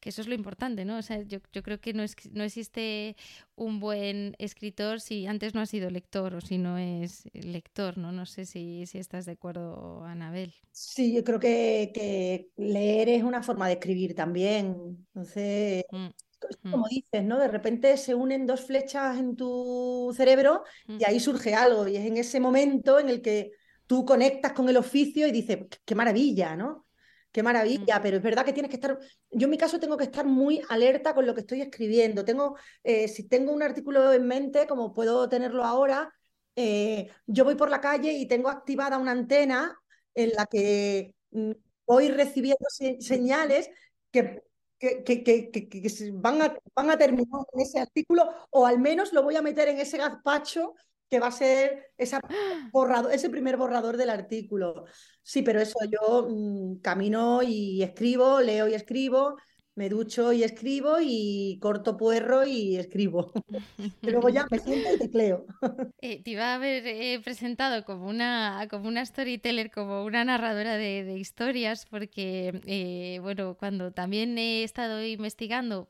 que 0.00 0.10
eso 0.10 0.20
es 0.20 0.28
lo 0.28 0.34
importante, 0.34 0.84
¿no? 0.84 0.98
O 0.98 1.02
sea, 1.02 1.22
yo, 1.22 1.40
creo 1.40 1.80
que 1.80 1.92
no, 1.92 2.02
es, 2.02 2.14
no 2.32 2.44
existe 2.44 3.16
un 3.54 3.80
buen 3.80 4.36
escritor 4.38 5.00
si 5.00 5.26
antes 5.26 5.54
no 5.54 5.60
ha 5.60 5.66
sido 5.66 5.90
lector 5.90 6.34
o 6.34 6.40
si 6.40 6.58
no 6.58 6.78
es 6.78 7.28
lector, 7.32 7.98
¿no? 7.98 8.12
No 8.12 8.26
sé 8.26 8.44
si, 8.44 8.86
si 8.86 8.98
estás 8.98 9.26
de 9.26 9.32
acuerdo, 9.32 10.04
Anabel. 10.04 10.54
Sí, 10.70 11.14
yo 11.14 11.24
creo 11.24 11.40
que, 11.40 12.50
leer 12.56 13.08
es 13.08 13.22
una 13.22 13.42
forma 13.42 13.66
de 13.66 13.74
escribir 13.74 14.14
también. 14.14 15.06
Entonces, 15.14 15.84
mm. 15.90 15.96
mm. 15.96 16.70
como 16.70 16.86
dices, 16.88 17.24
¿no? 17.24 17.38
De 17.38 17.48
repente 17.48 17.96
se 17.96 18.14
unen 18.14 18.46
dos 18.46 18.60
flechas 18.60 19.18
en 19.18 19.36
tu 19.36 20.12
cerebro 20.16 20.64
y 20.86 21.04
ahí 21.04 21.20
surge 21.20 21.54
algo. 21.54 21.88
Y 21.88 21.96
es 21.96 22.06
en 22.06 22.16
ese 22.16 22.38
momento 22.38 23.00
en 23.00 23.08
el 23.08 23.22
que 23.22 23.52
tú 23.86 24.04
conectas 24.04 24.52
con 24.52 24.68
el 24.68 24.76
oficio 24.76 25.26
y 25.26 25.32
dices, 25.32 25.58
qué 25.84 25.94
maravilla, 25.94 26.56
¿no? 26.56 26.86
Qué 27.32 27.42
maravilla, 27.42 28.00
pero 28.00 28.16
es 28.16 28.22
verdad 28.22 28.44
que 28.44 28.52
tienes 28.52 28.70
que 28.70 28.76
estar, 28.76 28.98
yo 29.30 29.44
en 29.44 29.50
mi 29.50 29.58
caso 29.58 29.78
tengo 29.78 29.96
que 29.96 30.04
estar 30.04 30.24
muy 30.24 30.62
alerta 30.70 31.14
con 31.14 31.26
lo 31.26 31.34
que 31.34 31.40
estoy 31.42 31.60
escribiendo. 31.60 32.24
Tengo, 32.24 32.56
eh, 32.82 33.08
si 33.08 33.28
tengo 33.28 33.52
un 33.52 33.62
artículo 33.62 34.12
en 34.12 34.26
mente, 34.26 34.66
como 34.66 34.94
puedo 34.94 35.28
tenerlo 35.28 35.64
ahora, 35.64 36.12
eh, 36.56 37.10
yo 37.26 37.44
voy 37.44 37.54
por 37.54 37.68
la 37.68 37.80
calle 37.82 38.12
y 38.12 38.26
tengo 38.26 38.48
activada 38.48 38.96
una 38.96 39.12
antena 39.12 39.78
en 40.14 40.30
la 40.30 40.46
que 40.46 41.14
mm, 41.30 41.52
voy 41.86 42.08
recibiendo 42.08 42.64
señales 43.00 43.68
que, 44.10 44.42
que, 44.78 45.04
que, 45.04 46.10
van, 46.14 46.42
a, 46.42 46.56
van 46.74 46.90
a 46.90 46.98
terminar 46.98 47.42
en 47.52 47.60
ese 47.60 47.80
artículo 47.80 48.32
o 48.50 48.66
al 48.66 48.78
menos 48.78 49.12
lo 49.12 49.22
voy 49.22 49.36
a 49.36 49.42
meter 49.42 49.68
en 49.68 49.78
ese 49.78 49.98
gazpacho 49.98 50.74
que 51.08 51.20
va 51.20 51.28
a 51.28 51.32
ser 51.32 51.92
esa 51.96 52.20
borrado, 52.72 53.10
ese 53.10 53.30
primer 53.30 53.56
borrador 53.56 53.96
del 53.96 54.10
artículo. 54.10 54.84
Sí, 55.22 55.42
pero 55.42 55.60
eso 55.60 55.78
yo 55.90 56.28
mm, 56.28 56.80
camino 56.80 57.42
y 57.42 57.82
escribo, 57.82 58.40
leo 58.40 58.68
y 58.68 58.74
escribo, 58.74 59.36
me 59.76 59.90
ducho 59.90 60.32
y 60.32 60.42
escribo 60.42 60.96
y 61.00 61.58
corto 61.60 61.96
puerro 61.98 62.46
y 62.46 62.76
escribo. 62.76 63.30
luego 64.02 64.28
ya 64.30 64.46
me 64.50 64.58
siento 64.58 64.94
y 64.94 64.98
tecleo. 64.98 65.46
Eh, 66.02 66.22
te 66.22 66.32
iba 66.32 66.52
a 66.52 66.54
haber 66.54 66.86
eh, 66.86 67.20
presentado 67.24 67.84
como 67.84 68.06
una, 68.06 68.68
como 68.70 68.86
una 68.86 69.04
storyteller, 69.04 69.70
como 69.70 70.04
una 70.04 70.24
narradora 70.24 70.76
de, 70.76 71.18
historias, 71.18 71.84
porque, 71.86 72.60
eh, 72.66 73.18
bueno, 73.22 73.56
cuando 73.58 73.90
también 73.92 74.38
he 74.38 74.62
estado 74.62 75.04
investigando 75.04 75.88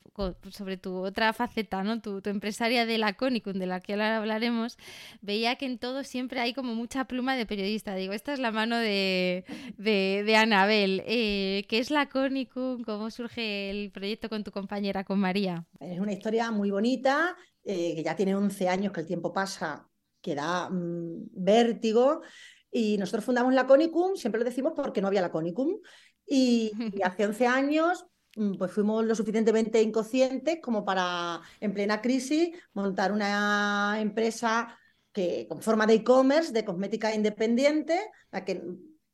sobre 0.51 0.79
tu 0.79 0.94
otra 1.05 1.33
faceta, 1.33 1.83
¿no? 1.83 2.01
Tu, 2.01 2.22
empresaria 2.25 2.87
de 2.87 2.99
la 2.99 3.14
Conicum, 3.14 3.55
de 3.55 3.66
la 3.66 3.81
que 3.81 3.92
ahora 3.92 4.16
hablaremos, 4.16 4.79
veía 5.20 5.57
que 5.57 5.66
en 5.66 5.79
todo 5.79 6.03
siempre 6.03 6.40
hay 6.40 6.55
como 6.55 6.75
mucha 6.75 7.05
pluma 7.05 7.37
de 7.37 7.44
periodista. 7.44 7.94
Digo, 7.94 8.14
esta 8.14 8.33
es 8.33 8.38
la 8.38 8.53
mano 8.53 8.79
de, 8.79 9.44
de, 9.77 10.22
de 10.25 10.37
Anabel. 10.37 11.03
¿Qué 11.07 11.66
es 11.70 11.90
la 11.90 12.09
Conicum? 12.09 12.85
¿Cómo 12.85 13.11
surge 13.11 13.70
el 13.85 13.91
proyecto 13.93 14.29
con 14.29 14.45
tu 14.45 14.51
compañera, 14.51 15.05
con 15.05 15.19
María? 15.19 15.67
Es 15.81 15.99
una 15.99 16.12
historia 16.12 16.51
muy 16.51 16.71
bonita, 16.71 17.37
eh, 17.65 17.95
que 17.95 18.03
ya 18.03 18.17
tiene 18.17 18.35
11 18.35 18.69
años, 18.69 18.93
que 18.93 19.01
el 19.01 19.07
tiempo 19.07 19.33
pasa, 19.33 19.89
que 20.21 20.35
da 20.35 20.69
mm, 20.71 21.29
vértigo. 21.33 22.23
Y 22.71 22.99
nosotros 22.99 23.25
fundamos 23.25 23.55
la 23.55 23.67
Conicum, 23.67 24.17
siempre 24.17 24.39
lo 24.39 24.45
decimos 24.45 24.73
porque 24.75 25.01
no 25.01 25.09
había 25.09 25.21
la 25.21 25.31
Conicum. 25.33 25.79
Y, 26.27 26.73
hace 27.05 27.27
11 27.27 27.47
años 27.47 28.07
mm, 28.37 28.55
pues 28.59 28.73
fuimos 28.73 29.05
lo 29.05 29.15
suficientemente 29.15 29.83
inconscientes 29.83 30.59
como 30.61 30.85
para, 30.85 31.41
en 31.61 31.73
plena 31.73 32.01
crisis, 32.01 32.51
montar 32.75 33.12
una 33.12 33.97
empresa 34.01 34.79
que, 35.12 35.47
con 35.49 35.62
forma 35.62 35.87
de 35.87 35.95
e-commerce, 35.95 36.53
de 36.53 36.65
cosmética 36.65 37.15
independiente, 37.15 37.99
la 38.31 38.45
que 38.45 38.62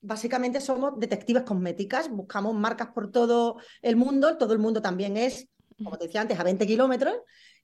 básicamente 0.02 0.60
somos 0.60 0.98
detectives 0.98 1.44
cosméticas, 1.44 2.10
buscamos 2.10 2.54
marcas 2.54 2.88
por 2.88 3.10
todo 3.10 3.56
el 3.80 3.96
mundo, 3.96 4.36
todo 4.36 4.52
el 4.52 4.58
mundo 4.58 4.82
también 4.82 5.16
es, 5.16 5.48
como 5.82 5.96
te 5.96 6.06
decía 6.06 6.20
antes, 6.20 6.38
a 6.38 6.44
20 6.44 6.66
kilómetros, 6.66 7.14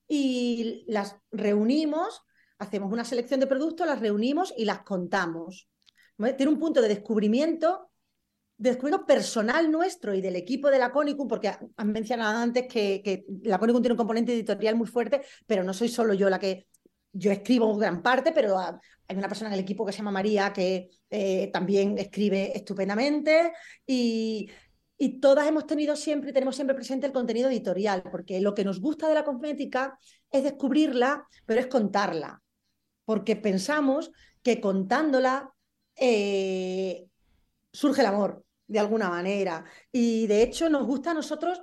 y 0.07 0.85
las 0.89 1.17
reunimos, 1.31 2.23
hacemos 2.59 2.93
una 2.93 3.05
selección 3.05 3.41
de 3.41 3.47
productos, 3.47 3.87
las 3.87 4.01
reunimos 4.01 4.55
y 4.57 4.65
las 4.65 4.83
contamos. 4.83 5.69
Tiene 6.37 6.53
un 6.53 6.59
punto 6.59 6.81
de 6.81 6.89
descubrimiento, 6.89 7.91
descubrimiento 8.57 9.07
personal 9.07 9.71
nuestro 9.71 10.15
y 10.15 10.21
del 10.21 10.37
equipo 10.37 10.71
de 10.71 10.79
la 10.79 10.91
Conicum, 10.91 11.29
porque 11.29 11.53
han 11.77 11.93
mencionado 11.93 12.39
antes 12.39 12.67
que, 12.67 13.03
que 13.05 13.27
la 13.43 13.59
Conicum 13.59 13.83
tiene 13.83 13.93
un 13.93 13.99
componente 13.99 14.33
editorial 14.33 14.77
muy 14.77 14.87
fuerte, 14.87 15.23
pero 15.47 15.63
no 15.63 15.75
soy 15.75 15.89
solo 15.89 16.15
yo 16.15 16.31
la 16.31 16.39
que 16.39 16.67
yo 17.13 17.33
escribo 17.33 17.77
gran 17.77 18.03
parte, 18.03 18.33
pero 18.33 18.59
hay 18.59 19.17
una 19.17 19.29
persona 19.29 19.49
en 19.49 19.55
el 19.55 19.61
equipo 19.61 19.85
que 19.85 19.93
se 19.93 19.99
llama 19.99 20.11
María 20.11 20.53
que 20.53 20.91
eh, 21.11 21.51
también 21.53 21.99
escribe 21.99 22.57
estupendamente 22.57 23.53
y, 23.87 24.51
y 24.99 25.21
todas 25.21 25.47
hemos 25.47 25.67
tenido 25.67 25.95
siempre, 25.97 26.33
tenemos 26.33 26.57
siempre 26.57 26.75
presente 26.75 27.07
el 27.07 27.13
contenido 27.13 27.49
editorial, 27.49 28.03
porque 28.11 28.41
lo 28.41 28.55
que 28.55 28.65
nos 28.65 28.81
gusta 28.81 29.09
de 29.09 29.15
la 29.15 29.25
cosmética 29.25 29.97
es 30.31 30.43
descubrirla, 30.43 31.27
pero 31.47 31.61
es 31.61 31.69
contarla, 31.69 32.43
porque 33.05 33.37
pensamos 33.37 34.11
que 34.43 34.61
contándola 34.61 35.53
eh, 35.95 37.07
surge 37.73 38.01
el 38.01 38.09
amor, 38.09 38.45
de 38.67 38.79
alguna 38.81 39.09
manera. 39.09 39.65
Y 39.93 40.27
de 40.27 40.43
hecho 40.43 40.69
nos 40.69 40.85
gusta 40.85 41.13
a 41.13 41.15
nosotros 41.15 41.63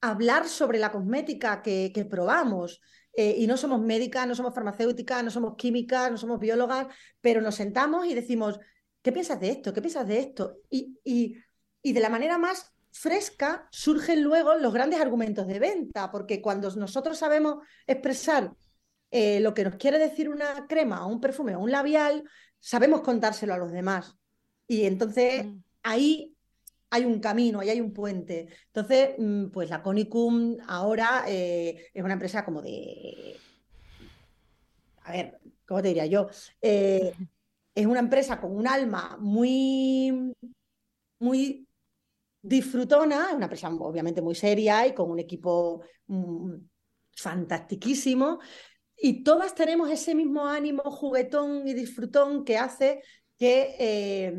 hablar 0.00 0.48
sobre 0.48 0.78
la 0.78 0.92
cosmética 0.92 1.60
que, 1.60 1.90
que 1.94 2.04
probamos. 2.04 2.80
Eh, 3.16 3.36
y 3.38 3.46
no 3.46 3.56
somos 3.56 3.80
médicas, 3.80 4.26
no 4.26 4.34
somos 4.34 4.54
farmacéuticas, 4.54 5.22
no 5.22 5.30
somos 5.30 5.54
químicas, 5.56 6.10
no 6.10 6.16
somos 6.16 6.40
biólogas, 6.40 6.88
pero 7.20 7.40
nos 7.40 7.54
sentamos 7.54 8.06
y 8.06 8.14
decimos, 8.14 8.58
¿qué 9.02 9.12
piensas 9.12 9.40
de 9.40 9.50
esto? 9.50 9.72
¿Qué 9.72 9.80
piensas 9.80 10.06
de 10.06 10.18
esto? 10.18 10.58
Y, 10.68 10.98
y, 11.04 11.36
y 11.82 11.92
de 11.92 12.00
la 12.00 12.08
manera 12.08 12.38
más 12.38 12.72
fresca 12.90 13.68
surgen 13.70 14.22
luego 14.22 14.54
los 14.54 14.72
grandes 14.72 15.00
argumentos 15.00 15.46
de 15.46 15.58
venta, 15.58 16.10
porque 16.10 16.40
cuando 16.40 16.70
nosotros 16.76 17.18
sabemos 17.18 17.58
expresar 17.86 18.52
eh, 19.10 19.40
lo 19.40 19.54
que 19.54 19.64
nos 19.64 19.76
quiere 19.76 19.98
decir 19.98 20.28
una 20.28 20.66
crema 20.66 21.06
o 21.06 21.08
un 21.08 21.20
perfume 21.20 21.54
o 21.54 21.60
un 21.60 21.70
labial, 21.70 22.24
sabemos 22.58 23.02
contárselo 23.02 23.54
a 23.54 23.58
los 23.58 23.70
demás. 23.70 24.16
Y 24.66 24.84
entonces 24.84 25.46
mm. 25.46 25.58
ahí 25.82 26.33
hay 26.94 27.04
un 27.04 27.18
camino, 27.18 27.58
ahí 27.58 27.70
hay 27.70 27.80
un 27.80 27.92
puente. 27.92 28.46
Entonces, 28.66 29.16
mm, 29.18 29.46
pues 29.46 29.68
la 29.68 29.82
Conicum 29.82 30.56
ahora 30.68 31.24
eh, 31.26 31.88
es 31.92 32.04
una 32.04 32.12
empresa 32.12 32.44
como 32.44 32.62
de... 32.62 33.36
A 35.02 35.10
ver, 35.12 35.40
¿cómo 35.66 35.82
te 35.82 35.88
diría 35.88 36.06
yo? 36.06 36.28
Eh, 36.62 37.12
es 37.74 37.86
una 37.86 37.98
empresa 37.98 38.40
con 38.40 38.56
un 38.56 38.68
alma 38.68 39.16
muy, 39.18 40.32
muy 41.18 41.66
disfrutona, 42.40 43.26
es 43.30 43.34
una 43.34 43.46
empresa 43.46 43.68
obviamente 43.70 44.22
muy 44.22 44.36
seria 44.36 44.86
y 44.86 44.94
con 44.94 45.10
un 45.10 45.18
equipo 45.18 45.82
mm, 46.06 46.54
fantastiquísimo. 47.16 48.38
Y 48.96 49.24
todas 49.24 49.56
tenemos 49.56 49.90
ese 49.90 50.14
mismo 50.14 50.46
ánimo 50.46 50.84
juguetón 50.84 51.66
y 51.66 51.74
disfrutón 51.74 52.44
que 52.44 52.56
hace 52.56 53.02
que 53.36 53.74
eh, 53.80 54.32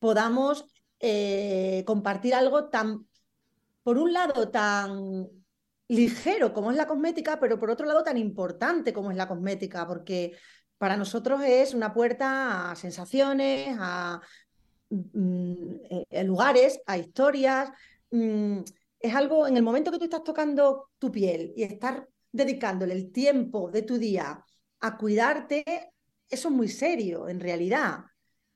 podamos 0.00 0.66
eh, 1.02 1.82
compartir 1.84 2.32
algo 2.32 2.70
tan, 2.70 3.06
por 3.82 3.98
un 3.98 4.12
lado, 4.12 4.50
tan 4.50 5.28
ligero 5.88 6.52
como 6.54 6.70
es 6.70 6.76
la 6.76 6.86
cosmética, 6.86 7.40
pero 7.40 7.58
por 7.58 7.70
otro 7.70 7.86
lado 7.86 8.04
tan 8.04 8.16
importante 8.16 8.92
como 8.92 9.10
es 9.10 9.16
la 9.16 9.26
cosmética, 9.28 9.86
porque 9.86 10.36
para 10.78 10.96
nosotros 10.96 11.42
es 11.44 11.74
una 11.74 11.92
puerta 11.92 12.70
a 12.70 12.76
sensaciones, 12.76 13.76
a, 13.80 14.20
mm, 14.90 15.74
eh, 16.10 16.24
lugares, 16.24 16.80
a 16.86 16.96
historias. 16.98 17.70
Mm, 18.10 18.60
es 19.00 19.14
algo, 19.14 19.48
en 19.48 19.56
el 19.56 19.62
momento 19.64 19.90
que 19.90 19.98
tú 19.98 20.04
estás 20.04 20.22
tocando 20.22 20.90
tu 20.98 21.10
piel 21.10 21.52
y 21.56 21.64
estar 21.64 22.08
dedicándole 22.30 22.94
el 22.94 23.10
tiempo 23.10 23.70
de 23.72 23.82
tu 23.82 23.98
día 23.98 24.44
a 24.80 24.96
cuidarte, 24.96 25.64
eso 26.28 26.48
es 26.48 26.54
muy 26.54 26.68
serio, 26.68 27.28
en 27.28 27.40
realidad. 27.40 28.04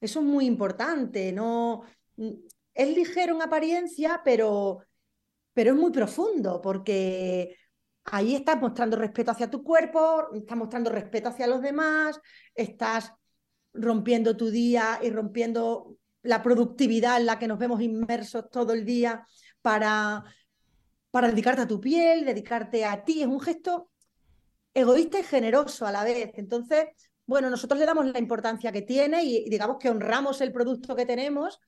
Eso 0.01 0.21
es 0.21 0.27
muy 0.27 0.47
importante, 0.47 1.33
no, 1.33 1.83
es 2.17 2.97
ligero 2.97 3.35
en 3.35 3.43
apariencia, 3.43 4.21
pero, 4.25 4.81
pero 5.53 5.73
es 5.73 5.77
muy 5.77 5.91
profundo, 5.91 6.61
porque 6.61 7.57
ahí 8.05 8.35
estás 8.35 8.61
mostrando 8.61 8.97
respeto 8.97 9.31
hacia 9.31 9.51
tu 9.51 9.63
cuerpo, 9.63 10.29
estás 10.35 10.57
mostrando 10.57 10.91
respeto 10.91 11.29
hacia 11.29 11.47
los 11.47 11.63
demás, 11.63 12.21
estás 12.55 13.13
rompiendo 13.73 14.37
tu 14.37 14.51
día 14.51 15.01
y 15.03 15.11
rompiendo 15.11 15.97
la 16.23 16.43
productividad 16.43 17.19
en 17.19 17.27
la 17.27 17.39
que 17.39 17.49
nos 17.49 17.59
vemos 17.59 17.81
inmersos 17.81 18.51
todo 18.51 18.73
el 18.73 18.85
día 18.85 19.27
para, 19.63 20.25
para 21.11 21.29
dedicarte 21.29 21.63
a 21.63 21.69
tu 21.69 21.81
piel, 21.81 22.25
dedicarte 22.25 22.85
a 22.85 23.05
ti. 23.05 23.23
Es 23.23 23.29
un 23.29 23.41
gesto 23.41 23.91
egoísta 24.75 25.21
y 25.21 25.23
generoso 25.23 25.87
a 25.87 25.93
la 25.93 26.05
vez. 26.05 26.33
Entonces, 26.35 26.87
bueno, 27.27 27.51
nosotros 27.51 27.79
le 27.79 27.87
damos 27.87 28.07
la 28.07 28.19
importancia 28.19 28.73
que 28.73 28.83
tiene 28.83 29.25
y 29.25 29.49
digamos 29.49 29.79
que 29.79 29.91
honramos 29.91 30.41
el 30.41 30.53
producto 30.53 30.95
que 30.95 31.07
tenemos 31.07 31.61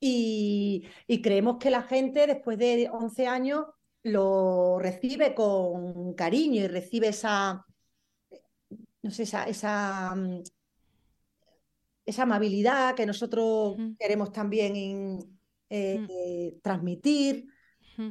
y, 0.00 0.88
creemos 1.22 1.58
que 1.58 1.70
la 1.70 1.82
gente 1.82 2.26
después 2.26 2.58
de 2.58 2.88
11 2.90 3.26
años 3.26 3.66
lo 4.02 4.78
recibe 4.78 5.34
con 5.34 6.14
cariño 6.14 6.62
y 6.62 6.68
recibe 6.68 7.08
esa, 7.08 7.66
no 9.02 9.10
sé, 9.10 9.24
esa, 9.24 9.44
esa, 9.44 10.14
mm, 10.14 10.42
esa 12.06 12.22
amabilidad 12.22 12.94
que 12.94 13.06
nosotros 13.06 13.76
queremos 13.98 14.32
también 14.32 15.38
eh, 15.68 16.58
transmitir. 16.62 17.46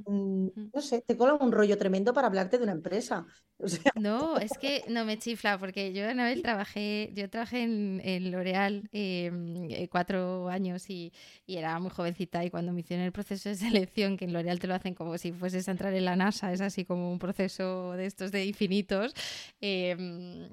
Mm, 0.06 0.71
no 0.73 0.82
sé, 0.82 1.02
te 1.02 1.17
cola 1.17 1.34
un 1.36 1.52
rollo 1.52 1.78
tremendo 1.78 2.13
para 2.13 2.28
hablarte 2.28 2.58
de 2.58 2.63
una 2.63 2.73
empresa. 2.73 3.25
No, 3.95 4.38
es 4.38 4.58
que 4.58 4.86
no 4.88 5.04
me 5.04 5.19
chifla, 5.19 5.58
porque 5.58 5.91
yo 5.91 6.10
una 6.10 6.23
vez 6.25 6.41
trabajé, 6.41 7.12
yo 7.13 7.30
trabajé 7.30 7.63
en, 7.63 8.32
L'Oreal 8.32 8.88
em, 8.93 9.69
eh, 9.69 9.89
cuatro 9.89 10.47
años 10.47 10.89
y, 10.89 11.12
era 11.45 11.78
muy 11.80 11.91
jovencita 11.91 12.45
y 12.45 12.49
cuando 12.49 12.71
me 12.71 12.82
hicieron 12.82 13.06
el 13.06 13.12
proceso 13.12 13.49
de 13.49 13.56
selección, 13.89 14.15
que 14.15 14.25
en 14.25 14.34
L'Oreal 14.34 14.60
te 14.60 14.67
lo 14.67 14.75
hacen 14.75 14.93
como 14.93 15.17
si 15.17 15.34
fueses 15.34 15.67
a 15.67 15.71
entrar 15.71 15.93
en 15.93 16.06
la 16.06 16.15
NASA, 16.15 16.54
es 16.54 16.62
así 16.62 16.86
como 16.86 17.12
un 17.12 17.19
proceso 17.19 17.93
de 17.93 18.06
estos 18.06 18.32
de 18.32 18.45
infinitos. 18.45 19.13
Em, 19.60 20.49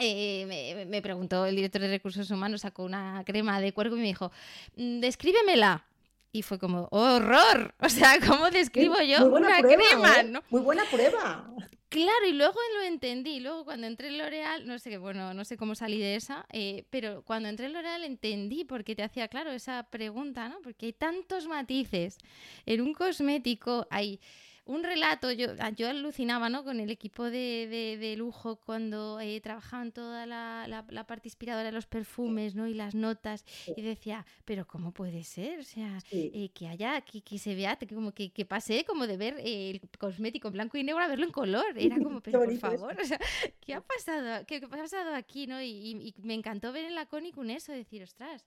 eh, 0.00 0.86
me, 0.88 1.02
preguntó 1.02 1.46
el 1.46 1.56
director 1.56 1.82
de 1.82 1.88
recursos 1.88 2.30
humanos, 2.30 2.62
sacó 2.62 2.84
una 2.84 3.22
crema 3.24 3.60
de 3.60 3.72
cuervo 3.72 3.96
y 3.96 4.00
me 4.00 4.06
dijo, 4.06 4.30
mm, 4.76 5.00
descríbemela. 5.00 5.84
Y 6.32 6.42
fue 6.42 6.58
como, 6.58 6.88
¡horror! 6.90 7.74
O 7.80 7.88
sea, 7.88 8.18
¿cómo 8.26 8.50
describo 8.50 9.00
yo 9.00 9.26
una 9.28 9.60
crema? 9.62 10.20
¿eh? 10.20 10.32
Muy 10.50 10.60
buena 10.60 10.84
prueba. 10.90 11.50
Claro, 11.88 12.26
y 12.28 12.32
luego 12.32 12.58
lo 12.74 12.82
entendí. 12.82 13.40
Luego 13.40 13.64
cuando 13.64 13.86
entré 13.86 14.08
en 14.08 14.18
L'Oreal, 14.18 14.66
no 14.66 14.78
sé, 14.78 14.98
bueno, 14.98 15.32
no 15.32 15.44
sé 15.46 15.56
cómo 15.56 15.74
salí 15.74 15.98
de 15.98 16.16
esa, 16.16 16.44
eh, 16.52 16.84
pero 16.90 17.22
cuando 17.22 17.48
entré 17.48 17.66
en 17.66 17.72
L'Oreal 17.72 18.04
entendí 18.04 18.64
por 18.64 18.84
qué 18.84 18.94
te 18.94 19.02
hacía 19.02 19.28
claro 19.28 19.50
esa 19.52 19.84
pregunta, 19.84 20.50
¿no? 20.50 20.60
Porque 20.62 20.86
hay 20.86 20.92
tantos 20.92 21.46
matices. 21.46 22.18
En 22.66 22.82
un 22.82 22.92
cosmético 22.92 23.86
hay 23.90 24.20
un 24.68 24.84
relato, 24.84 25.32
yo, 25.32 25.48
ah, 25.60 25.70
yo 25.70 25.88
alucinaba 25.88 26.50
¿no? 26.50 26.62
con 26.62 26.78
el 26.78 26.90
equipo 26.90 27.24
de, 27.24 27.96
de, 27.98 28.16
lujo 28.16 28.56
cuando 28.56 29.18
eh, 29.18 29.40
trabajaban 29.40 29.92
toda 29.92 30.26
la, 30.26 30.66
la, 30.68 31.06
parte 31.06 31.28
inspiradora 31.28 31.64
de 31.64 31.72
los 31.72 31.86
perfumes 31.86 32.54
¿no? 32.54 32.68
y 32.68 32.74
las 32.74 32.94
notas 32.94 33.46
y 33.76 33.80
decía, 33.80 34.26
pero 34.44 34.66
¿cómo 34.66 34.92
puede 34.92 35.24
ser? 35.24 35.60
O 35.60 35.64
sea, 35.64 35.98
eh, 36.12 36.50
que 36.52 36.68
haya, 36.68 37.00
que, 37.00 37.22
que, 37.22 37.38
se 37.38 37.54
vea, 37.54 37.76
que, 37.76 37.86
como 37.86 38.12
que, 38.12 38.30
que 38.30 38.44
pase 38.44 38.84
como 38.84 39.06
de 39.06 39.16
ver 39.16 39.36
el 39.42 39.80
cosmético 39.98 40.48
en 40.48 40.52
blanco 40.52 40.76
y 40.76 40.84
negro 40.84 41.02
a 41.02 41.08
verlo 41.08 41.24
en 41.24 41.32
color. 41.32 41.66
Era 41.76 41.96
como, 41.96 42.20
pero 42.20 42.40
por 42.44 42.58
favor, 42.58 42.96
o 43.00 43.04
sea, 43.04 43.18
¿qué 43.60 43.72
ha 43.74 43.80
pasado? 43.80 44.44
¿Qué, 44.46 44.56
ha 44.56 44.68
pasado 44.68 45.14
aquí? 45.14 45.46
¿no? 45.46 45.62
Y, 45.62 46.14
me 46.18 46.34
encantó 46.34 46.72
ver 46.72 46.84
en 46.84 46.94
la 46.94 47.08
un 47.36 47.50
eso, 47.50 47.72
decir, 47.72 48.02
ostras, 48.02 48.44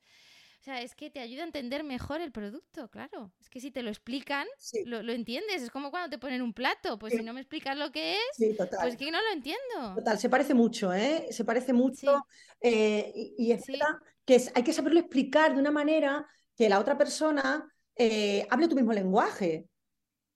o 0.62 0.64
sea, 0.64 0.80
es 0.84 0.94
que 0.94 1.10
te 1.10 1.20
ayuda 1.20 1.42
a 1.42 1.48
entender 1.48 1.84
mejor 1.84 2.22
el 2.22 2.32
producto, 2.32 2.88
claro. 2.92 3.32
Es 3.42 3.50
que 3.50 3.60
si 3.60 3.72
te 3.72 3.82
lo 3.82 3.90
explican, 3.90 4.46
lo, 4.86 5.12
entiendes. 5.12 5.64
Es 5.64 5.72
como 5.72 5.90
cuando 5.90 6.12
te 6.12 6.20
ponen 6.20 6.44
un 6.44 6.54
plato. 6.54 7.00
Pues 7.00 7.14
si 7.14 7.24
no 7.24 7.34
me 7.34 7.40
explicas 7.40 7.76
lo 7.76 7.92
que 7.92 8.14
es, 8.14 8.58
pues 8.80 8.96
que 8.96 9.10
no 9.10 9.18
lo 9.20 9.32
entiendo. 9.34 9.96
Total, 9.96 10.20
se 10.20 10.30
parece 10.30 10.54
mucho, 10.54 10.94
¿eh? 10.94 11.30
Se 11.32 11.46
parece 11.46 11.74
mucho. 11.74 12.28
Eh, 12.62 13.12
y, 13.40 13.52
es 13.52 13.66
verdad 13.66 13.88
que 14.24 14.40
hay 14.54 14.62
que 14.62 14.72
saberlo 14.72 15.00
explicar 15.00 15.56
de 15.56 15.60
una 15.60 15.72
manera 15.72 16.28
que 16.56 16.70
la 16.70 16.80
otra 16.80 16.96
persona 16.96 17.68
eh, 17.96 18.46
hable 18.52 18.68
tu 18.68 18.76
mismo 18.76 18.94
lenguaje. 18.94 19.66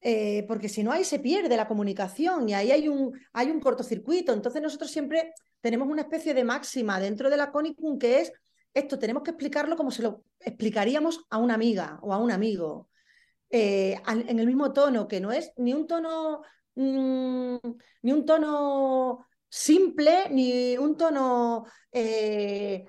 Eh, 0.02 0.44
porque 0.48 0.70
si 0.70 0.84
no, 0.84 0.92
ahí 0.92 1.04
se 1.04 1.20
pierde 1.20 1.56
la 1.56 1.68
comunicación 1.68 2.50
y 2.50 2.56
ahí 2.56 2.72
hay 2.72 2.88
un, 2.88 3.16
hay 3.32 3.52
un 3.52 3.60
cortocircuito. 3.60 4.34
Entonces 4.34 4.60
nosotros 4.60 4.90
siempre 4.90 5.36
tenemos 5.62 5.88
una 5.88 6.02
especie 6.02 6.34
de 6.34 6.44
máxima 6.44 7.00
dentro 7.00 7.30
de 7.30 7.38
la 7.38 7.52
Conicum 7.52 8.00
que 8.00 8.22
es 8.22 8.34
esto 8.76 9.00
tenemos 9.00 9.24
que 9.24 9.32
explicarlo 9.32 9.78
como 9.78 9.90
se 9.90 10.04
lo 10.04 10.26
explicaríamos 10.40 11.26
a 11.30 11.38
una 11.38 11.56
amiga 11.56 11.98
o 12.04 12.14
a 12.14 12.18
un 12.18 12.30
amigo, 12.30 12.90
eh, 13.50 13.98
en 14.08 14.40
el 14.40 14.46
mismo 14.46 14.74
tono, 14.74 15.08
que 15.08 15.22
no 15.22 15.32
es 15.32 15.54
ni 15.58 15.74
un 15.74 15.88
tono, 15.88 16.42
mm, 16.76 17.56
ni 18.02 18.12
un 18.12 18.26
tono 18.26 19.26
simple, 19.48 20.30
ni 20.30 20.78
un 20.78 20.98
tono 20.98 21.66
eh, 21.92 22.86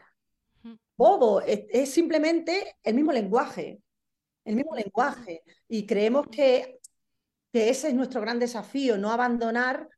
bobo, 0.97 1.41
es, 1.43 1.91
simplemente 1.91 2.77
el 2.83 2.95
mismo 2.95 3.13
lenguaje, 3.13 3.81
el 4.45 4.57
mismo 4.57 4.75
lenguaje. 4.75 5.45
Y 5.69 5.87
creemos 5.87 6.27
que, 6.29 6.81
que 7.53 7.69
ese 7.71 7.89
es 7.89 7.95
nuestro 7.95 8.21
gran 8.21 8.39
desafío, 8.41 8.99
no 8.99 9.13
abandonar 9.13 9.89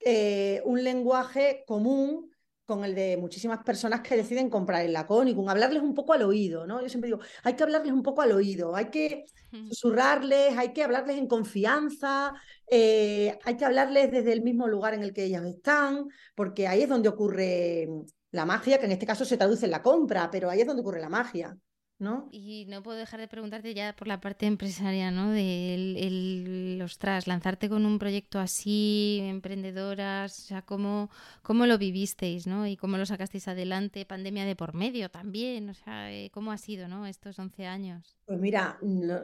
eh, 0.00 0.62
un 0.64 0.84
lenguaje 0.84 1.64
común 1.66 2.30
con 2.68 2.84
el 2.84 2.94
de 2.94 3.16
muchísimas 3.16 3.64
personas 3.64 4.02
que 4.02 4.14
deciden 4.14 4.50
comprar 4.50 4.84
el 4.84 4.92
Laconicum, 4.92 5.48
hablarles 5.48 5.82
un 5.82 5.94
poco 5.94 6.12
al 6.12 6.20
oído, 6.20 6.66
¿no? 6.66 6.82
Yo 6.82 6.88
siempre 6.90 7.08
digo, 7.08 7.20
hay 7.42 7.54
que 7.54 7.62
hablarles 7.62 7.94
un 7.94 8.02
poco 8.02 8.20
al 8.20 8.30
oído, 8.30 8.76
hay 8.76 8.90
que 8.90 9.24
susurrarles, 9.50 10.58
hay 10.58 10.74
que 10.74 10.84
hablarles 10.84 11.16
en 11.16 11.28
confianza, 11.28 12.34
eh, 12.70 13.38
hay 13.42 13.56
que 13.56 13.64
hablarles 13.64 14.10
desde 14.10 14.34
el 14.34 14.42
mismo 14.42 14.68
lugar 14.68 14.92
en 14.92 15.02
el 15.02 15.14
que 15.14 15.24
ellas 15.24 15.46
están, 15.46 16.08
porque 16.34 16.68
ahí 16.68 16.82
es 16.82 16.90
donde 16.90 17.08
ocurre 17.08 17.88
la 18.32 18.44
magia, 18.44 18.78
que 18.78 18.84
en 18.84 18.92
este 18.92 19.06
caso 19.06 19.24
se 19.24 19.38
traduce 19.38 19.64
en 19.64 19.70
la 19.70 19.82
compra, 19.82 20.30
pero 20.30 20.50
ahí 20.50 20.60
es 20.60 20.66
donde 20.66 20.82
ocurre 20.82 21.00
la 21.00 21.08
magia. 21.08 21.56
¿No? 21.98 22.28
Y 22.30 22.66
no 22.68 22.82
puedo 22.82 22.96
dejar 22.96 23.20
de 23.20 23.28
preguntarte 23.28 23.74
ya 23.74 23.94
por 23.94 24.06
la 24.06 24.20
parte 24.20 24.46
empresaria, 24.46 25.10
¿no? 25.10 25.30
De 25.30 25.74
el, 25.74 26.80
ostras, 26.82 27.26
lanzarte 27.26 27.68
con 27.68 27.84
un 27.86 27.98
proyecto 27.98 28.38
así, 28.38 29.20
emprendedoras, 29.22 30.38
o 30.38 30.42
sea, 30.42 30.62
¿cómo, 30.62 31.10
cómo 31.42 31.66
lo 31.66 31.78
vivisteis, 31.78 32.46
¿no? 32.46 32.66
Y 32.66 32.76
cómo 32.76 32.96
lo 32.96 33.06
sacasteis 33.06 33.48
adelante, 33.48 34.06
pandemia 34.06 34.44
de 34.44 34.56
por 34.56 34.74
medio 34.74 35.10
también, 35.10 35.70
o 35.70 35.74
sea, 35.74 36.12
eh, 36.12 36.30
¿cómo 36.30 36.52
ha 36.52 36.58
sido, 36.58 36.88
¿no? 36.88 37.06
Estos 37.06 37.38
11 37.38 37.66
años. 37.66 38.16
Pues 38.26 38.38
mira, 38.38 38.78
nos 38.82 39.22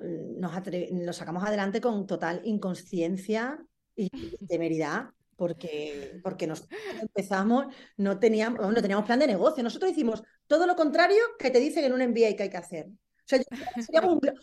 lo 0.91 1.13
sacamos 1.13 1.45
adelante 1.45 1.81
con 1.81 2.07
total 2.07 2.41
inconsciencia 2.45 3.65
y 3.97 4.09
temeridad 4.47 5.11
porque, 5.37 6.21
porque 6.23 6.47
nosotros 6.47 6.79
empezamos 7.03 7.67
no 7.97 8.19
teníamos, 8.19 8.61
no 8.61 8.83
teníamos 8.83 9.07
plan 9.07 9.19
de 9.19 9.27
negocio. 9.27 9.63
Nosotros 9.63 9.91
hicimos 9.91 10.23
todo 10.47 10.67
lo 10.67 10.77
contrario 10.77 11.23
que 11.39 11.51
te 11.51 11.61
dicen 11.61 11.85
en 11.85 11.93
un 11.93 12.01
MBA 12.01 12.37
que 12.37 12.45
hay 12.45 12.51
que 12.51 12.57
hacer. 12.57 12.87
O 12.87 13.27
sea, 13.27 13.41
sería 13.81 14.03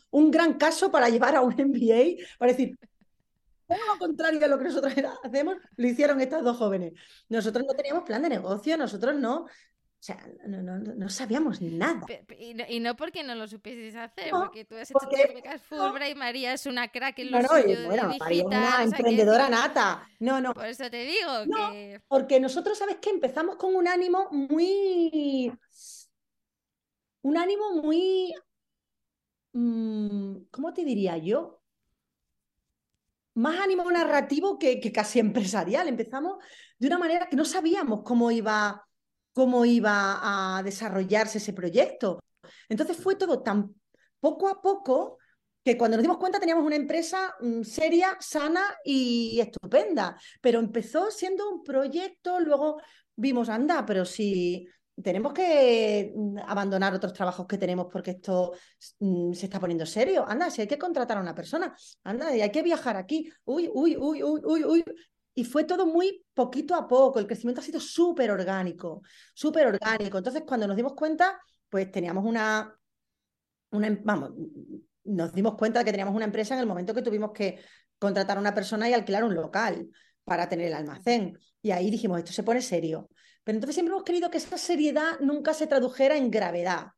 un, 0.09 0.31
gran 0.31 0.55
caso 0.55 0.91
para 0.91 1.07
llevar 1.07 1.35
a 1.35 1.41
un 1.41 1.53
MBA, 1.53 2.25
para 2.39 2.51
decir, 2.51 2.75
todo 3.67 3.77
lo 3.93 3.99
contrario 3.99 4.39
de 4.39 4.47
lo 4.47 4.57
que 4.57 4.65
nosotros 4.65 4.93
hacemos, 5.23 5.57
lo 5.77 5.87
hicieron 5.87 6.19
estas 6.19 6.43
dos 6.43 6.57
jóvenes. 6.57 6.93
Nosotros 7.29 7.65
no 7.67 7.73
teníamos 7.73 8.03
plan 8.03 8.23
de 8.23 8.29
negocio, 8.29 8.77
nosotros 8.77 9.15
no, 9.15 9.45
o 10.01 10.03
sea, 10.03 10.19
no, 10.47 10.63
no, 10.63 10.79
no 10.79 11.09
sabíamos 11.09 11.61
nada. 11.61 12.01
Y 12.39 12.79
no, 12.79 12.95
porque 12.95 13.21
no 13.21 13.35
lo 13.35 13.47
supieses 13.47 13.95
hacer, 13.95 14.31
porque 14.31 14.65
tú 14.65 14.75
has 14.75 14.89
hecho 14.89 15.07
becas 15.31 15.61
Fulbright 15.61 16.15
y 16.15 16.19
María 16.19 16.53
es 16.53 16.65
una 16.65 16.87
crack 16.87 17.19
en 17.19 17.29
lo 17.29 17.39
no, 17.39 17.47
suyo 17.47 17.83
y, 17.83 17.85
bueno, 17.85 18.11
María 18.17 18.41
es 18.41 18.45
una 18.47 18.83
emprendedora 18.83 19.47
nata. 19.47 20.09
No, 20.17 20.41
no. 20.41 20.55
Por 20.55 20.65
eso 20.65 20.89
te 20.89 21.03
digo 21.03 21.29
que... 21.55 22.01
Porque 22.07 22.39
nosotros, 22.39 22.79
¿sabes 22.79 22.97
qué? 22.99 23.11
Empezamos 23.11 23.57
con 23.57 23.75
un 23.75 23.87
ánimo 23.87 24.27
muy... 24.31 25.53
Un 27.21 27.37
ánimo 27.37 27.75
muy... 27.75 28.33
Mm, 29.53 30.45
¿Cómo 30.49 30.73
te 30.73 30.83
diría 30.83 31.17
yo? 31.17 31.61
Más 33.35 33.59
ánimo 33.59 33.83
narrativo 33.91 34.57
que, 34.57 34.79
que 34.79 34.91
casi 34.91 35.19
empresarial. 35.19 35.87
Empezamos 35.87 36.43
de 36.79 36.87
una 36.87 36.97
manera 36.97 37.29
que 37.29 37.35
no 37.35 37.45
sabíamos 37.45 38.01
cómo 38.01 38.31
iba 38.31 38.83
cómo 39.33 39.65
iba 39.65 40.57
a 40.57 40.63
desarrollarse 40.63 41.37
ese 41.37 41.53
proyecto. 41.53 42.19
Entonces 42.69 42.97
fue 42.97 43.15
todo 43.15 43.41
tan 43.41 43.73
poco 44.19 44.47
a 44.47 44.61
poco 44.61 45.17
que 45.63 45.77
cuando 45.77 45.97
nos 45.97 46.03
dimos 46.03 46.17
cuenta 46.17 46.39
teníamos 46.39 46.65
una 46.65 46.75
empresa 46.75 47.35
mm, 47.39 47.63
seria, 47.63 48.17
sana 48.19 48.61
y 48.83 49.39
estupenda, 49.39 50.17
pero 50.41 50.59
empezó 50.59 51.11
siendo 51.11 51.49
un 51.49 51.63
proyecto, 51.63 52.39
luego 52.39 52.81
vimos, 53.15 53.49
anda, 53.49 53.85
pero 53.85 54.05
si 54.05 54.67
tenemos 55.01 55.33
que 55.33 56.11
mm, 56.15 56.39
abandonar 56.47 56.93
otros 56.93 57.13
trabajos 57.13 57.45
que 57.47 57.57
tenemos 57.57 57.87
porque 57.91 58.11
esto 58.11 58.53
mm, 58.99 59.33
se 59.33 59.45
está 59.45 59.59
poniendo 59.59 59.85
serio, 59.85 60.25
anda, 60.27 60.49
si 60.49 60.61
hay 60.61 60.67
que 60.67 60.79
contratar 60.79 61.17
a 61.17 61.21
una 61.21 61.35
persona, 61.35 61.75
anda, 62.03 62.35
y 62.35 62.41
hay 62.41 62.51
que 62.51 62.63
viajar 62.63 62.97
aquí, 62.97 63.31
uy, 63.45 63.69
uy, 63.71 63.95
uy, 63.97 64.23
uy, 64.23 64.41
uy, 64.43 64.63
uy, 64.63 64.83
y 65.41 65.43
fue 65.43 65.63
todo 65.63 65.87
muy 65.87 66.23
poquito 66.35 66.75
a 66.75 66.87
poco, 66.87 67.17
el 67.17 67.25
crecimiento 67.25 67.61
ha 67.61 67.63
sido 67.63 67.79
súper 67.79 68.29
orgánico, 68.29 69.01
súper 69.33 69.65
orgánico. 69.65 70.19
Entonces, 70.19 70.43
cuando 70.45 70.67
nos 70.67 70.77
dimos 70.77 70.93
cuenta, 70.93 71.41
pues 71.67 71.91
teníamos 71.91 72.23
una, 72.23 72.77
una, 73.71 73.87
em, 73.87 74.03
vamos, 74.03 74.33
nos 75.03 75.33
dimos 75.33 75.55
cuenta 75.55 75.79
de 75.79 75.85
que 75.85 75.91
teníamos 75.91 76.13
una 76.13 76.25
empresa 76.25 76.53
en 76.53 76.59
el 76.59 76.67
momento 76.67 76.93
que 76.93 77.01
tuvimos 77.01 77.31
que 77.31 77.59
contratar 77.97 78.37
a 78.37 78.39
una 78.39 78.53
persona 78.53 78.87
y 78.87 78.93
alquilar 78.93 79.23
un 79.23 79.33
local 79.33 79.87
para 80.23 80.47
tener 80.47 80.67
el 80.67 80.75
almacén. 80.75 81.35
Y 81.63 81.71
ahí 81.71 81.89
dijimos, 81.89 82.19
esto 82.19 82.33
se 82.33 82.43
pone 82.43 82.61
serio. 82.61 83.09
Pero 83.43 83.55
entonces 83.55 83.73
siempre 83.73 83.95
hemos 83.95 84.03
querido 84.03 84.29
que 84.29 84.37
esa 84.37 84.59
seriedad 84.59 85.19
nunca 85.21 85.55
se 85.55 85.65
tradujera 85.65 86.17
en 86.17 86.29
gravedad. 86.29 86.89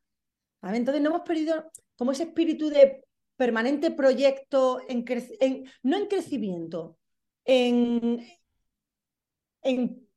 Entonces 0.60 1.02
no 1.02 1.08
hemos 1.08 1.22
perdido 1.22 1.64
como 1.96 2.12
ese 2.12 2.24
espíritu 2.24 2.68
de 2.68 3.06
permanente 3.36 3.90
proyecto, 3.90 4.82
en, 4.86 5.02
en 5.40 5.64
no 5.82 5.96
en 5.96 6.08
crecimiento, 6.08 6.98
en, 7.44 8.26
en, 9.62 10.08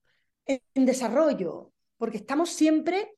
desarrollo, 0.74 1.74
porque 1.98 2.18
estamos 2.18 2.50
siempre, 2.50 3.16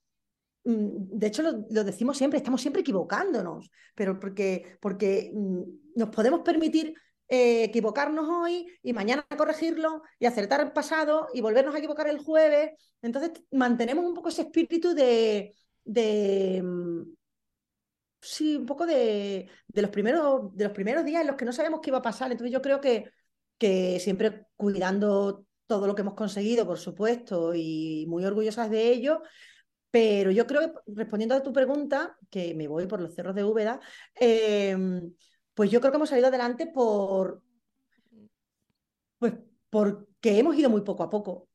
mm, 0.63 1.17
de 1.19 1.27
hecho 1.27 1.43
lo, 1.43 1.83
decimos 1.83 2.17
siempre, 2.17 2.37
estamos 2.37 2.61
siempre 2.61 2.81
equivocándonos, 2.81 3.69
pero 3.95 4.19
porque, 4.19 4.77
porque 4.81 5.31
mm, 5.33 5.61
nos 5.95 6.09
podemos 6.09 6.41
permitir 6.41 6.93
eh, 7.27 7.65
equivocarnos 7.65 8.27
hoy 8.27 8.67
y 8.81 8.93
mañana 8.93 9.25
corregirlo 9.37 10.01
y 10.17 10.25
acertar 10.25 10.61
el 10.61 10.71
pasado 10.71 11.27
y 11.33 11.41
volvernos 11.41 11.75
a 11.75 11.77
equivocar 11.77 12.07
el 12.07 12.19
jueves. 12.19 12.71
Entonces 13.01 13.31
mantenemos 13.51 14.05
un 14.05 14.15
poco 14.15 14.29
ese 14.29 14.43
espíritu 14.43 14.95
de, 14.95 15.53
de, 15.85 16.61
mm, 16.63 17.03
sí, 18.21 18.57
un 18.57 18.65
poco 18.65 18.85
de, 18.85 19.49
los 19.73 19.89
primeros, 19.91 20.55
de 20.55 20.65
los 20.65 20.73
primeros 20.73 21.05
días 21.05 21.21
en 21.21 21.27
los 21.27 21.35
que 21.35 21.45
no 21.45 21.53
sabemos 21.53 21.79
qué 21.81 21.89
iba 21.89 21.99
a 21.99 22.01
pasar. 22.01 22.31
Entonces 22.31 22.51
yo 22.53 22.61
creo 22.61 22.81
que, 22.81 23.11
que 23.59 23.99
siempre 23.99 24.47
cuidando 24.55 25.45
todo 25.67 25.85
lo 25.85 25.93
que 25.93 26.01
hemos 26.01 26.15
conseguido, 26.15 26.65
por 26.65 26.79
supuesto, 26.79 27.53
y 27.53 28.05
muy 28.07 28.25
orgullosas 28.25 28.71
de 28.71 28.91
ello, 28.91 29.21
pero 29.91 30.31
yo 30.31 30.47
creo 30.47 30.73
que 30.73 30.79
respondiendo 30.87 31.35
a 31.35 31.43
tu 31.43 31.53
pregunta, 31.53 32.17
que 32.31 32.55
me 32.55 32.67
voy 32.67 32.87
por 32.87 33.01
los 33.01 33.13
cerros 33.13 33.35
de 33.35 33.43
Úbeda, 33.43 33.79
em, 34.15 35.13
pues 35.53 35.69
yo 35.69 35.79
creo 35.79 35.91
que 35.91 35.97
hemos 35.97 36.09
salido 36.09 36.29
adelante 36.29 36.67
por, 36.67 37.43
pues 39.19 39.33
porque 39.69 40.39
hemos 40.39 40.55
ido 40.55 40.69
muy 40.69 40.81
poco 40.81 41.03
a 41.03 41.09
poco. 41.09 41.47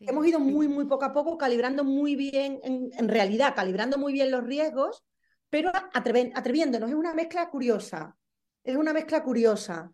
Hemos 0.00 0.26
ido 0.26 0.40
muy, 0.40 0.66
muy 0.68 0.84
poco 0.86 1.04
a 1.04 1.12
poco, 1.12 1.38
calibrando 1.38 1.84
muy 1.84 2.16
bien, 2.16 2.60
en, 2.62 3.08
realidad, 3.08 3.54
calibrando 3.54 3.98
muy 3.98 4.12
bien 4.12 4.32
los 4.32 4.44
riesgos, 4.44 5.04
pero 5.48 5.70
atreviéndonos. 5.92 6.90
Es 6.90 6.96
una 6.96 7.14
mezcla 7.14 7.50
curiosa. 7.50 8.16
Es 8.64 8.76
una 8.76 8.92
mezcla 8.92 9.22
curiosa. 9.22 9.92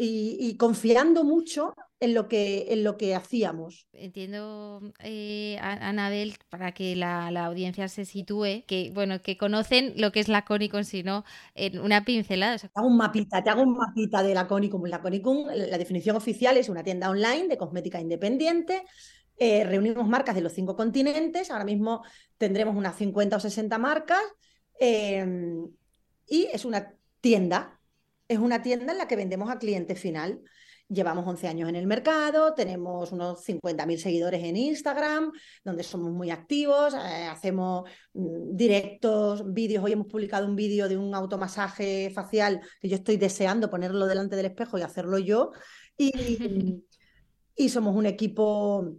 Y 0.00 0.56
confiando 0.56 1.24
mucho 1.24 1.74
en 2.00 2.14
lo 2.14 2.28
que, 2.28 2.66
en 2.72 2.84
lo 2.84 2.96
que 2.96 3.14
hacíamos. 3.14 3.88
Entiendo, 3.92 4.80
eh, 5.00 5.58
Anabel, 5.60 6.36
para 6.48 6.72
que 6.72 6.94
la, 6.94 7.26
audiencia 7.44 7.88
se 7.88 8.04
sitúe, 8.04 8.64
que 8.66 8.90
bueno, 8.94 9.20
que 9.22 9.36
conocen 9.36 9.94
lo 9.96 10.12
que 10.12 10.20
es 10.20 10.28
la 10.28 10.44
Conicum, 10.44 10.84
sino 10.84 11.24
en 11.54 11.80
una 11.80 12.04
pincelada. 12.04 12.58
Te 12.58 12.68
hago 12.74 12.86
un 12.86 12.96
mapita, 12.96 13.42
te 13.42 13.50
hago 13.50 13.62
un 13.62 13.76
mapita 13.76 14.22
de 14.22 14.34
la 14.34 14.46
Conicum. 14.46 14.84
La 14.84 15.00
Conicum, 15.00 15.48
la 15.48 15.78
definición 15.78 16.16
oficial 16.16 16.56
es 16.56 16.68
una 16.68 16.84
tienda 16.84 17.10
online 17.10 17.48
de 17.48 17.58
cosmética 17.58 18.00
independiente. 18.00 18.84
Eh, 19.36 19.64
reunimos 19.64 20.06
marcas 20.08 20.34
de 20.34 20.40
los 20.40 20.52
cinco 20.52 20.76
continentes. 20.76 21.50
Ahora 21.50 21.64
mismo 21.64 22.02
tendremos 22.36 22.76
unas 22.76 22.96
50 22.96 23.36
o 23.36 23.40
60 23.40 23.78
marcas. 23.78 24.22
Em, 24.78 25.68
y 26.26 26.44
es 26.52 26.64
una 26.64 26.94
tienda. 27.20 27.77
Es 28.28 28.38
una 28.38 28.62
tienda 28.62 28.92
en 28.92 28.98
la 28.98 29.08
que 29.08 29.16
vendemos 29.16 29.50
a 29.50 29.58
cliente 29.58 29.94
final. 29.94 30.40
Llevamos 30.88 31.26
11 31.26 31.48
años 31.48 31.68
en 31.68 31.76
el 31.76 31.86
mercado, 31.86 32.54
tenemos 32.54 33.12
unos 33.12 33.46
50.000 33.46 33.96
seguidores 33.98 34.42
en 34.44 34.56
Instagram, 34.56 35.32
donde 35.64 35.82
somos 35.82 36.12
muy 36.12 36.30
activos, 36.30 36.94
eh, 36.94 37.24
hacemos 37.24 37.88
mm, 38.14 38.54
directos, 38.54 39.52
vídeos. 39.52 39.84
Hoy 39.84 39.92
hemos 39.92 40.06
publicado 40.06 40.46
un 40.46 40.56
vídeo 40.56 40.88
de 40.88 40.96
un 40.96 41.14
automasaje 41.14 42.10
facial 42.14 42.60
que 42.80 42.88
yo 42.88 42.96
estoy 42.96 43.16
deseando 43.16 43.70
ponerlo 43.70 44.06
delante 44.06 44.36
del 44.36 44.46
espejo 44.46 44.78
y 44.78 44.82
hacerlo 44.82 45.18
yo. 45.18 45.52
Y, 45.96 46.12
y 47.56 47.68
somos 47.68 47.96
un 47.96 48.06
equipo 48.06 48.94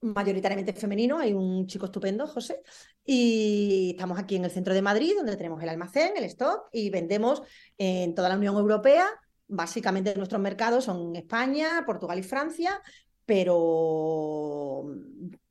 mayoritariamente 0.00 0.72
femenino, 0.72 1.18
hay 1.18 1.32
un 1.32 1.66
chico 1.66 1.86
estupendo, 1.86 2.26
José, 2.26 2.62
y 3.04 3.90
estamos 3.92 4.18
aquí 4.18 4.36
en 4.36 4.44
el 4.44 4.50
centro 4.50 4.74
de 4.74 4.82
Madrid, 4.82 5.14
donde 5.16 5.36
tenemos 5.36 5.62
el 5.62 5.68
almacén, 5.68 6.12
el 6.16 6.24
stock, 6.24 6.68
y 6.72 6.90
vendemos 6.90 7.42
en 7.76 8.14
toda 8.14 8.28
la 8.28 8.36
Unión 8.36 8.56
Europea. 8.56 9.06
Básicamente 9.48 10.14
nuestros 10.14 10.40
mercados 10.40 10.84
son 10.84 11.16
España, 11.16 11.82
Portugal 11.86 12.18
y 12.18 12.22
Francia, 12.22 12.80
pero 13.24 14.84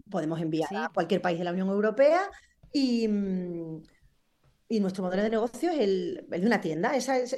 podemos 0.10 0.40
enviar 0.40 0.76
a 0.76 0.90
cualquier 0.90 1.22
país 1.22 1.38
de 1.38 1.46
la 1.46 1.52
Unión 1.52 1.70
Europea 1.70 2.30
y, 2.72 3.08
mm, 3.08 3.82
y 4.70 4.80
nuestro 4.80 5.04
modelo 5.04 5.24
de 5.24 5.30
negocio 5.30 5.72
es 5.72 5.80
el, 5.80 6.26
de 6.28 6.46
una 6.46 6.60
tienda. 6.60 6.96
Esa 6.96 7.18
es, 7.18 7.34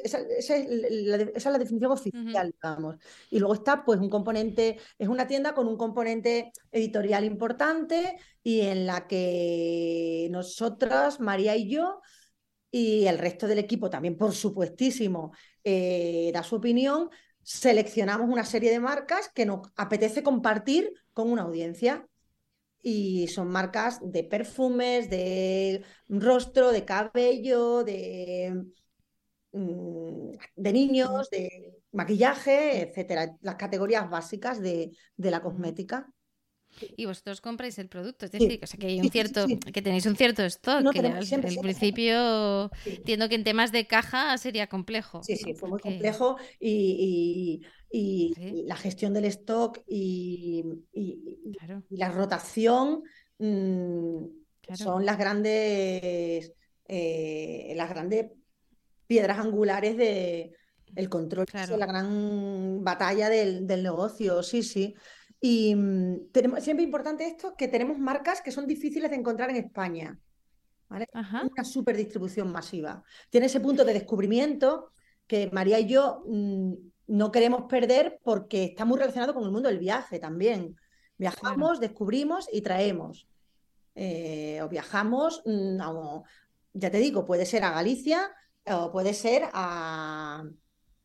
la, 1.45 1.57
definición 1.57 1.91
oficial, 1.91 2.51
digamos. 2.51 2.95
Y 3.29 3.39
luego 3.39 3.53
está 3.53 3.85
pues 3.85 3.99
un 3.99 4.09
componente, 4.09 4.79
es 4.97 5.07
una 5.07 5.27
tienda 5.27 5.53
con 5.53 5.67
un 5.67 5.77
componente 5.77 6.51
editorial 6.71 7.23
importante 7.25 8.17
y 8.43 8.61
en 8.61 8.85
la 8.87 9.07
que 9.07 10.27
nosotras, 10.31 11.19
María 11.19 11.55
y 11.55 11.69
yo, 11.69 12.01
y 12.71 13.05
el 13.05 13.17
resto 13.17 13.47
del 13.47 13.59
equipo 13.59 13.89
también, 13.89 14.17
por 14.17 14.33
supuestísimo, 14.33 15.31
eh, 15.63 16.31
da 16.33 16.43
su 16.43 16.55
opinión, 16.55 17.09
seleccionamos 17.43 18.29
una 18.29 18.45
serie 18.45 18.71
de 18.71 18.79
marcas 18.79 19.29
que 19.29 19.45
nos 19.45 19.67
apetece 19.75 20.23
compartir 20.23 20.91
con 21.13 21.31
una 21.31 21.43
audiencia. 21.43 22.07
Y 22.81 23.27
son 23.27 23.49
marcas 23.49 23.99
de 24.01 24.23
perfumes, 24.23 25.09
de 25.09 25.83
rostro, 26.07 26.71
de 26.71 26.85
cabello, 26.85 27.83
de, 27.83 28.63
mm, 29.51 30.31
de 30.55 30.73
niños, 30.73 31.29
de 31.29 31.73
maquillaje, 31.91 32.81
etcétera, 32.81 33.35
las 33.41 33.55
categorías 33.55 34.09
básicas 34.09 34.61
de, 34.61 34.91
de 35.17 35.31
la 35.31 35.41
cosmética. 35.41 36.09
Y 36.95 37.05
vosotros 37.05 37.41
compráis 37.41 37.77
el 37.79 37.89
producto, 37.89 38.25
es 38.25 38.31
decir, 38.31 38.59
que 38.59 38.87
hay 38.87 38.99
un 39.01 39.09
cierto, 39.09 39.45
que 39.73 39.81
tenéis 39.81 40.05
un 40.05 40.15
cierto 40.15 40.43
stock, 40.45 40.91
que 40.91 40.99
al, 40.99 41.59
principio 41.61 42.71
entiendo 42.85 43.27
que 43.27 43.35
en 43.35 43.43
temas 43.43 43.71
de 43.71 43.87
caja 43.87 44.37
sería 44.37 44.67
complejo. 44.67 45.21
Sí, 45.23 45.35
sí, 45.35 45.53
fue 45.55 45.69
muy 45.69 45.79
complejo 45.79 46.37
y, 46.59 47.61
la 47.91 48.75
gestión 48.75 49.13
del 49.13 49.25
stock 49.25 49.81
y, 49.87 50.63
la 51.89 52.11
rotación 52.11 53.03
mm, 53.39 54.25
son 54.73 55.05
las 55.05 55.17
grandes 55.17 56.53
eh, 56.87 57.73
las 57.75 57.89
grandes 57.89 58.31
piedras 59.07 59.39
angulares 59.39 59.97
de 59.97 60.53
el 60.95 61.07
control, 61.07 61.45
la 61.53 61.85
gran 61.85 62.83
batalla 62.83 63.29
del, 63.29 63.67
del 63.67 63.83
negocio, 63.83 64.41
sí, 64.41 64.63
sí. 64.63 64.95
Y 65.39 65.75
mm, 65.75 66.31
tenemos, 66.31 66.63
siempre 66.63 66.83
importante 66.83 67.27
esto, 67.27 67.55
que 67.55 67.67
tenemos 67.67 67.99
marcas 67.99 68.41
que 68.41 68.51
son 68.51 68.65
difíciles 68.67 69.09
de 69.09 69.17
encontrar 69.17 69.49
en 69.51 69.57
España. 69.57 70.19
¿vale? 70.89 71.07
Una 71.13 71.63
super 71.63 71.95
distribución 71.95 72.51
masiva. 72.51 73.03
Tiene 73.29 73.45
ese 73.45 73.59
punto 73.59 73.85
de 73.85 73.93
descubrimiento 73.93 74.91
que 75.27 75.49
María 75.51 75.79
y 75.79 75.87
yo 75.87 76.23
mm, 76.27 76.73
no 77.09 77.31
queremos 77.31 77.63
perder 77.63 78.19
porque 78.23 78.65
está 78.65 78.85
muy 78.85 78.99
relacionado 78.99 79.33
con 79.33 79.43
el 79.43 79.51
mundo 79.51 79.67
del 79.67 79.79
viaje 79.79 80.19
también. 80.19 80.75
Viajamos, 81.17 81.79
descubrimos 81.79 82.47
y 82.51 82.61
traemos. 82.61 83.27
Eh, 83.95 84.61
o 84.61 84.69
viajamos, 84.69 85.41
mm, 85.45 85.77
ya 86.73 86.91
te 86.91 86.99
digo, 86.99 87.25
puede 87.25 87.45
ser 87.45 87.63
a 87.63 87.71
Galicia 87.71 88.31
o 88.65 88.91
puede 88.91 89.13
ser 89.13 89.49
a 89.51 90.43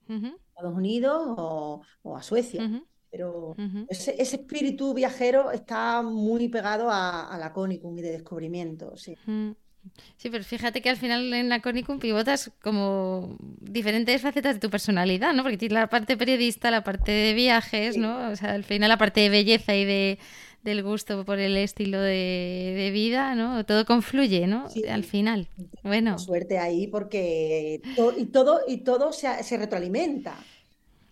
Estados 0.06 0.74
Unidos 0.76 1.34
o, 1.36 1.82
a 2.16 2.22
Suecia. 2.22 2.84
Pero 3.10 3.56
ese, 3.88 4.20
espíritu 4.20 4.92
viajero 4.92 5.50
está 5.52 6.02
muy 6.02 6.48
pegado 6.48 6.88
a, 6.90 7.36
la 7.38 7.52
Conicum 7.52 7.96
y 7.98 8.02
de 8.02 8.12
descubrimiento, 8.12 8.96
sí. 8.96 9.16
Sí, 10.16 10.30
pero 10.30 10.44
fíjate 10.44 10.80
que 10.80 10.90
al 10.90 10.96
final 10.96 11.32
en 11.32 11.48
la 11.48 11.60
Conicum 11.60 11.98
pivotas 11.98 12.50
como 12.62 13.36
diferentes 13.60 14.22
facetas 14.22 14.54
de 14.54 14.60
tu 14.60 14.70
personalidad, 14.70 15.32
¿no? 15.34 15.42
Porque 15.42 15.58
tienes 15.58 15.74
la 15.74 15.88
parte 15.88 16.16
periodista, 16.16 16.70
la 16.70 16.82
parte 16.82 17.12
de 17.12 17.34
viajes, 17.34 17.96
¿no? 17.96 18.30
O 18.30 18.36
sea, 18.36 18.52
al 18.52 18.64
final 18.64 18.88
la 18.88 18.98
parte 18.98 19.20
de 19.20 19.28
belleza 19.28 19.74
y 19.74 19.84
de, 19.84 20.18
del 20.62 20.82
gusto 20.82 21.24
por 21.24 21.38
el 21.38 21.56
estilo 21.56 22.00
de, 22.00 22.90
vida, 22.92 23.34
¿no? 23.34 23.64
Todo 23.66 23.84
confluye, 23.84 24.46
¿no? 24.46 24.66
Al 24.88 25.04
final. 25.04 25.48
Bueno. 25.82 26.18
Suerte 26.18 26.58
ahí 26.58 26.86
porque 26.86 27.82
y 28.16 28.24
todo, 28.26 28.60
y 28.66 28.78
todo 28.78 29.12
se 29.12 29.56
retroalimenta. 29.56 30.36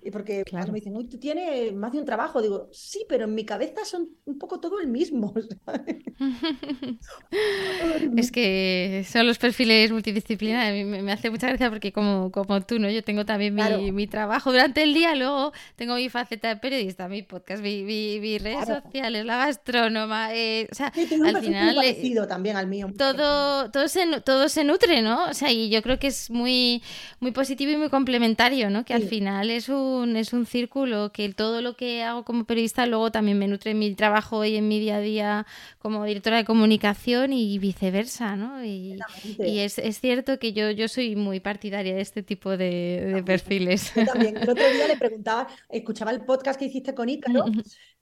Y 0.05 0.11
porque 0.11 0.45
cuando 0.51 0.73
me 0.73 0.81
dicen, 0.81 0.97
uy, 0.97 1.05
tú 1.05 1.17
tienes 1.17 1.73
más 1.75 1.93
de 1.93 2.01
un 2.01 2.05
trabajo, 2.05 2.43
digo, 2.43 2.69
sí, 2.73 3.05
pero 3.09 3.25
en 3.25 3.35
mi 3.37 3.45
cabeza 3.45 3.85
son 3.85 4.09
un 4.25 4.37
poco 4.37 4.59
todo 4.59 4.81
el 4.81 4.89
mismo. 4.89 5.33
es 8.17 8.33
que 8.33 9.07
son 9.09 9.29
los 9.29 9.39
perfiles 9.39 9.93
multidisciplinarios. 9.93 10.89
Me, 10.89 11.03
me 11.03 11.13
hace 11.13 11.31
mucha 11.31 11.47
gracia 11.47 11.71
porque 11.71 11.93
como, 11.93 12.33
como 12.33 12.61
tú, 12.63 12.81
¿no? 12.81 12.91
Yo 12.91 13.05
tengo 13.05 13.25
también 13.25 13.55
mi, 13.55 13.93
mi, 13.93 14.09
trabajo 14.09 14.51
durante 14.51 14.83
el 14.83 14.93
día, 14.93 15.15
luego 15.15 15.53
tengo 15.77 15.95
mi 15.95 16.09
faceta 16.09 16.49
de 16.49 16.57
periodista, 16.57 17.07
mi 17.07 17.23
podcast, 17.23 17.63
mi, 17.63 17.85
mi, 17.85 18.39
redes 18.39 18.67
sociales, 18.67 19.25
la 19.25 19.37
gastrónoma. 19.37 20.35
Eh, 20.35 20.67
o 20.71 20.75
sea, 20.75 20.89
al 20.89 21.39
final... 21.41 21.75
Muy 21.75 21.75
parecido 21.77 22.27
también 22.27 22.57
al 22.57 22.67
mío. 22.67 22.89
Todo, 22.99 23.71
todo, 23.71 23.87
se, 23.87 24.21
todo 24.23 24.49
se 24.49 24.65
nutre, 24.65 25.01
¿no? 25.01 25.27
O 25.27 25.35
sea, 25.35 25.53
y 25.53 25.71
yo 25.71 25.81
creo 25.81 26.01
que 26.01 26.09
es 26.09 26.29
muy, 26.29 26.83
muy 27.21 27.31
positivo 27.31 27.71
y 27.71 27.77
muy 27.77 27.89
complementario, 27.89 28.69
¿no? 28.69 28.85
Que 28.85 28.95
al 28.95 29.05
final 29.05 29.49
es 29.51 29.69
un 29.69 29.92
es 30.17 30.33
un 30.33 30.47
círculo 30.47 31.13
que 31.13 31.33
todo 31.33 31.63
lo 31.63 31.77
que 31.77 32.03
hago 32.03 32.25
como 32.25 32.45
periodista 32.45 32.87
luego 32.87 33.11
también 33.11 33.39
me 33.39 33.49
nutre 33.49 33.73
en 33.73 33.79
mi 33.79 33.95
trabajo 33.95 34.45
y 34.45 34.57
en 34.57 34.69
mi 34.69 34.81
día 34.81 34.97
a 34.97 35.01
día 35.01 35.47
como 35.79 36.05
directora 36.05 36.39
de 36.39 36.45
comunicación 36.45 37.33
y 37.33 37.59
viceversa, 37.59 38.37
¿no? 38.37 38.65
Y, 38.65 38.99
es, 39.39 39.75
cierto 39.99 40.39
que 40.39 40.53
yo, 40.53 40.71
yo 40.71 40.89
soy 40.89 41.17
muy 41.17 41.41
partidaria 41.41 41.95
de 41.95 42.01
este 42.01 42.23
tipo 42.23 42.57
de, 42.57 43.23
perfiles. 43.25 43.93
Yo 43.95 44.05
también. 44.05 44.37
El 44.37 44.51
otro 44.51 44.71
día 44.73 44.89
le 44.89 44.97
preguntaba, 44.99 45.47
escuchaba 45.69 46.11
el 46.11 46.25
podcast 46.25 46.59
que 46.59 46.67
hiciste 46.67 46.95
con 46.95 47.09
Ícaro, 47.09 47.45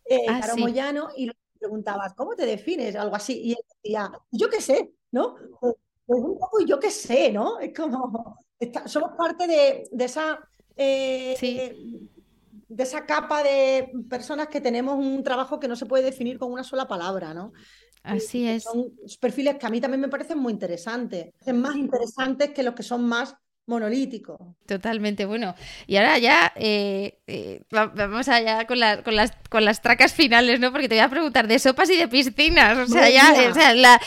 eh, 0.08 0.18
ah, 0.28 0.54
Moyano, 0.58 1.08
y 1.16 1.26
le 1.26 1.32
preguntabas, 1.58 2.14
¿cómo 2.14 2.34
te 2.34 2.46
defines? 2.46 2.96
Algo 2.96 3.16
así. 3.16 3.40
Y 3.42 3.50
él 3.52 3.64
decía, 3.82 4.10
yo 4.30 4.48
qué 4.48 4.60
sé, 4.60 4.92
¿no? 5.10 5.36
Pues, 5.60 5.74
pues 6.06 6.20
un 6.22 6.38
poco 6.38 6.64
yo 6.64 6.78
qué 6.80 6.90
sé, 6.90 7.30
¿no? 7.32 7.60
Es 7.60 7.72
como, 7.74 8.36
somos 8.86 9.10
parte 9.16 9.46
de, 9.46 9.88
de 9.90 10.04
esa 10.04 10.40
eh, 10.76 11.74
de 12.68 12.82
esa 12.82 13.04
capa 13.04 13.42
de 13.42 13.90
personas 14.08 14.48
que 14.48 14.60
tenemos 14.60 14.96
un 14.96 15.22
trabajo 15.22 15.58
que 15.58 15.68
no 15.68 15.76
se 15.76 15.86
puede 15.86 16.04
definir 16.04 16.38
con 16.38 16.52
una 16.52 16.64
sola 16.64 16.86
palabra, 16.86 17.34
¿no? 17.34 17.52
Así 18.02 18.48
es. 18.48 18.62
Son 18.62 18.92
perfiles 19.20 19.56
que 19.56 19.66
a 19.66 19.70
mí 19.70 19.80
también 19.80 20.00
me 20.00 20.08
parecen 20.08 20.38
muy 20.38 20.52
interesantes. 20.52 21.32
Más 21.52 21.76
interesantes 21.76 22.50
que 22.50 22.62
los 22.62 22.74
que 22.74 22.82
son 22.82 23.04
más 23.04 23.36
monolítico. 23.70 24.56
Totalmente, 24.66 25.24
bueno. 25.24 25.54
Y 25.86 25.96
ahora 25.96 26.18
ya 26.18 26.52
eh, 26.56 27.20
eh, 27.26 27.62
vamos 27.70 28.28
allá 28.28 28.66
con, 28.66 28.78
con, 29.04 29.16
las, 29.16 29.32
con 29.48 29.64
las 29.64 29.80
tracas 29.80 30.12
finales, 30.12 30.60
¿no? 30.60 30.72
Porque 30.72 30.88
te 30.88 30.96
voy 30.96 31.04
a 31.04 31.08
preguntar 31.08 31.48
de 31.48 31.58
sopas 31.58 31.88
y 31.90 31.96
de 31.96 32.08
piscinas. 32.08 32.76
O 32.76 32.86
sea, 32.92 33.08
ya, 33.08 33.50
o 33.50 33.54
sea, 33.54 33.74
la, 33.74 34.00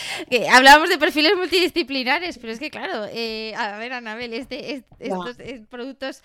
hablábamos 0.51 0.89
de 0.89 0.97
perfiles 0.97 1.33
multidisciplinares, 1.37 2.37
pero 2.37 2.53
es 2.53 2.59
que 2.59 2.69
claro, 2.69 3.05
eh, 3.11 3.53
a 3.55 3.77
ver, 3.77 3.93
Anabel, 3.93 4.33
este, 4.33 4.83
estos 4.99 5.37
productos 5.69 6.21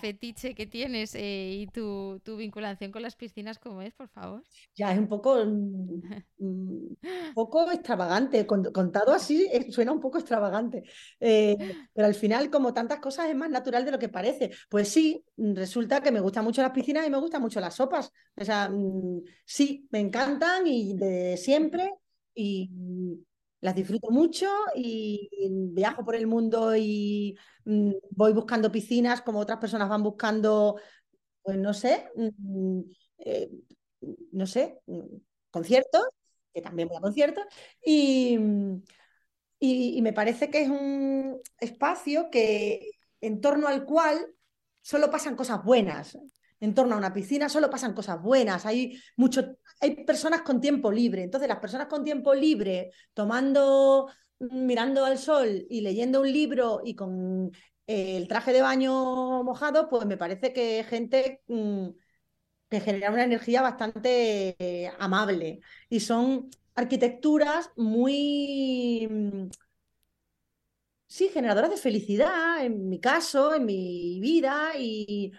fetiche 0.00 0.54
que 0.54 0.66
tienes 0.66 1.14
y 1.14 1.68
tu, 1.72 2.20
tu, 2.24 2.36
vinculación 2.36 2.90
con 2.90 3.02
las 3.02 3.14
piscinas, 3.14 3.58
¿cómo 3.58 3.82
es, 3.82 3.92
por 3.94 4.08
favor? 4.08 4.42
Ya 4.74 4.92
es 4.92 4.98
un 4.98 5.06
poco, 5.06 5.36
mm, 5.44 6.02
un 6.38 7.34
poco 7.34 7.70
extravagante. 7.70 8.46
Contado 8.46 9.12
así, 9.12 9.48
suena 9.70 9.92
un 9.92 10.00
poco 10.00 10.18
extravagante. 10.18 10.82
pero 11.18 12.06
al 12.06 12.14
final 12.14 12.43
como 12.48 12.74
tantas 12.74 13.00
cosas, 13.00 13.28
es 13.28 13.36
más 13.36 13.50
natural 13.50 13.84
de 13.84 13.90
lo 13.92 13.98
que 13.98 14.08
parece. 14.08 14.50
Pues 14.68 14.88
sí, 14.88 15.24
resulta 15.36 16.00
que 16.02 16.12
me 16.12 16.20
gustan 16.20 16.44
mucho 16.44 16.62
las 16.62 16.72
piscinas 16.72 17.06
y 17.06 17.10
me 17.10 17.18
gustan 17.18 17.42
mucho 17.42 17.60
las 17.60 17.74
sopas. 17.74 18.10
O 18.36 18.44
sea, 18.44 18.68
mm, 18.70 19.22
sí, 19.44 19.88
me 19.90 20.00
encantan 20.00 20.66
y 20.66 20.94
de 20.96 21.36
siempre 21.36 21.92
y 22.34 22.70
las 23.60 23.74
disfruto 23.74 24.10
mucho 24.10 24.46
y 24.74 25.28
viajo 25.72 26.04
por 26.04 26.14
el 26.16 26.26
mundo 26.26 26.76
y 26.76 27.36
mm, 27.64 27.92
voy 28.10 28.32
buscando 28.32 28.70
piscinas 28.70 29.22
como 29.22 29.38
otras 29.40 29.58
personas 29.58 29.88
van 29.88 30.02
buscando, 30.02 30.76
pues 31.42 31.58
no 31.58 31.72
sé, 31.74 32.10
mm, 32.16 32.80
eh, 33.18 33.50
no 34.32 34.46
sé, 34.46 34.80
conciertos, 35.50 36.02
que 36.52 36.60
también 36.62 36.88
voy 36.88 36.98
a 36.98 37.00
conciertos, 37.00 37.44
y 37.84 38.38
y, 39.64 40.02
me 40.02 40.12
parece 40.12 40.50
que 40.50 40.62
es 40.62 40.68
un 40.68 41.40
espacio 41.58 42.30
que 42.30 42.92
en 43.20 43.40
torno 43.40 43.68
al 43.68 43.84
cual 43.84 44.34
solo 44.82 45.10
pasan 45.10 45.36
cosas 45.36 45.64
buenas. 45.64 46.18
En 46.60 46.74
torno 46.74 46.94
a 46.94 46.98
una 46.98 47.12
piscina 47.12 47.48
solo 47.48 47.70
pasan 47.70 47.94
cosas 47.94 48.20
buenas. 48.22 48.66
Hay, 48.66 49.00
mucho, 49.16 49.56
hay 49.80 50.04
personas 50.04 50.42
con 50.42 50.60
tiempo 50.60 50.92
libre. 50.92 51.22
Entonces, 51.22 51.48
las 51.48 51.60
personas 51.60 51.86
con 51.88 52.04
tiempo 52.04 52.34
libre, 52.34 52.90
tomando, 53.14 54.08
mirando 54.38 55.04
al 55.04 55.18
sol 55.18 55.66
y 55.68 55.80
leyendo 55.80 56.20
un 56.20 56.32
libro 56.32 56.80
y 56.84 56.94
con 56.94 57.50
el 57.86 58.28
traje 58.28 58.52
de 58.52 58.62
baño 58.62 59.42
mojado, 59.44 59.88
pues 59.88 60.06
me 60.06 60.16
parece 60.16 60.52
que 60.52 60.84
gente 60.84 61.42
mm, 61.48 61.88
que 62.68 62.80
genera 62.80 63.10
una 63.10 63.24
energía 63.24 63.62
bastante 63.62 64.56
eh, 64.58 64.92
amable. 64.98 65.60
Y 65.88 66.00
son 66.00 66.50
arquitecturas 66.74 67.70
muy, 67.76 69.08
mm, 69.10 69.48
sí, 71.06 71.28
generadoras 71.28 71.70
de 71.70 71.76
felicidad, 71.76 72.64
en 72.64 72.88
mi 72.88 73.00
caso, 73.00 73.54
en 73.54 73.64
mi 73.64 74.20
vida, 74.20 74.72
y 74.78 75.32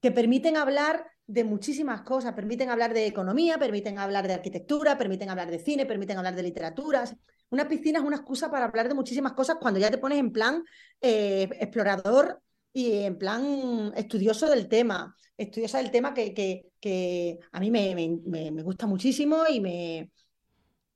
que 0.00 0.10
permiten 0.12 0.56
hablar 0.56 1.06
de 1.26 1.44
muchísimas 1.44 2.02
cosas, 2.02 2.34
permiten 2.34 2.70
hablar 2.70 2.92
de 2.92 3.06
economía, 3.06 3.58
permiten 3.58 3.98
hablar 3.98 4.26
de 4.26 4.34
arquitectura, 4.34 4.98
permiten 4.98 5.30
hablar 5.30 5.50
de 5.50 5.60
cine, 5.60 5.86
permiten 5.86 6.18
hablar 6.18 6.34
de 6.34 6.42
literatura. 6.42 7.04
Una 7.50 7.68
piscina 7.68 8.00
es 8.00 8.04
una 8.04 8.16
excusa 8.16 8.50
para 8.50 8.64
hablar 8.66 8.88
de 8.88 8.94
muchísimas 8.94 9.32
cosas 9.32 9.56
cuando 9.60 9.78
ya 9.80 9.90
te 9.90 9.98
pones 9.98 10.18
en 10.18 10.32
plan 10.32 10.64
eh, 11.00 11.48
explorador 11.60 12.42
y 12.72 13.02
en 13.02 13.18
plan 13.18 13.92
estudioso 13.96 14.48
del 14.50 14.68
tema, 14.68 15.16
estudiosa 15.36 15.78
del 15.78 15.90
tema 15.90 16.14
que, 16.14 16.34
que, 16.80 17.38
a 17.52 17.60
mí 17.60 17.70
me, 17.70 17.94
me 18.26 18.62
gusta 18.62 18.86
muchísimo 18.86 19.44
y 19.48 19.60
me, 19.60 20.10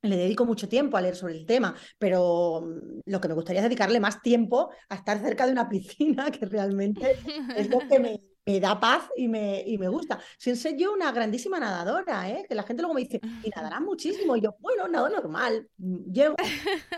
le 0.02 0.16
dedico 0.16 0.44
mucho 0.44 0.68
tiempo 0.68 0.96
a 0.96 1.00
leer 1.00 1.16
sobre 1.16 1.34
el 1.34 1.46
tema, 1.46 1.74
pero 1.98 2.62
mm, 2.62 3.00
lo 3.06 3.20
que 3.20 3.28
me 3.28 3.34
gustaría 3.34 3.60
es 3.60 3.64
dedicarle 3.64 4.00
más 4.00 4.22
tiempo 4.22 4.70
a 4.88 4.94
estar 4.94 5.20
cerca 5.20 5.46
de 5.46 5.52
una 5.52 5.68
piscina, 5.68 6.30
que 6.30 6.46
realmente 6.46 7.16
es 7.56 7.68
lo 7.68 7.78
que 7.80 7.98
me, 7.98 8.20
da 8.60 8.78
paz 8.78 9.08
y 9.16 9.26
me, 9.26 9.62
y 9.66 9.76
me 9.76 9.88
gusta. 9.88 10.20
Sin 10.38 10.56
ser 10.56 10.76
yo 10.76 10.92
una 10.92 11.10
grandísima 11.10 11.58
nadadora, 11.58 12.30
¿eh? 12.30 12.46
que 12.48 12.54
la 12.54 12.62
gente 12.62 12.82
luego 12.82 12.94
me 12.94 13.00
dice, 13.00 13.20
y 13.42 13.50
nadarás 13.50 13.80
muchísimo. 13.80 14.36
Y 14.36 14.42
yo, 14.42 14.54
bueno, 14.60 14.86
nado 14.86 15.08
normal, 15.08 15.68
mm, 15.78 16.12
llevo, 16.12 16.36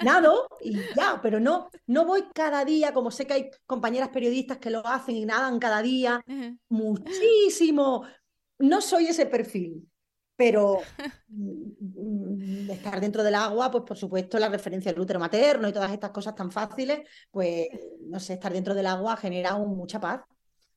nado 0.05 0.49
y 0.61 0.76
ya, 0.94 1.20
pero 1.22 1.40
no, 1.40 1.70
no 1.86 2.05
voy 2.05 2.24
cada 2.34 2.64
día, 2.64 2.92
como 2.92 3.11
sé 3.11 3.26
que 3.26 3.34
hay 3.34 3.51
compañeras 3.66 4.11
periodistas 4.11 4.59
que 4.59 4.70
lo 4.70 4.86
hacen 4.86 5.16
y 5.16 5.24
nadan 5.24 5.59
cada 5.59 5.80
día, 5.80 6.22
muchísimo. 6.68 8.05
No 8.59 8.80
soy 8.80 9.07
ese 9.07 9.24
perfil 9.24 9.88
pero 10.39 10.82
mm, 11.30 12.70
estar 12.70 13.01
dentro 13.01 13.24
del 13.24 13.34
agua, 13.34 13.72
pues 13.72 13.82
por 13.82 13.97
supuesto 13.97 14.39
la 14.39 14.49
referencia 14.49 14.93
al 14.93 15.01
útero 15.01 15.18
materno 15.18 15.68
y 15.68 15.72
todas 15.72 15.91
estas 15.91 16.12
cosas 16.12 16.36
tan 16.36 16.53
fáciles, 16.53 17.01
pues 17.32 17.66
no 18.03 18.20
sé, 18.20 18.34
estar 18.34 18.53
dentro 18.53 18.72
del 18.72 18.86
agua 18.86 19.16
genera 19.16 19.59
mucha 19.59 19.99
paz, 19.99 20.20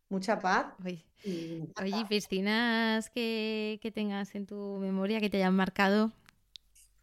mucha 0.09 0.39
paz. 0.39 0.73
Oye, 0.83 2.05
piscinas 2.09 3.11
que, 3.11 3.77
que, 3.83 3.91
tengas 3.91 4.33
en 4.33 4.47
tu 4.47 4.79
memoria 4.79 5.19
que 5.19 5.29
te 5.29 5.37
hayan 5.37 5.55
marcado. 5.55 6.11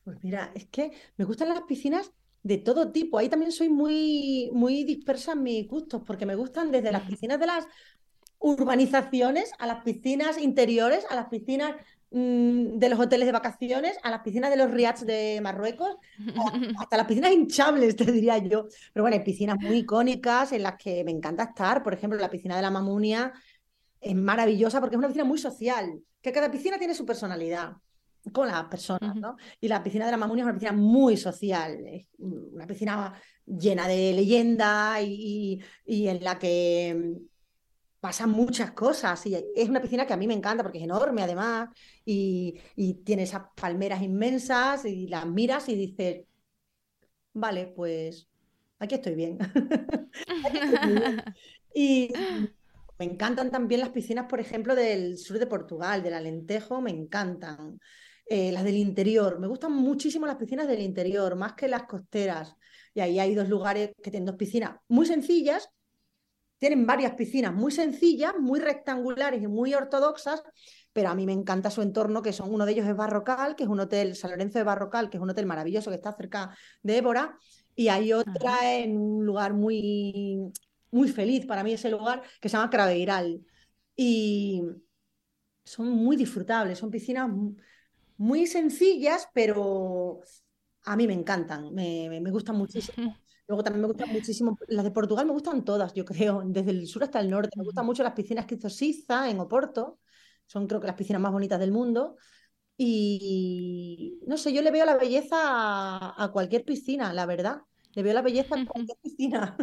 Pues 0.03 0.19
mira, 0.25 0.51
es 0.57 0.67
que 0.67 0.91
me 1.17 1.25
gustan 1.25 1.51
las 1.51 1.63
piscinas 1.63 2.11
de 2.43 2.59
todo 2.59 2.91
tipo. 2.91 3.19
Ahí 3.19 3.29
también 3.29 3.53
soy 3.53 3.69
muy, 3.69 4.51
muy 4.53 4.83
dispersa 4.83 5.35
en 5.35 5.45
mis 5.45 5.69
gustos, 5.69 6.03
porque 6.05 6.27
me 6.27 6.35
gustan 6.35 6.73
desde 6.73 6.91
las 6.91 7.03
piscinas 7.09 7.39
de 7.39 7.47
las 7.47 7.69
urbanizaciones 8.41 9.53
a 9.61 9.67
las 9.69 9.85
piscinas 9.85 10.39
interiores, 10.39 11.05
a 11.09 11.15
las 11.15 11.29
piscinas 11.29 11.77
Mm, 12.11 12.79
de 12.79 12.89
los 12.89 12.99
hoteles 12.99 13.27
de 13.27 13.33
vacaciones 13.33 13.99
a 14.03 14.11
las 14.11 14.23
piscinas 14.23 14.51
de 14.51 14.57
los 14.57 14.71
riads 14.71 15.05
de 15.05 15.41
Marruecos, 15.43 15.97
hasta 16.81 16.97
las 16.97 17.07
piscinas 17.07 17.33
hinchables, 17.33 17.97
te 17.97 18.11
diría 18.11 18.39
yo. 18.39 18.67
Pero 18.93 19.05
bueno, 19.05 19.17
hay 19.17 19.25
piscinas 19.25 19.59
muy 19.61 19.79
icónicas 19.79 20.53
en 20.53 20.63
las 20.63 20.77
que 20.77 21.05
me 21.05 21.11
encanta 21.11 21.45
estar. 21.45 21.83
Por 21.83 21.93
ejemplo, 21.93 22.19
la 22.19 22.31
piscina 22.31 22.57
de 22.57 22.63
la 22.63 22.71
Mamunia 22.71 23.33
es 24.01 24.15
maravillosa 24.15 24.81
porque 24.81 24.97
es 24.97 24.99
una 24.99 25.09
piscina 25.09 25.25
muy 25.25 25.39
social, 25.39 26.01
que 26.23 26.33
cada 26.33 26.51
piscina 26.51 26.79
tiene 26.79 26.95
su 26.95 27.05
personalidad 27.05 27.73
con 28.33 28.49
las 28.49 28.65
personas, 28.65 29.15
¿no? 29.17 29.37
Y 29.61 29.69
la 29.69 29.83
piscina 29.83 30.07
de 30.07 30.11
la 30.11 30.17
Mamunia 30.17 30.43
es 30.43 30.47
una 30.47 30.55
piscina 30.55 30.73
muy 30.73 31.17
social, 31.17 31.79
una 32.19 32.67
piscina 32.67 33.13
llena 33.45 33.87
de 33.87 34.13
leyenda 34.13 35.01
y 35.03 35.61
en 35.87 36.25
la 36.25 36.39
que 36.39 37.19
pasan 38.01 38.31
muchas 38.31 38.73
cosas 38.73 39.25
y 39.27 39.35
es 39.35 39.69
una 39.69 39.81
piscina 39.81 40.07
que 40.07 40.13
a 40.13 40.17
mí 40.17 40.27
me 40.27 40.35
encanta 40.35 40.63
porque 40.63 40.79
es 40.79 40.85
enorme 40.85 41.23
además 41.23 41.69
y, 42.05 42.61
tiene 43.05 43.25
esas 43.25 43.43
palmeras 43.55 44.03
inmensas 44.03 44.85
y 44.85 45.09
las 45.09 45.27
miras 45.27 45.69
y 45.69 45.75
dices, 45.75 46.25
vale, 47.33 47.67
pues 47.67 48.29
aquí 48.79 48.95
estoy 48.97 49.15
bien. 49.15 49.39
Y 51.75 52.13
me 52.99 53.05
encantan 53.05 53.51
también 53.51 53.81
las 53.81 53.91
piscinas, 53.91 54.27
por 54.27 54.41
ejemplo, 54.41 54.75
del 54.75 55.19
sur 55.19 55.39
de 55.39 55.47
Portugal, 55.47 56.03
del 56.03 56.15
Alentejo, 56.15 56.81
me 56.81 56.91
encantan. 56.91 57.79
Eh, 58.31 58.53
las 58.53 58.65
del 58.65 58.77
interior, 58.77 59.39
me 59.39 59.47
gustan 59.47 59.73
muchísimo 59.73 60.27
las 60.27 60.37
piscinas 60.37 60.69
del 60.69 60.83
interior, 60.83 61.35
más 61.37 61.55
que 61.55 61.69
las 61.69 61.85
costeras. 61.85 62.55
Y 62.93 63.01
ahí 63.01 63.19
hay 63.19 63.35
dos 63.35 63.49
lugares 63.49 63.93
que 64.03 64.11
tienen 64.11 64.27
dos 64.27 64.37
piscinas 64.37 64.77
muy 64.89 65.07
sencillas, 65.07 65.71
tienen 66.59 66.87
varias 66.87 67.15
piscinas 67.15 67.55
muy 67.55 67.73
sencillas, 67.73 68.35
muy 68.39 68.61
rectangulares 68.61 69.43
y 69.43 69.47
muy 69.47 69.75
ortodoxas, 69.75 70.43
pero 70.93 71.11
a 71.11 71.15
mí 71.15 71.27
me 71.27 71.33
encanta 71.33 71.71
su 71.71 71.83
entorno, 71.83 72.23
que 72.23 72.33
son 72.33 72.53
uno 72.53 72.67
de 72.67 72.73
ellos 72.73 72.87
es 72.87 72.97
Barrocal, 72.97 73.57
que 73.57 73.65
es 73.65 73.69
un 73.69 73.81
hotel, 73.81 74.17
San 74.17 74.31
Lorenzo 74.33 74.59
de 74.59 74.65
Barrocal, 74.65 75.09
que 75.09 75.17
es 75.17 75.23
un 75.23 75.31
hotel 75.31 75.47
maravilloso 75.47 75.91
que 75.91 75.97
está 75.97 76.13
cerca 76.17 76.57
de 76.83 76.97
Évora, 76.97 77.39
y 77.75 77.89
hay 77.89 78.13
otra 78.13 78.75
en 78.75 78.99
un 78.99 79.25
lugar 79.25 79.55
muy, 79.55 80.53
muy 80.91 81.09
feliz 81.09 81.47
para 81.47 81.63
mí 81.63 81.73
ese 81.73 81.91
lugar, 81.91 82.23
que 82.41 82.49
se 82.49 82.57
llama 82.57 82.71
Craveiral. 82.71 83.41
Y 83.95 84.63
son 85.65 85.91
muy 85.91 86.17
disfrutables, 86.17 86.79
son 86.79 86.91
piscinas 86.91 87.31
muy 88.17 88.47
sencillas, 88.47 89.29
pero 89.33 90.21
a 90.85 90.97
mí 90.97 91.07
me 91.07 91.15
encantan, 91.15 91.73
me, 91.73 92.09
me 92.21 92.31
gustan 92.31 92.57
muchísimo. 92.57 93.17
Luego 93.49 93.63
también 93.63 93.81
me 93.81 93.89
gustan 93.89 94.13
muchísimo, 94.13 94.59
las 94.69 94.85
de 94.85 94.91
Portugal 94.91 95.25
me 95.25 95.33
gustan 95.33 95.65
todas, 95.65 95.95
yo 95.95 96.05
creo, 96.05 96.43
desde 96.47 96.71
el 96.71 96.87
sur 96.87 97.03
hasta 97.03 97.19
el 97.19 97.31
norte. 97.31 97.57
Me 97.57 97.65
gustan 97.65 97.87
mucho 97.87 98.03
las 98.03 98.13
piscinas 98.13 98.45
que 98.45 98.57
hizo 98.57 98.69
Siza 98.69 99.31
en 99.31 99.41
Oporto, 99.41 99.99
son 100.47 100.67
creo 100.67 100.81
que 100.81 100.87
las 100.87 100.97
piscinas 100.97 101.21
más 101.21 101.33
bonitas 101.33 101.59
del 101.59 101.73
mundo. 101.73 102.17
Y 102.77 104.21
no 104.27 104.37
sé, 104.37 104.53
yo 104.53 104.63
le 104.63 104.71
veo 104.71 104.85
la 104.85 104.97
belleza 104.97 105.37
a, 105.41 106.31
cualquier 106.33 106.65
piscina, 106.65 107.13
la 107.13 107.27
verdad. 107.27 107.63
Le 107.95 108.03
veo 108.03 108.15
la 108.15 108.23
belleza 108.23 108.55
a 108.55 108.65
cualquier 108.67 108.99
piscina. 109.03 109.57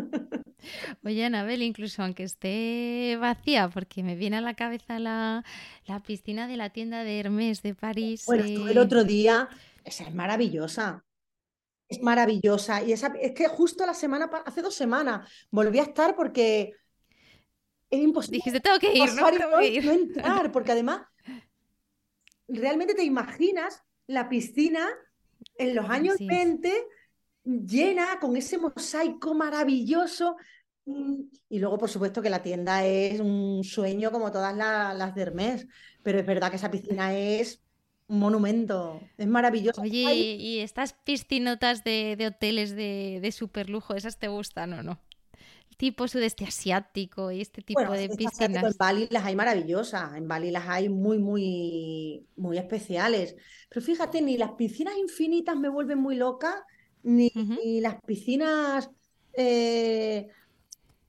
Oye, 1.04 1.24
Anabel, 1.24 1.62
incluso 1.62 2.02
aunque 2.02 2.24
esté 2.24 3.18
vacía, 3.22 3.70
porque 3.70 4.04
me 4.04 4.16
viene 4.16 4.38
a 4.38 4.42
la 4.42 4.56
cabeza 4.56 5.00
la, 5.00 5.44
piscina 6.06 6.48
de 6.48 6.58
la 6.58 6.72
tienda 6.72 7.04
de 7.04 7.20
Hermes 7.20 7.62
de 7.62 7.76
París. 7.76 8.24
Bueno, 8.26 8.68
el 8.68 8.78
otro 8.80 9.04
día, 9.04 9.48
esa 9.84 10.04
es 10.04 10.14
maravillosa 10.14 11.05
es 11.88 12.02
maravillosa. 12.02 12.84
Y 12.84 12.92
esa, 12.94 13.14
es 13.20 13.34
que 13.34 13.48
justo 13.48 13.86
la 13.86 13.94
semana, 13.94 14.30
hace 14.46 14.62
dos 14.62 14.76
semanas, 14.76 15.30
volví 15.52 15.80
a 15.80 15.84
estar 15.84 16.16
porque 16.16 16.74
es 17.90 18.00
imposible. 18.02 18.38
Dijiste, 18.38 18.60
tengo 18.60 18.80
que 18.80 18.94
ir, 18.94 19.14
¿no? 19.14 19.30
no 19.32 19.60
entrar, 19.62 20.52
porque 20.52 20.72
además, 20.72 21.02
realmente 22.48 22.94
te 22.94 23.04
imaginas 23.04 23.84
la 24.08 24.30
piscina 24.30 24.88
en 25.58 25.76
los 25.76 25.90
años 25.90 26.18
20 26.20 26.72
llena 27.44 28.20
con 28.20 28.36
ese 28.36 28.58
mosaico 28.58 29.34
maravilloso. 29.34 30.36
Mm, 30.86 31.22
y 31.50 31.60
luego, 31.60 31.78
por 31.78 31.90
supuesto, 31.90 32.22
que 32.22 32.30
la 32.30 32.44
tienda 32.44 32.86
es 32.86 33.20
un 33.20 33.64
sueño 33.64 34.12
como 34.12 34.32
todas 34.32 34.56
las 34.56 35.16
de 35.16 35.22
Hermes, 35.22 35.68
pero 36.04 36.20
es 36.20 36.26
verdad 36.26 36.50
que 36.50 36.58
esa 36.58 36.72
piscina 36.72 37.16
es 37.18 37.64
un 38.08 38.20
monumento, 38.20 39.01
es 39.18 39.28
maravilloso. 39.28 39.82
Oye, 39.82 40.36
¿y 40.36 40.60
estas 40.60 40.93
piscinotas 40.93 41.84
de, 41.84 42.18
hoteles 42.28 42.76
de, 42.76 43.20
de 43.22 43.32
super 43.32 43.70
lujo, 43.70 43.95
esas 43.95 44.20
te 44.20 44.28
gustan 44.28 44.74
o 44.74 44.84
no? 44.84 44.99
tipo 45.78 46.08
sudeste 46.08 46.45
asiático 46.45 47.32
y 47.32 47.41
este 47.41 47.62
tipo 47.62 47.82
de 47.82 48.10
piscinas. 48.10 48.64
En 48.64 48.78
Bali 48.78 49.08
las 49.12 49.26
hay 49.26 49.36
maravillosas, 49.36 50.16
en 50.16 50.28
Bali 50.28 50.51
las 50.51 50.68
hay 50.68 50.89
muy, 50.89 51.20
muy, 51.20 52.26
muy 52.36 52.58
especiales. 52.58 53.36
Pero 53.70 53.86
fíjate, 53.86 54.22
ni 54.22 54.38
las 54.38 54.51
piscinas 54.51 54.97
infinitas 54.97 55.56
me 55.58 55.70
vuelven 55.70 55.99
muy 55.99 56.16
loca, 56.16 56.66
ni, 57.03 57.32
las 57.82 57.95
piscinas 58.06 58.89
eh, 59.34 60.28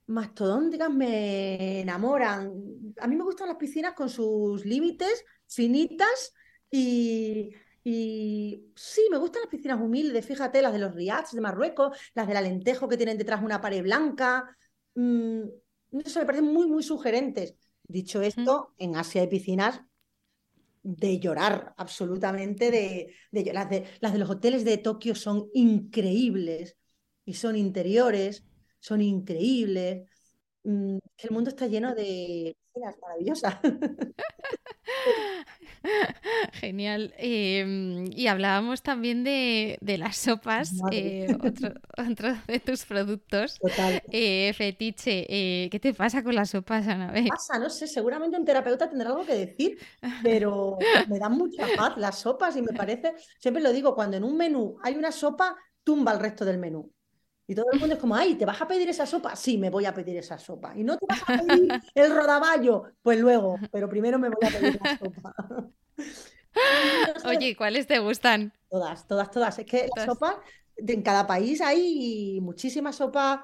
mastodónticas 0.07 0.91
me 0.91 1.81
enamoran. 1.81 2.53
A 3.01 3.07
mí 3.07 3.17
me 3.17 3.25
gustan 3.25 3.49
las 3.49 3.57
piscinas 3.57 3.95
con 3.95 4.11
sus 4.11 4.65
límites, 4.65 5.25
finitas 5.47 6.35
y, 6.77 7.55
y 7.85 8.73
sí, 8.75 9.03
me 9.11 9.19
gustan 9.19 9.43
las 9.43 9.51
piscinas 9.51 9.81
humildes, 9.81 10.27
fíjate, 10.27 10.61
las 10.61 10.73
de 10.73 10.81
los 10.81 10.95
riads 10.95 11.33
de 11.33 11.41
Marruecos, 11.41 11.97
las 12.15 12.27
del 12.27 12.37
Alentejo 12.37 12.89
que 12.89 12.97
tienen 12.97 13.17
detrás 13.17 13.43
una 13.43 13.61
pared 13.61 13.83
blanca. 13.83 14.57
Mm, 14.95 15.43
sé, 16.05 16.19
me 16.19 16.27
parecen 16.27 16.53
muy, 16.53 16.67
muy 16.67 16.83
sugerentes. 16.83 17.55
Dicho 17.89 18.21
esto, 18.21 18.75
en 18.79 18.97
Asia 18.97 19.21
hay 19.23 19.29
piscinas 19.29 19.81
de 20.83 21.19
llorar, 21.19 21.75
absolutamente, 21.77 22.71
de, 22.71 23.53
las, 23.53 23.71
de, 23.71 23.85
las 24.01 24.13
de 24.13 24.19
los 24.19 24.31
hoteles 24.31 24.65
de 24.65 24.79
Tokio 24.79 25.15
son 25.15 25.49
increíbles 25.55 26.77
y 27.25 27.35
son 27.35 27.57
interiores, 27.57 28.45
son 28.81 29.01
increíbles. 29.01 30.09
Mm, 30.67 30.99
el 31.19 31.31
mundo 31.31 31.51
está 31.51 31.69
lleno 31.69 31.95
de 31.95 32.57
piscinas 32.73 32.97
maravillosas. 33.01 33.55
Genial. 36.55 37.15
Em, 37.19 38.11
y 38.11 38.27
hablábamos 38.27 38.83
también 38.83 39.23
de, 39.23 39.79
las 39.97 40.17
sopas, 40.17 40.73
eh, 40.93 41.29
otro, 41.97 42.35
de 42.49 42.59
tus 42.59 42.85
productos. 42.85 43.61
Total. 43.61 44.03
Eh, 44.11 44.53
fetiche. 44.55 45.25
Eh, 45.29 45.69
¿Qué 45.71 45.79
te 45.79 45.95
pasa 45.95 46.25
con 46.25 46.35
las 46.35 46.51
sopas, 46.51 46.85
pasa? 46.85 47.61
No 47.61 47.71
sé, 47.71 47.87
seguramente 47.87 48.37
un 48.37 48.45
terapeuta 48.45 48.91
tendrá 48.91 49.11
algo 49.11 49.25
que 49.25 49.35
decir, 49.35 49.79
pero 50.25 50.79
me 51.09 51.21
dan 51.21 51.39
mucha 51.39 51.65
paz 51.77 51.97
las 51.97 52.19
sopas 52.19 52.57
y 52.57 52.63
me 52.63 52.73
parece, 52.73 53.15
siempre 53.39 53.63
lo 53.63 53.73
digo, 53.73 53.95
cuando 53.95 54.17
en 54.17 54.25
un 54.25 54.37
menú 54.37 54.79
hay 54.83 54.97
una 54.97 55.13
sopa, 55.13 55.57
tumba 55.85 56.13
el 56.13 56.19
resto 56.19 56.45
del 56.45 56.59
menú. 56.59 56.91
Y 57.49 57.55
todo 57.55 57.67
el 57.73 57.79
mundo 57.79 57.95
es 57.95 58.01
como, 58.01 58.17
ay, 58.17 58.35
¿te 58.35 58.45
vas 58.45 58.61
a 58.61 58.67
pedir 58.67 58.89
esa 58.89 59.07
sopa? 59.07 59.37
Sí, 59.37 59.57
me 59.57 59.71
voy 59.71 59.85
a 59.85 59.95
pedir 59.95 60.17
esa 60.17 60.37
sopa. 60.39 60.73
¿Y 60.77 60.83
no 60.83 60.97
te 60.99 61.07
vas 61.07 61.23
a 61.23 61.27
pedir 61.47 61.81
el 61.95 62.15
rodaballo? 62.15 62.85
Pues 63.03 63.21
luego, 63.21 63.57
pero 63.71 63.89
primero 63.89 64.19
me 64.19 64.29
voy 64.29 64.45
a 64.45 64.51
pedir 64.51 64.81
la 64.83 64.99
sopa. 64.99 65.35
Oye, 67.25 67.55
¿cuáles 67.55 67.87
te 67.87 67.99
gustan? 67.99 68.53
Todas, 68.69 69.07
todas, 69.07 69.31
todas. 69.31 69.59
Es 69.59 69.67
que 69.67 69.89
las 69.95 70.07
sopas, 70.07 70.37
en 70.77 71.03
cada 71.03 71.27
país 71.27 71.61
hay 71.61 72.41
muchísimas 72.41 72.97
sopas 72.97 73.41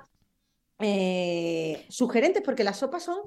eh, 0.81 1.87
sugerentes, 1.89 2.43
porque 2.43 2.65
las 2.65 2.79
sopas 2.79 3.05
son 3.05 3.19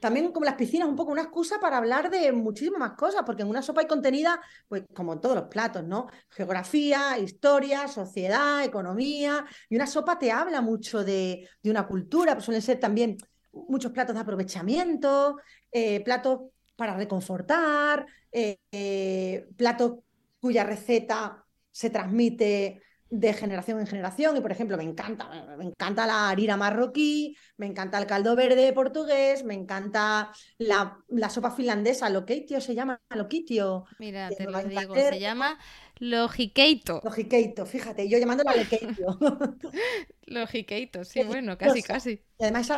también 0.00 0.32
como 0.32 0.44
las 0.46 0.54
piscinas, 0.54 0.88
un 0.88 0.96
poco 0.96 1.12
una 1.12 1.22
excusa 1.22 1.58
para 1.60 1.78
hablar 1.78 2.10
de 2.10 2.32
muchísimas 2.32 2.78
más 2.78 2.92
cosas, 2.92 3.22
porque 3.26 3.42
en 3.42 3.48
una 3.48 3.62
sopa 3.62 3.80
hay 3.80 3.86
contenida, 3.86 4.40
pues 4.68 4.84
como 4.94 5.12
en 5.12 5.20
todos 5.20 5.34
los 5.36 5.44
platos, 5.46 5.84
¿no? 5.84 6.06
Geografía, 6.30 7.18
historia, 7.18 7.88
sociedad, 7.88 8.64
economía, 8.64 9.44
y 9.68 9.76
una 9.76 9.86
sopa 9.86 10.18
te 10.18 10.30
habla 10.30 10.60
mucho 10.60 11.04
de, 11.04 11.48
una 11.64 11.86
cultura, 11.86 12.34
pues 12.34 12.44
suelen 12.44 12.62
ser 12.62 12.80
también 12.80 13.18
muchos 13.52 13.92
platos 13.92 14.14
de 14.14 14.20
aprovechamiento, 14.20 15.38
eh, 15.72 16.02
platos 16.04 16.50
para 16.76 16.96
reconfortar, 16.96 18.06
eh, 18.30 18.58
eh, 18.70 19.48
platos 19.56 19.98
cuya 20.40 20.64
receta 20.64 21.44
se 21.70 21.90
transmite 21.90 22.82
de 23.10 23.32
generación 23.32 23.80
en 23.80 23.86
generación 23.86 24.36
y 24.36 24.40
por 24.40 24.52
ejemplo 24.52 24.76
me 24.76 24.84
encanta 24.84 25.30
me 25.56 25.64
encanta 25.64 26.06
la 26.06 26.28
harina 26.28 26.56
marroquí 26.56 27.36
me 27.56 27.66
encanta 27.66 27.98
el 27.98 28.06
caldo 28.06 28.36
verde 28.36 28.72
portugués 28.72 29.44
me 29.44 29.54
encanta 29.54 30.30
la, 30.58 30.98
la 31.08 31.30
sopa 31.30 31.50
finlandesa 31.50 32.10
loquitio 32.10 32.60
se 32.60 32.74
llama 32.74 33.00
loquitio 33.14 33.84
mira 33.98 34.28
te 34.30 34.44
lo 34.44 34.62
digo 34.62 34.94
se 34.94 35.20
llama 35.20 35.58
logikeito. 36.00 37.00
Logikeito 37.04 37.66
fíjate 37.66 38.08
yo 38.08 38.18
llamándola 38.18 38.54
loquitio 38.56 39.18
logikeito 40.26 41.04
sí 41.04 41.22
bueno 41.24 41.56
casi 41.56 41.82
casi. 41.82 42.22
Y 42.38 42.44
además 42.44 42.72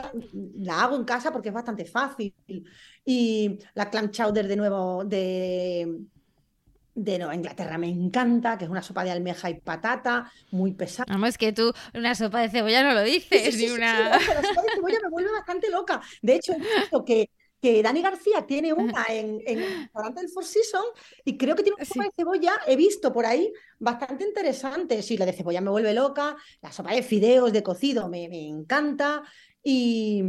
la 0.57 0.83
hago 0.83 0.97
en 0.97 1.05
casa 1.05 1.33
porque 1.33 1.49
es 1.49 1.55
bastante 1.55 1.85
fácil. 1.85 2.35
Y 3.05 3.59
la 3.75 3.91
clam 3.91 4.11
chowder 4.11 4.49
de 4.49 4.57
nuevo 4.57 5.05
de 5.05 6.07
de 6.95 7.19
Nueva 7.19 7.35
Inglaterra 7.35 7.79
me 7.79 7.89
encanta, 7.89 8.59
que 8.59 8.65
es 8.65 8.71
una 8.71 8.83
sopa 8.83 9.05
de 9.05 9.11
almeja 9.11 9.51
y 9.51 9.61
patata, 9.61 10.31
muy 10.51 10.73
pesada. 10.73 11.07
Vamos, 11.09 11.39
que 11.39 11.53
tú 11.53 11.73
una 11.95 12.15
sopa 12.15 12.41
de 12.41 12.51
cebolla 12.51 12.83
no 12.83 12.95
lo 12.95 13.03
dices, 13.03 13.57
ni 13.57 13.69
una... 13.71 14.11
la 14.11 14.21
sopa 14.21 14.63
de 14.63 14.69
cebolla 14.75 14.99
me 15.03 15.11
vuelve 15.11 15.31
bastante 15.33 15.71
loca. 15.71 16.01
De 16.23 16.37
hecho, 16.37 16.53
he 16.53 16.59
visto 16.59 17.05
que, 17.05 17.31
que 17.61 17.83
Dani 17.83 18.03
García 18.03 18.47
tiene 18.47 18.73
una 18.73 19.07
en, 19.09 19.41
en 19.47 19.63
el 19.63 19.79
restaurante 19.83 20.21
del 20.21 20.31
Four 20.31 20.45
Seasons 20.45 20.89
y 21.25 21.37
creo 21.37 21.55
que 21.55 21.63
tiene 21.63 21.77
una 21.77 21.85
sopa 21.85 22.05
de 22.05 22.13
cebolla, 22.17 22.53
he 22.67 22.77
visto 22.77 23.13
por 23.13 23.27
ahí, 23.27 23.53
bastante 23.79 24.25
interesante. 24.25 25.03
Sí, 25.03 25.17
la 25.17 25.27
de 25.27 25.33
cebolla 25.33 25.61
me 25.61 25.71
vuelve 25.71 25.95
loca, 25.95 26.37
la 26.61 26.73
sopa 26.73 26.93
de 26.93 27.03
fideos 27.03 27.53
de 27.53 27.63
cocido 27.63 28.09
me, 28.09 28.29
me 28.29 28.47
encanta 28.47 29.23
y 29.63 30.23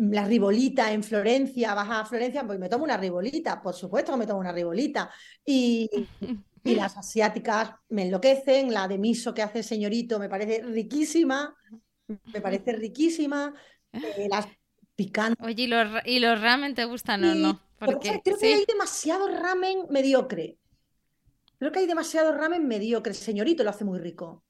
la 0.00 0.24
ribolita 0.24 0.92
en 0.92 1.04
Florencia, 1.04 1.74
baja 1.74 2.00
a 2.00 2.06
Florencia, 2.06 2.46
pues 2.46 2.58
me 2.58 2.70
tomo 2.70 2.84
una 2.84 2.96
ribolita, 2.96 3.60
por 3.60 3.74
supuesto 3.74 4.12
que 4.12 4.18
me 4.18 4.26
tomo 4.26 4.40
una 4.40 4.52
ribolita. 4.52 5.10
Y, 5.44 5.90
y 6.64 6.74
las 6.74 6.96
asiáticas 6.96 7.72
me 7.90 8.02
enloquecen, 8.02 8.72
la 8.72 8.88
de 8.88 8.96
miso 8.96 9.34
que 9.34 9.42
hace 9.42 9.58
el 9.58 9.64
señorito 9.64 10.18
me 10.18 10.30
parece 10.30 10.62
riquísima, 10.62 11.54
me 12.06 12.40
parece 12.40 12.72
riquísima. 12.72 13.52
Eh, 13.92 14.28
las 14.30 14.46
picantes. 14.96 15.44
Oye, 15.44 15.64
¿y 15.64 15.66
los, 15.66 15.88
¿y 16.06 16.18
los 16.18 16.40
ramen 16.40 16.74
te 16.74 16.84
gustan 16.86 17.24
o 17.24 17.34
no? 17.34 17.60
Porque, 17.78 18.20
creo 18.24 18.38
que 18.38 18.54
hay 18.54 18.64
demasiado 18.66 19.28
ramen 19.28 19.86
mediocre. 19.90 20.58
Creo 21.58 21.72
que 21.72 21.80
hay 21.80 21.86
demasiado 21.86 22.32
ramen 22.32 22.66
mediocre. 22.66 23.12
El 23.12 23.18
señorito 23.18 23.64
lo 23.64 23.70
hace 23.70 23.84
muy 23.84 23.98
rico. 23.98 24.44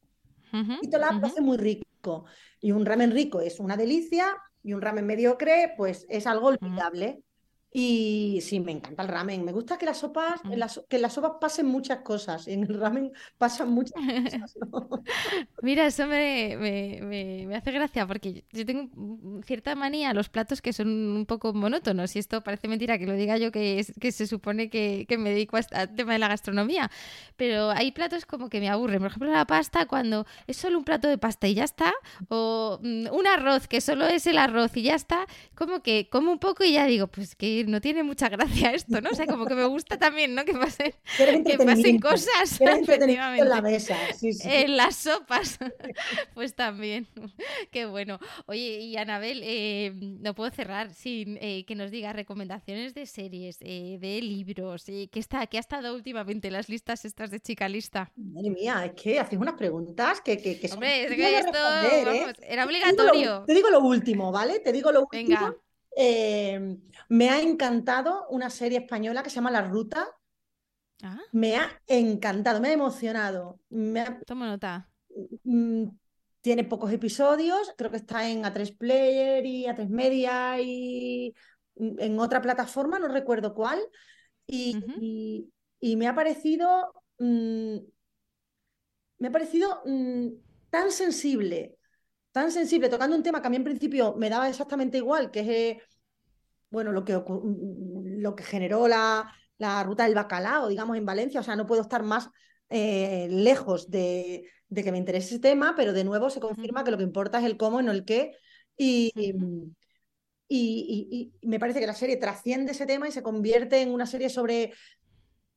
y 0.52 0.90
lo 0.90 1.06
hace 1.06 1.40
muy 1.40 1.56
rico. 1.56 2.26
Y 2.60 2.70
un 2.70 2.86
ramen 2.86 3.10
rico 3.10 3.40
es 3.40 3.58
una 3.58 3.76
delicia, 3.76 4.36
y 4.62 4.72
un 4.72 4.82
ramen 4.82 5.06
mediocre, 5.06 5.74
pues 5.76 6.06
es 6.08 6.26
algo 6.26 6.48
olvidable. 6.48 7.22
Y 7.72 8.40
sí, 8.42 8.58
me 8.58 8.72
encanta 8.72 9.02
el 9.02 9.08
ramen. 9.08 9.44
Me 9.44 9.52
gusta 9.52 9.78
que 9.78 9.86
las 9.86 9.98
sopas, 9.98 10.40
que 10.88 10.98
las 10.98 11.12
sopas 11.12 11.32
pasen 11.40 11.66
muchas 11.66 11.98
cosas. 11.98 12.48
En 12.48 12.64
el 12.64 12.80
ramen 12.80 13.12
pasan 13.38 13.70
muchas 13.70 13.94
cosas. 14.70 15.00
Mira, 15.62 15.86
eso 15.86 16.06
me, 16.06 16.56
me, 16.56 17.54
hace 17.54 17.70
gracia 17.70 18.08
porque 18.08 18.44
yo 18.50 18.66
tengo 18.66 18.88
cierta 19.44 19.76
manía 19.76 20.10
a 20.10 20.14
los 20.14 20.28
platos 20.28 20.60
que 20.60 20.72
son 20.72 20.88
un 20.88 21.26
poco 21.26 21.52
monótonos. 21.52 22.16
Y 22.16 22.18
esto 22.18 22.42
parece 22.42 22.66
mentira 22.66 22.98
que 22.98 23.06
lo 23.06 23.14
diga 23.14 23.36
yo, 23.36 23.52
que, 23.52 23.78
es, 23.78 23.92
que 24.00 24.10
se 24.10 24.26
supone 24.26 24.68
que, 24.68 25.06
me 25.16 25.30
dedico 25.30 25.56
al 25.56 25.94
tema 25.94 26.14
de 26.14 26.18
la 26.18 26.26
gastronomía. 26.26 26.90
Pero 27.36 27.70
hay 27.70 27.92
platos 27.92 28.26
como 28.26 28.48
que 28.48 28.58
me 28.58 28.68
aburren. 28.68 28.98
Por 28.98 29.08
ejemplo, 29.08 29.30
la 29.30 29.46
pasta, 29.46 29.86
cuando 29.86 30.26
es 30.48 30.56
solo 30.56 30.76
un 30.76 30.84
plato 30.84 31.06
de 31.06 31.18
pasta 31.18 31.46
y 31.46 31.54
ya 31.54 31.64
está. 31.64 31.92
O 32.30 32.80
mm, 32.82 33.06
un 33.12 33.26
arroz, 33.28 33.68
que 33.68 33.80
solo 33.80 34.08
es 34.08 34.26
el 34.26 34.38
arroz 34.38 34.76
y 34.76 34.82
ya 34.82 34.96
está. 34.96 35.26
Como 35.54 35.84
que 35.84 36.08
como 36.10 36.32
un 36.32 36.40
poco 36.40 36.64
y 36.64 36.72
ya 36.72 36.86
digo, 36.86 37.06
pues 37.06 37.36
que 37.36 37.59
no 37.66 37.80
tiene 37.80 38.02
mucha 38.02 38.28
gracia 38.28 38.70
esto, 38.74 39.00
¿no? 39.00 39.10
O 39.10 39.14
sea, 39.14 39.26
como 39.26 39.46
que 39.46 39.54
me 39.54 39.66
gusta 39.66 39.98
también, 39.98 40.34
¿no? 40.34 40.44
Que 40.44 40.54
pasen, 40.54 40.94
que 41.44 41.58
pasen 41.58 41.98
cosas. 41.98 42.60
En 42.60 43.48
la 43.48 43.62
mesa, 43.62 43.96
En 44.44 44.76
las 44.76 44.96
sopas, 44.96 45.58
pues 46.34 46.54
también. 46.54 47.06
Qué 47.70 47.86
bueno. 47.86 48.18
Oye, 48.46 48.80
y 48.80 48.96
Anabel, 48.96 49.40
eh, 49.44 49.92
no 49.94 50.34
puedo 50.34 50.50
cerrar 50.50 50.92
sin 50.94 51.38
eh, 51.40 51.64
que 51.66 51.74
nos 51.74 51.90
diga 51.90 52.12
recomendaciones 52.12 52.94
de 52.94 53.06
series, 53.06 53.58
eh, 53.60 53.98
de 54.00 54.20
libros, 54.22 54.84
que 54.84 55.08
está, 55.14 55.46
que 55.46 55.56
ha 55.56 55.60
estado 55.60 55.94
últimamente 55.94 56.50
las 56.50 56.68
listas 56.68 57.04
estas 57.04 57.30
de 57.30 57.40
chica 57.40 57.68
lista. 57.68 58.12
Madre 58.16 58.50
mía, 58.50 58.84
es 58.84 58.92
que 59.00 59.18
haces 59.18 59.38
unas 59.38 59.54
preguntas 59.54 60.20
que, 60.20 60.38
que, 60.38 60.60
Hombre, 60.72 61.04
es 61.04 61.12
que 61.12 61.38
esto 61.38 61.58
era 62.42 62.64
obligatorio. 62.64 63.44
Te 63.46 63.54
digo, 63.54 63.70
lo, 63.70 63.80
último, 63.80 64.30
¿vale? 64.32 64.60
Te 64.60 64.72
digo 64.72 64.92
lo 64.92 65.02
último. 65.02 65.28
Venga. 65.28 65.56
Eh, 65.96 66.78
me 67.08 67.30
ha 67.30 67.40
encantado 67.40 68.26
una 68.30 68.50
serie 68.50 68.78
española 68.78 69.22
que 69.22 69.30
se 69.30 69.36
llama 69.36 69.50
La 69.50 69.62
Ruta. 69.62 70.08
Ah. 71.02 71.18
Me 71.32 71.56
ha 71.56 71.80
encantado, 71.86 72.60
me 72.60 72.68
ha 72.68 72.72
emocionado. 72.72 73.60
Me 73.70 74.04
Toma 74.26 74.46
nota. 74.46 74.88
Mm, 75.44 75.84
tiene 76.40 76.64
pocos 76.64 76.92
episodios, 76.92 77.74
creo 77.76 77.90
que 77.90 77.98
está 77.98 78.28
en 78.28 78.44
A3 78.44 78.76
Player 78.76 79.44
y 79.44 79.66
A3 79.66 79.88
Media 79.88 80.60
y 80.60 81.34
en 81.76 82.18
otra 82.18 82.40
plataforma, 82.40 82.98
no 82.98 83.08
recuerdo 83.08 83.54
cuál. 83.54 83.80
Y, 84.46 85.46
me 85.96 86.08
ha 86.08 86.14
parecido 86.14 86.92
mm, 87.18 87.78
me 89.20 89.28
ha 89.28 89.30
parecido 89.30 89.82
mm, 89.84 90.28
tan 90.70 90.90
sensible, 90.90 91.76
tan 92.32 92.52
sensible, 92.52 92.88
tocando 92.88 93.16
un 93.16 93.22
tema 93.22 93.40
que 93.40 93.48
a 93.48 93.50
mí 93.50 93.56
en 93.56 93.64
principio 93.64 94.14
me 94.16 94.30
daba 94.30 94.48
exactamente 94.48 94.98
igual, 94.98 95.30
que 95.30 95.40
es 95.40 95.48
eh, 95.48 95.82
bueno, 96.70 96.92
lo 96.92 97.04
que, 97.04 97.16
mm, 97.16 98.20
lo 98.20 98.34
que 98.36 98.44
generó 98.44 98.88
la, 98.88 99.32
la 99.58 99.82
ruta 99.84 100.04
del 100.04 100.14
bacalao, 100.14 100.68
digamos, 100.68 100.96
en 100.96 101.04
Valencia. 101.04 101.40
O 101.40 101.42
sea, 101.42 101.54
no 101.56 101.66
puedo 101.66 101.82
estar 101.82 102.02
más 102.02 102.30
eh, 102.70 103.28
lejos 103.30 103.90
de, 103.90 104.44
que 104.74 104.92
me 104.92 104.98
interese 104.98 105.34
ese 105.34 105.38
tema, 105.40 105.74
pero 105.76 105.92
de 105.92 106.04
nuevo 106.04 106.30
se 106.30 106.40
confirma 106.40 106.82
que 106.82 106.90
lo 106.90 106.96
que 106.96 107.02
importa 107.04 107.38
es 107.38 107.44
el 107.44 107.56
cómo 107.56 107.80
y 107.80 107.84
no 107.84 107.92
el 107.92 108.04
qué. 108.04 108.32
Y, 108.76 109.12
y, 110.48 111.32
me 111.42 111.60
parece 111.60 111.80
que 111.80 111.86
la 111.86 111.94
serie 111.94 112.16
trasciende 112.16 112.72
ese 112.72 112.86
tema 112.86 113.06
y 113.06 113.12
se 113.12 113.22
convierte 113.22 113.82
en 113.82 113.92
una 113.92 114.06
serie 114.06 114.30
sobre 114.30 114.72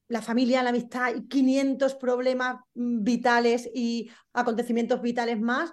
la 0.09 0.21
familia, 0.21 0.63
la 0.63 0.71
amistad 0.71 1.15
y 1.15 1.27
500 1.27 1.95
problemas 1.95 2.57
mm, 2.73 3.03
vitales 3.03 3.69
y 3.73 4.11
acontecimientos 4.33 5.01
vitales 5.01 5.39
más 5.39 5.71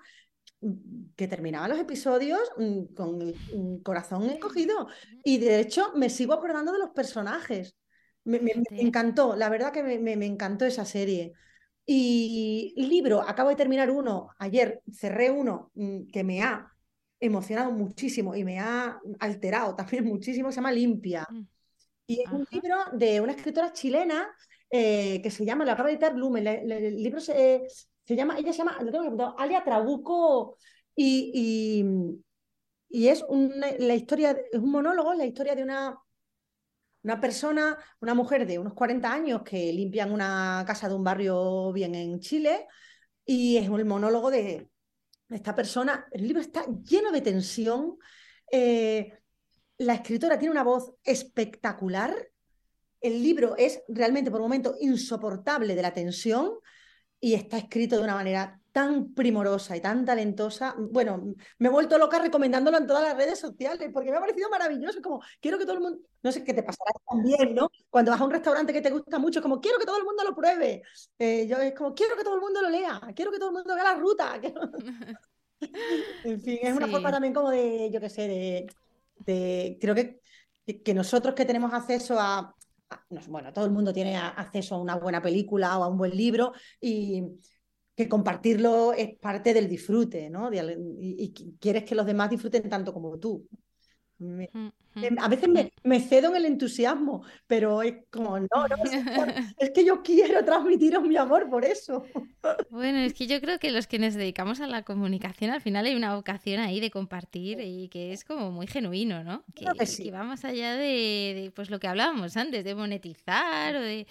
que 1.16 1.28
terminaba 1.28 1.68
los 1.68 1.78
episodios 1.78 2.40
mm, 2.56 2.94
con 2.94 3.22
el 3.22 3.82
corazón 3.82 4.24
encogido. 4.24 4.88
Y 5.24 5.38
de 5.38 5.60
hecho 5.60 5.92
me 5.94 6.10
sigo 6.10 6.34
acordando 6.34 6.72
de 6.72 6.78
los 6.78 6.90
personajes. 6.90 7.76
Me, 8.24 8.40
encantó, 8.72 9.34
la 9.34 9.48
verdad 9.48 9.72
que 9.72 9.82
me, 9.82 10.12
encantó 10.26 10.66
esa 10.66 10.84
serie. 10.84 11.32
Y 11.86 12.74
libro, 12.76 13.20
acabo 13.20 13.48
de 13.48 13.56
terminar 13.56 13.90
uno, 13.90 14.28
ayer 14.38 14.82
cerré 14.92 15.30
uno 15.30 15.72
mm, 15.74 16.06
que 16.12 16.22
me 16.22 16.42
ha 16.42 16.70
emocionado 17.18 17.72
muchísimo 17.72 18.34
y 18.36 18.44
me 18.44 18.60
ha 18.60 19.00
alterado 19.18 19.74
también 19.76 20.04
muchísimo, 20.04 20.50
se 20.50 20.56
llama 20.56 20.72
Limpia. 20.72 21.26
Mm. 21.30 21.42
Y 22.06 22.22
es 22.22 22.30
un 22.30 22.46
libro 22.50 22.76
de 22.92 23.20
una 23.20 23.32
escritora 23.32 23.72
chilena 23.72 24.28
eh, 24.68 25.20
que 25.22 25.30
se 25.30 25.44
llama, 25.44 25.64
lo 25.64 25.72
acaba 25.72 25.88
de 25.88 25.94
editar 25.94 26.14
Lumen, 26.14 26.46
el 26.46 27.02
libro 27.02 27.20
se, 27.20 27.62
se 28.04 28.16
llama, 28.16 28.38
ella 28.38 28.52
se 28.52 28.58
llama, 28.58 28.78
lo 28.82 28.90
tengo 28.90 29.34
Alia 29.38 29.64
Trabuco, 29.64 30.56
y, 30.94 31.84
y, 32.88 33.08
es 33.08 33.24
una, 33.28 33.68
la 33.78 33.94
historia, 33.94 34.36
es 34.52 34.58
un 34.58 34.70
monólogo, 34.70 35.14
la 35.14 35.24
historia 35.24 35.54
de 35.54 35.62
una, 35.62 35.96
una 37.02 37.20
persona, 37.20 37.78
una 38.00 38.14
mujer 38.14 38.46
de 38.46 38.58
unos 38.58 38.74
40 38.74 39.12
años 39.12 39.42
que 39.42 39.72
limpian 39.72 40.12
una 40.12 40.64
casa 40.66 40.88
de 40.88 40.94
un 40.94 41.04
barrio 41.04 41.72
bien 41.72 41.94
en 41.94 42.20
Chile, 42.20 42.66
y 43.24 43.56
es 43.56 43.68
el 43.68 43.84
monólogo 43.84 44.30
de 44.30 44.68
esta 45.28 45.54
persona. 45.54 46.06
El 46.10 46.26
libro 46.26 46.40
está 46.40 46.66
lleno 46.82 47.12
de 47.12 47.20
tensión. 47.20 47.96
Eh, 48.50 49.12
la 49.78 49.94
escritora 49.94 50.38
tiene 50.38 50.52
una 50.52 50.64
voz 50.64 50.92
espectacular. 51.04 52.14
El 53.00 53.22
libro 53.22 53.56
es 53.56 53.82
realmente 53.88 54.30
por 54.30 54.40
un 54.40 54.46
momento 54.46 54.74
insoportable 54.80 55.74
de 55.74 55.82
la 55.82 55.94
tensión 55.94 56.54
y 57.20 57.34
está 57.34 57.58
escrito 57.58 57.96
de 57.96 58.04
una 58.04 58.14
manera 58.14 58.60
tan 58.72 59.12
primorosa 59.14 59.76
y 59.76 59.80
tan 59.80 60.04
talentosa. 60.04 60.74
Bueno, 60.78 61.34
me 61.58 61.68
he 61.68 61.70
vuelto 61.70 61.98
loca 61.98 62.18
recomendándolo 62.18 62.78
en 62.78 62.86
todas 62.86 63.02
las 63.02 63.16
redes 63.16 63.38
sociales 63.38 63.90
porque 63.92 64.10
me 64.10 64.16
ha 64.16 64.20
parecido 64.20 64.48
maravilloso. 64.48 65.02
Como 65.02 65.20
quiero 65.40 65.58
que 65.58 65.64
todo 65.64 65.74
el 65.74 65.80
mundo, 65.80 65.98
no 66.22 66.32
sé 66.32 66.44
qué 66.44 66.54
te 66.54 66.62
pasará 66.62 66.92
también, 67.08 67.54
¿no? 67.54 67.70
Cuando 67.88 68.10
vas 68.12 68.20
a 68.20 68.24
un 68.24 68.30
restaurante 68.30 68.72
que 68.72 68.80
te 68.80 68.90
gusta 68.90 69.18
mucho, 69.18 69.42
como 69.42 69.60
quiero 69.60 69.78
que 69.78 69.86
todo 69.86 69.98
el 69.98 70.04
mundo 70.04 70.24
lo 70.24 70.34
pruebe. 70.34 70.82
Eh, 71.18 71.46
yo 71.48 71.58
es 71.58 71.74
como 71.74 71.94
quiero 71.94 72.16
que 72.16 72.24
todo 72.24 72.34
el 72.36 72.40
mundo 72.40 72.62
lo 72.62 72.70
lea, 72.70 73.00
quiero 73.14 73.30
que 73.30 73.38
todo 73.38 73.50
el 73.50 73.56
mundo 73.56 73.74
vea 73.74 73.84
la 73.84 73.94
ruta. 73.94 74.40
en 76.24 76.40
fin, 76.40 76.58
es 76.62 76.76
una 76.76 76.88
forma 76.88 77.10
también 77.10 77.34
como 77.34 77.50
de, 77.50 77.90
yo 77.92 78.00
qué 78.00 78.08
sé, 78.08 78.28
de, 78.28 78.66
de 79.26 79.78
creo 79.80 79.94
que, 79.94 80.20
que 80.82 80.94
nosotros 80.94 81.34
que 81.34 81.44
tenemos 81.44 81.72
acceso 81.74 82.18
a 82.18 82.54
bueno, 83.28 83.52
todo 83.52 83.64
el 83.64 83.70
mundo 83.70 83.92
tiene 83.92 84.16
acceso 84.16 84.74
a 84.74 84.80
una 84.80 84.96
buena 84.96 85.22
película 85.22 85.78
o 85.78 85.84
a 85.84 85.88
un 85.88 85.98
buen 85.98 86.16
libro 86.16 86.52
y 86.80 87.24
que 87.94 88.08
compartirlo 88.08 88.92
es 88.92 89.18
parte 89.18 89.52
del 89.52 89.68
disfrute, 89.68 90.30
¿no? 90.30 90.50
Y, 90.52 91.32
quieres 91.60 91.84
que 91.84 91.94
los 91.94 92.06
demás 92.06 92.30
disfruten 92.30 92.68
tanto 92.68 92.92
como 92.92 93.18
tú. 93.18 93.46
A 95.18 95.28
veces 95.28 95.48
me, 95.82 96.00
cedo 96.00 96.30
en 96.30 96.36
el 96.36 96.44
entusiasmo, 96.44 97.22
pero 97.46 97.82
es 97.82 97.94
como, 98.10 98.38
no, 98.38 98.46
no, 98.52 98.76
es 99.58 99.70
que 99.70 99.84
yo 99.84 100.02
quiero 100.02 100.44
transmitiros 100.44 101.02
mi 101.02 101.16
amor 101.16 101.48
por 101.48 101.64
eso. 101.64 102.04
Bueno, 102.70 102.98
es 102.98 103.14
que 103.14 103.26
yo 103.26 103.40
creo 103.40 103.58
que 103.58 103.70
los 103.70 103.86
que 103.86 103.98
nos 103.98 104.14
dedicamos 104.14 104.60
a 104.60 104.66
la 104.66 104.82
comunicación, 104.82 105.50
al 105.50 105.60
final 105.60 105.86
hay 105.86 105.94
una 105.94 106.14
vocación 106.14 106.60
ahí 106.60 106.80
de 106.80 106.90
compartir 106.90 107.60
y 107.60 107.88
que 107.88 108.12
es 108.12 108.24
como 108.24 108.50
muy 108.50 108.66
genuino, 108.66 109.24
¿no? 109.24 109.44
Que, 109.54 109.64
va 110.10 110.24
más 110.24 110.44
allá 110.44 110.76
de, 110.76 111.52
pues 111.54 111.70
lo 111.70 111.78
que 111.78 111.88
hablábamos 111.88 112.36
antes, 112.36 112.64
de 112.64 112.74
monetizar 112.74 113.76
o 113.76 113.80
de 113.80 114.06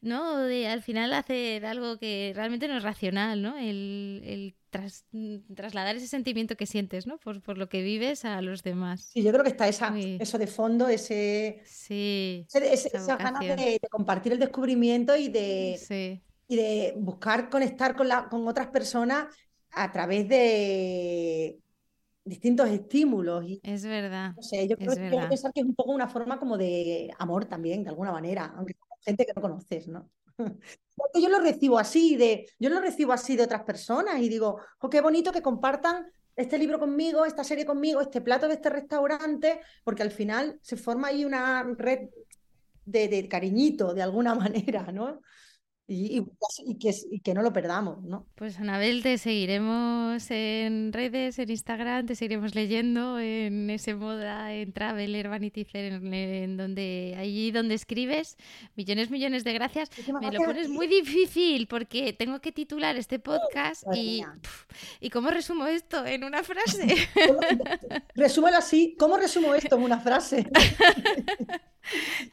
¿no? 0.00 0.38
De 0.38 0.68
al 0.68 0.82
final 0.82 1.12
hacer 1.12 1.66
algo 1.66 1.98
que 1.98 2.32
realmente 2.34 2.68
no 2.68 2.76
es 2.76 2.82
racional, 2.82 3.42
¿no? 3.42 3.56
El, 3.58 4.54
trasladar 5.54 5.96
ese 5.96 6.06
sentimiento 6.06 6.56
que 6.56 6.66
sientes, 6.66 7.06
¿no? 7.06 7.18
Por, 7.18 7.42
por, 7.42 7.58
lo 7.58 7.68
que 7.68 7.82
vives 7.82 8.24
a 8.24 8.40
los 8.42 8.62
demás. 8.62 9.10
Sí, 9.12 9.22
yo 9.22 9.32
creo 9.32 9.42
que 9.42 9.50
está 9.50 9.68
esa, 9.68 9.94
eso 9.96 10.38
de 10.38 10.46
fondo, 10.46 10.88
ese, 10.88 11.62
sí, 11.64 12.46
esa, 12.52 13.16
ganas 13.16 13.40
de, 13.40 13.80
compartir 13.90 14.32
el 14.32 14.38
descubrimiento 14.38 15.16
y 15.16 15.28
de, 15.28 16.20
y 16.48 16.56
de 16.56 16.94
buscar 16.96 17.48
conectar 17.48 17.96
con, 17.96 18.08
la, 18.08 18.28
con 18.28 18.46
otras 18.48 18.68
personas 18.68 19.26
a 19.72 19.92
través 19.92 20.28
de 20.28 21.58
distintos 22.24 22.68
estímulos. 22.68 23.44
Y, 23.44 23.60
es 23.62 23.84
verdad. 23.84 24.32
No 24.36 24.42
sé, 24.42 24.68
yo 24.68 24.76
creo 24.76 24.94
que, 24.94 25.26
pensar 25.28 25.52
que 25.52 25.60
es 25.60 25.66
un 25.66 25.74
poco 25.74 25.92
una 25.92 26.08
forma 26.08 26.38
como 26.38 26.58
de 26.58 27.10
amor 27.18 27.46
también, 27.46 27.84
de 27.84 27.90
alguna 27.90 28.12
manera, 28.12 28.54
aunque 28.56 28.74
gente 29.00 29.24
que 29.24 29.32
no 29.34 29.42
conoces, 29.42 29.88
¿no? 29.88 30.10
Porque 30.96 31.20
yo 31.20 31.28
lo 31.28 31.38
recibo 31.40 31.78
así 31.78 32.16
de, 32.16 32.48
yo 32.58 32.70
lo 32.70 32.80
recibo 32.80 33.12
así 33.12 33.36
de 33.36 33.44
otras 33.44 33.62
personas 33.62 34.18
y 34.20 34.28
digo, 34.28 34.58
oh, 34.78 34.90
qué 34.90 35.00
bonito 35.00 35.30
que 35.30 35.42
compartan 35.42 36.10
este 36.34 36.58
libro 36.58 36.78
conmigo, 36.78 37.24
esta 37.24 37.44
serie 37.44 37.64
conmigo, 37.64 38.00
este 38.00 38.20
plato 38.20 38.48
de 38.48 38.54
este 38.54 38.70
restaurante, 38.70 39.60
porque 39.84 40.02
al 40.02 40.10
final 40.10 40.58
se 40.62 40.76
forma 40.76 41.08
ahí 41.08 41.24
una 41.24 41.62
red 41.76 42.08
de, 42.84 43.08
de 43.08 43.28
cariñito 43.28 43.94
de 43.94 44.02
alguna 44.02 44.34
manera, 44.34 44.90
¿no? 44.92 45.20
Y, 45.88 46.24
que, 46.80 46.94
y, 47.10 47.20
que, 47.20 47.32
no 47.32 47.42
lo 47.42 47.52
perdamos, 47.52 48.02
¿no? 48.02 48.26
Pues 48.34 48.58
Anabel, 48.58 49.04
te 49.04 49.18
seguiremos 49.18 50.30
en 50.32 50.92
redes, 50.92 51.38
en 51.38 51.48
Instagram, 51.48 52.06
te 52.06 52.16
seguiremos 52.16 52.56
leyendo 52.56 53.20
en 53.20 53.70
ese 53.70 53.94
moda, 53.94 54.52
en 54.52 54.72
Traveler, 54.72 55.28
Vanity 55.28 55.64
Fair, 55.64 55.92
en, 55.92 56.56
donde, 56.56 57.14
allí 57.16 57.52
donde 57.52 57.76
escribes. 57.76 58.36
Millones, 58.74 59.10
millones 59.10 59.44
de 59.44 59.52
gracias. 59.52 59.90
Me 60.20 60.32
lo 60.32 60.42
pones 60.42 60.68
muy 60.68 60.88
difícil 60.88 61.68
porque 61.68 62.12
tengo 62.12 62.40
que 62.40 62.50
titular 62.50 62.96
este 62.96 63.20
podcast 63.20 63.84
y, 63.94 64.24
y 65.00 65.10
¿cómo 65.10 65.30
resumo 65.30 65.66
esto 65.66 66.04
en 66.04 66.24
una 66.24 66.42
frase? 66.42 66.96
Resúmelo 68.16 68.56
así, 68.56 68.96
¿cómo 68.98 69.16
resumo 69.16 69.54
esto 69.54 69.76
en 69.76 69.82
una 69.82 70.00
frase? 70.00 70.50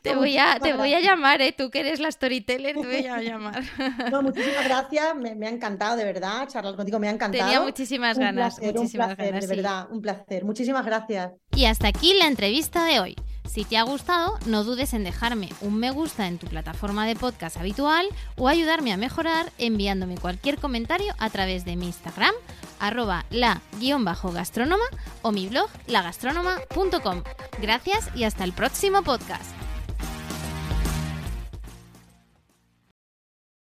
Te 0.01 0.15
voy, 0.15 0.37
a, 0.37 0.59
te 0.59 0.73
voy 0.73 0.93
a 0.93 0.99
llamar, 0.99 1.41
¿eh? 1.41 1.51
Tú 1.51 1.69
que 1.69 1.81
eres 1.81 1.99
la 1.99 2.11
storyteller, 2.11 2.75
te 2.75 2.87
voy 2.87 3.05
a 3.05 3.21
llamar. 3.21 3.42
No, 4.11 4.21
muchísimas 4.21 4.65
gracias, 4.65 5.15
me, 5.15 5.47
ha 5.47 5.49
encantado, 5.49 5.95
de 5.95 6.03
verdad, 6.03 6.47
charlar 6.47 6.75
contigo, 6.75 6.99
me 6.99 7.07
ha 7.07 7.11
encantado. 7.11 7.43
Tenía 7.43 7.61
muchísimas 7.61 8.17
ganas, 8.17 8.59
muchísimas 8.59 9.09
un 9.09 9.15
placer, 9.15 9.33
ganas. 9.33 9.47
De 9.47 9.55
verdad, 9.55 9.87
un 9.89 10.01
placer. 10.01 10.45
Muchísimas 10.45 10.85
gracias. 10.85 11.31
Y 11.55 11.65
hasta 11.65 11.87
aquí 11.87 12.13
la 12.13 12.27
entrevista 12.27 12.85
de 12.85 12.99
hoy. 12.99 13.15
Si 13.53 13.65
te 13.65 13.77
ha 13.77 13.83
gustado, 13.83 14.39
no 14.47 14.63
dudes 14.63 14.93
en 14.93 15.03
dejarme 15.03 15.49
un 15.61 15.77
me 15.77 15.91
gusta 15.91 16.27
en 16.27 16.39
tu 16.39 16.47
plataforma 16.47 17.05
de 17.05 17.15
podcast 17.15 17.57
habitual 17.57 18.07
o 18.35 18.47
ayudarme 18.47 18.91
a 18.91 18.97
mejorar 18.97 19.51
enviándome 19.59 20.17
cualquier 20.17 20.57
comentario 20.57 21.13
a 21.19 21.29
través 21.29 21.63
de 21.63 21.75
mi 21.75 21.85
Instagram, 21.85 22.33
arroba 22.79 23.25
la-gastrónoma 23.29 24.85
o 25.21 25.31
mi 25.31 25.47
blog 25.47 25.69
lagastronoma.com. 25.85 27.23
Gracias 27.61 28.09
y 28.15 28.23
hasta 28.23 28.43
el 28.43 28.53
próximo 28.53 29.03
podcast. 29.03 29.62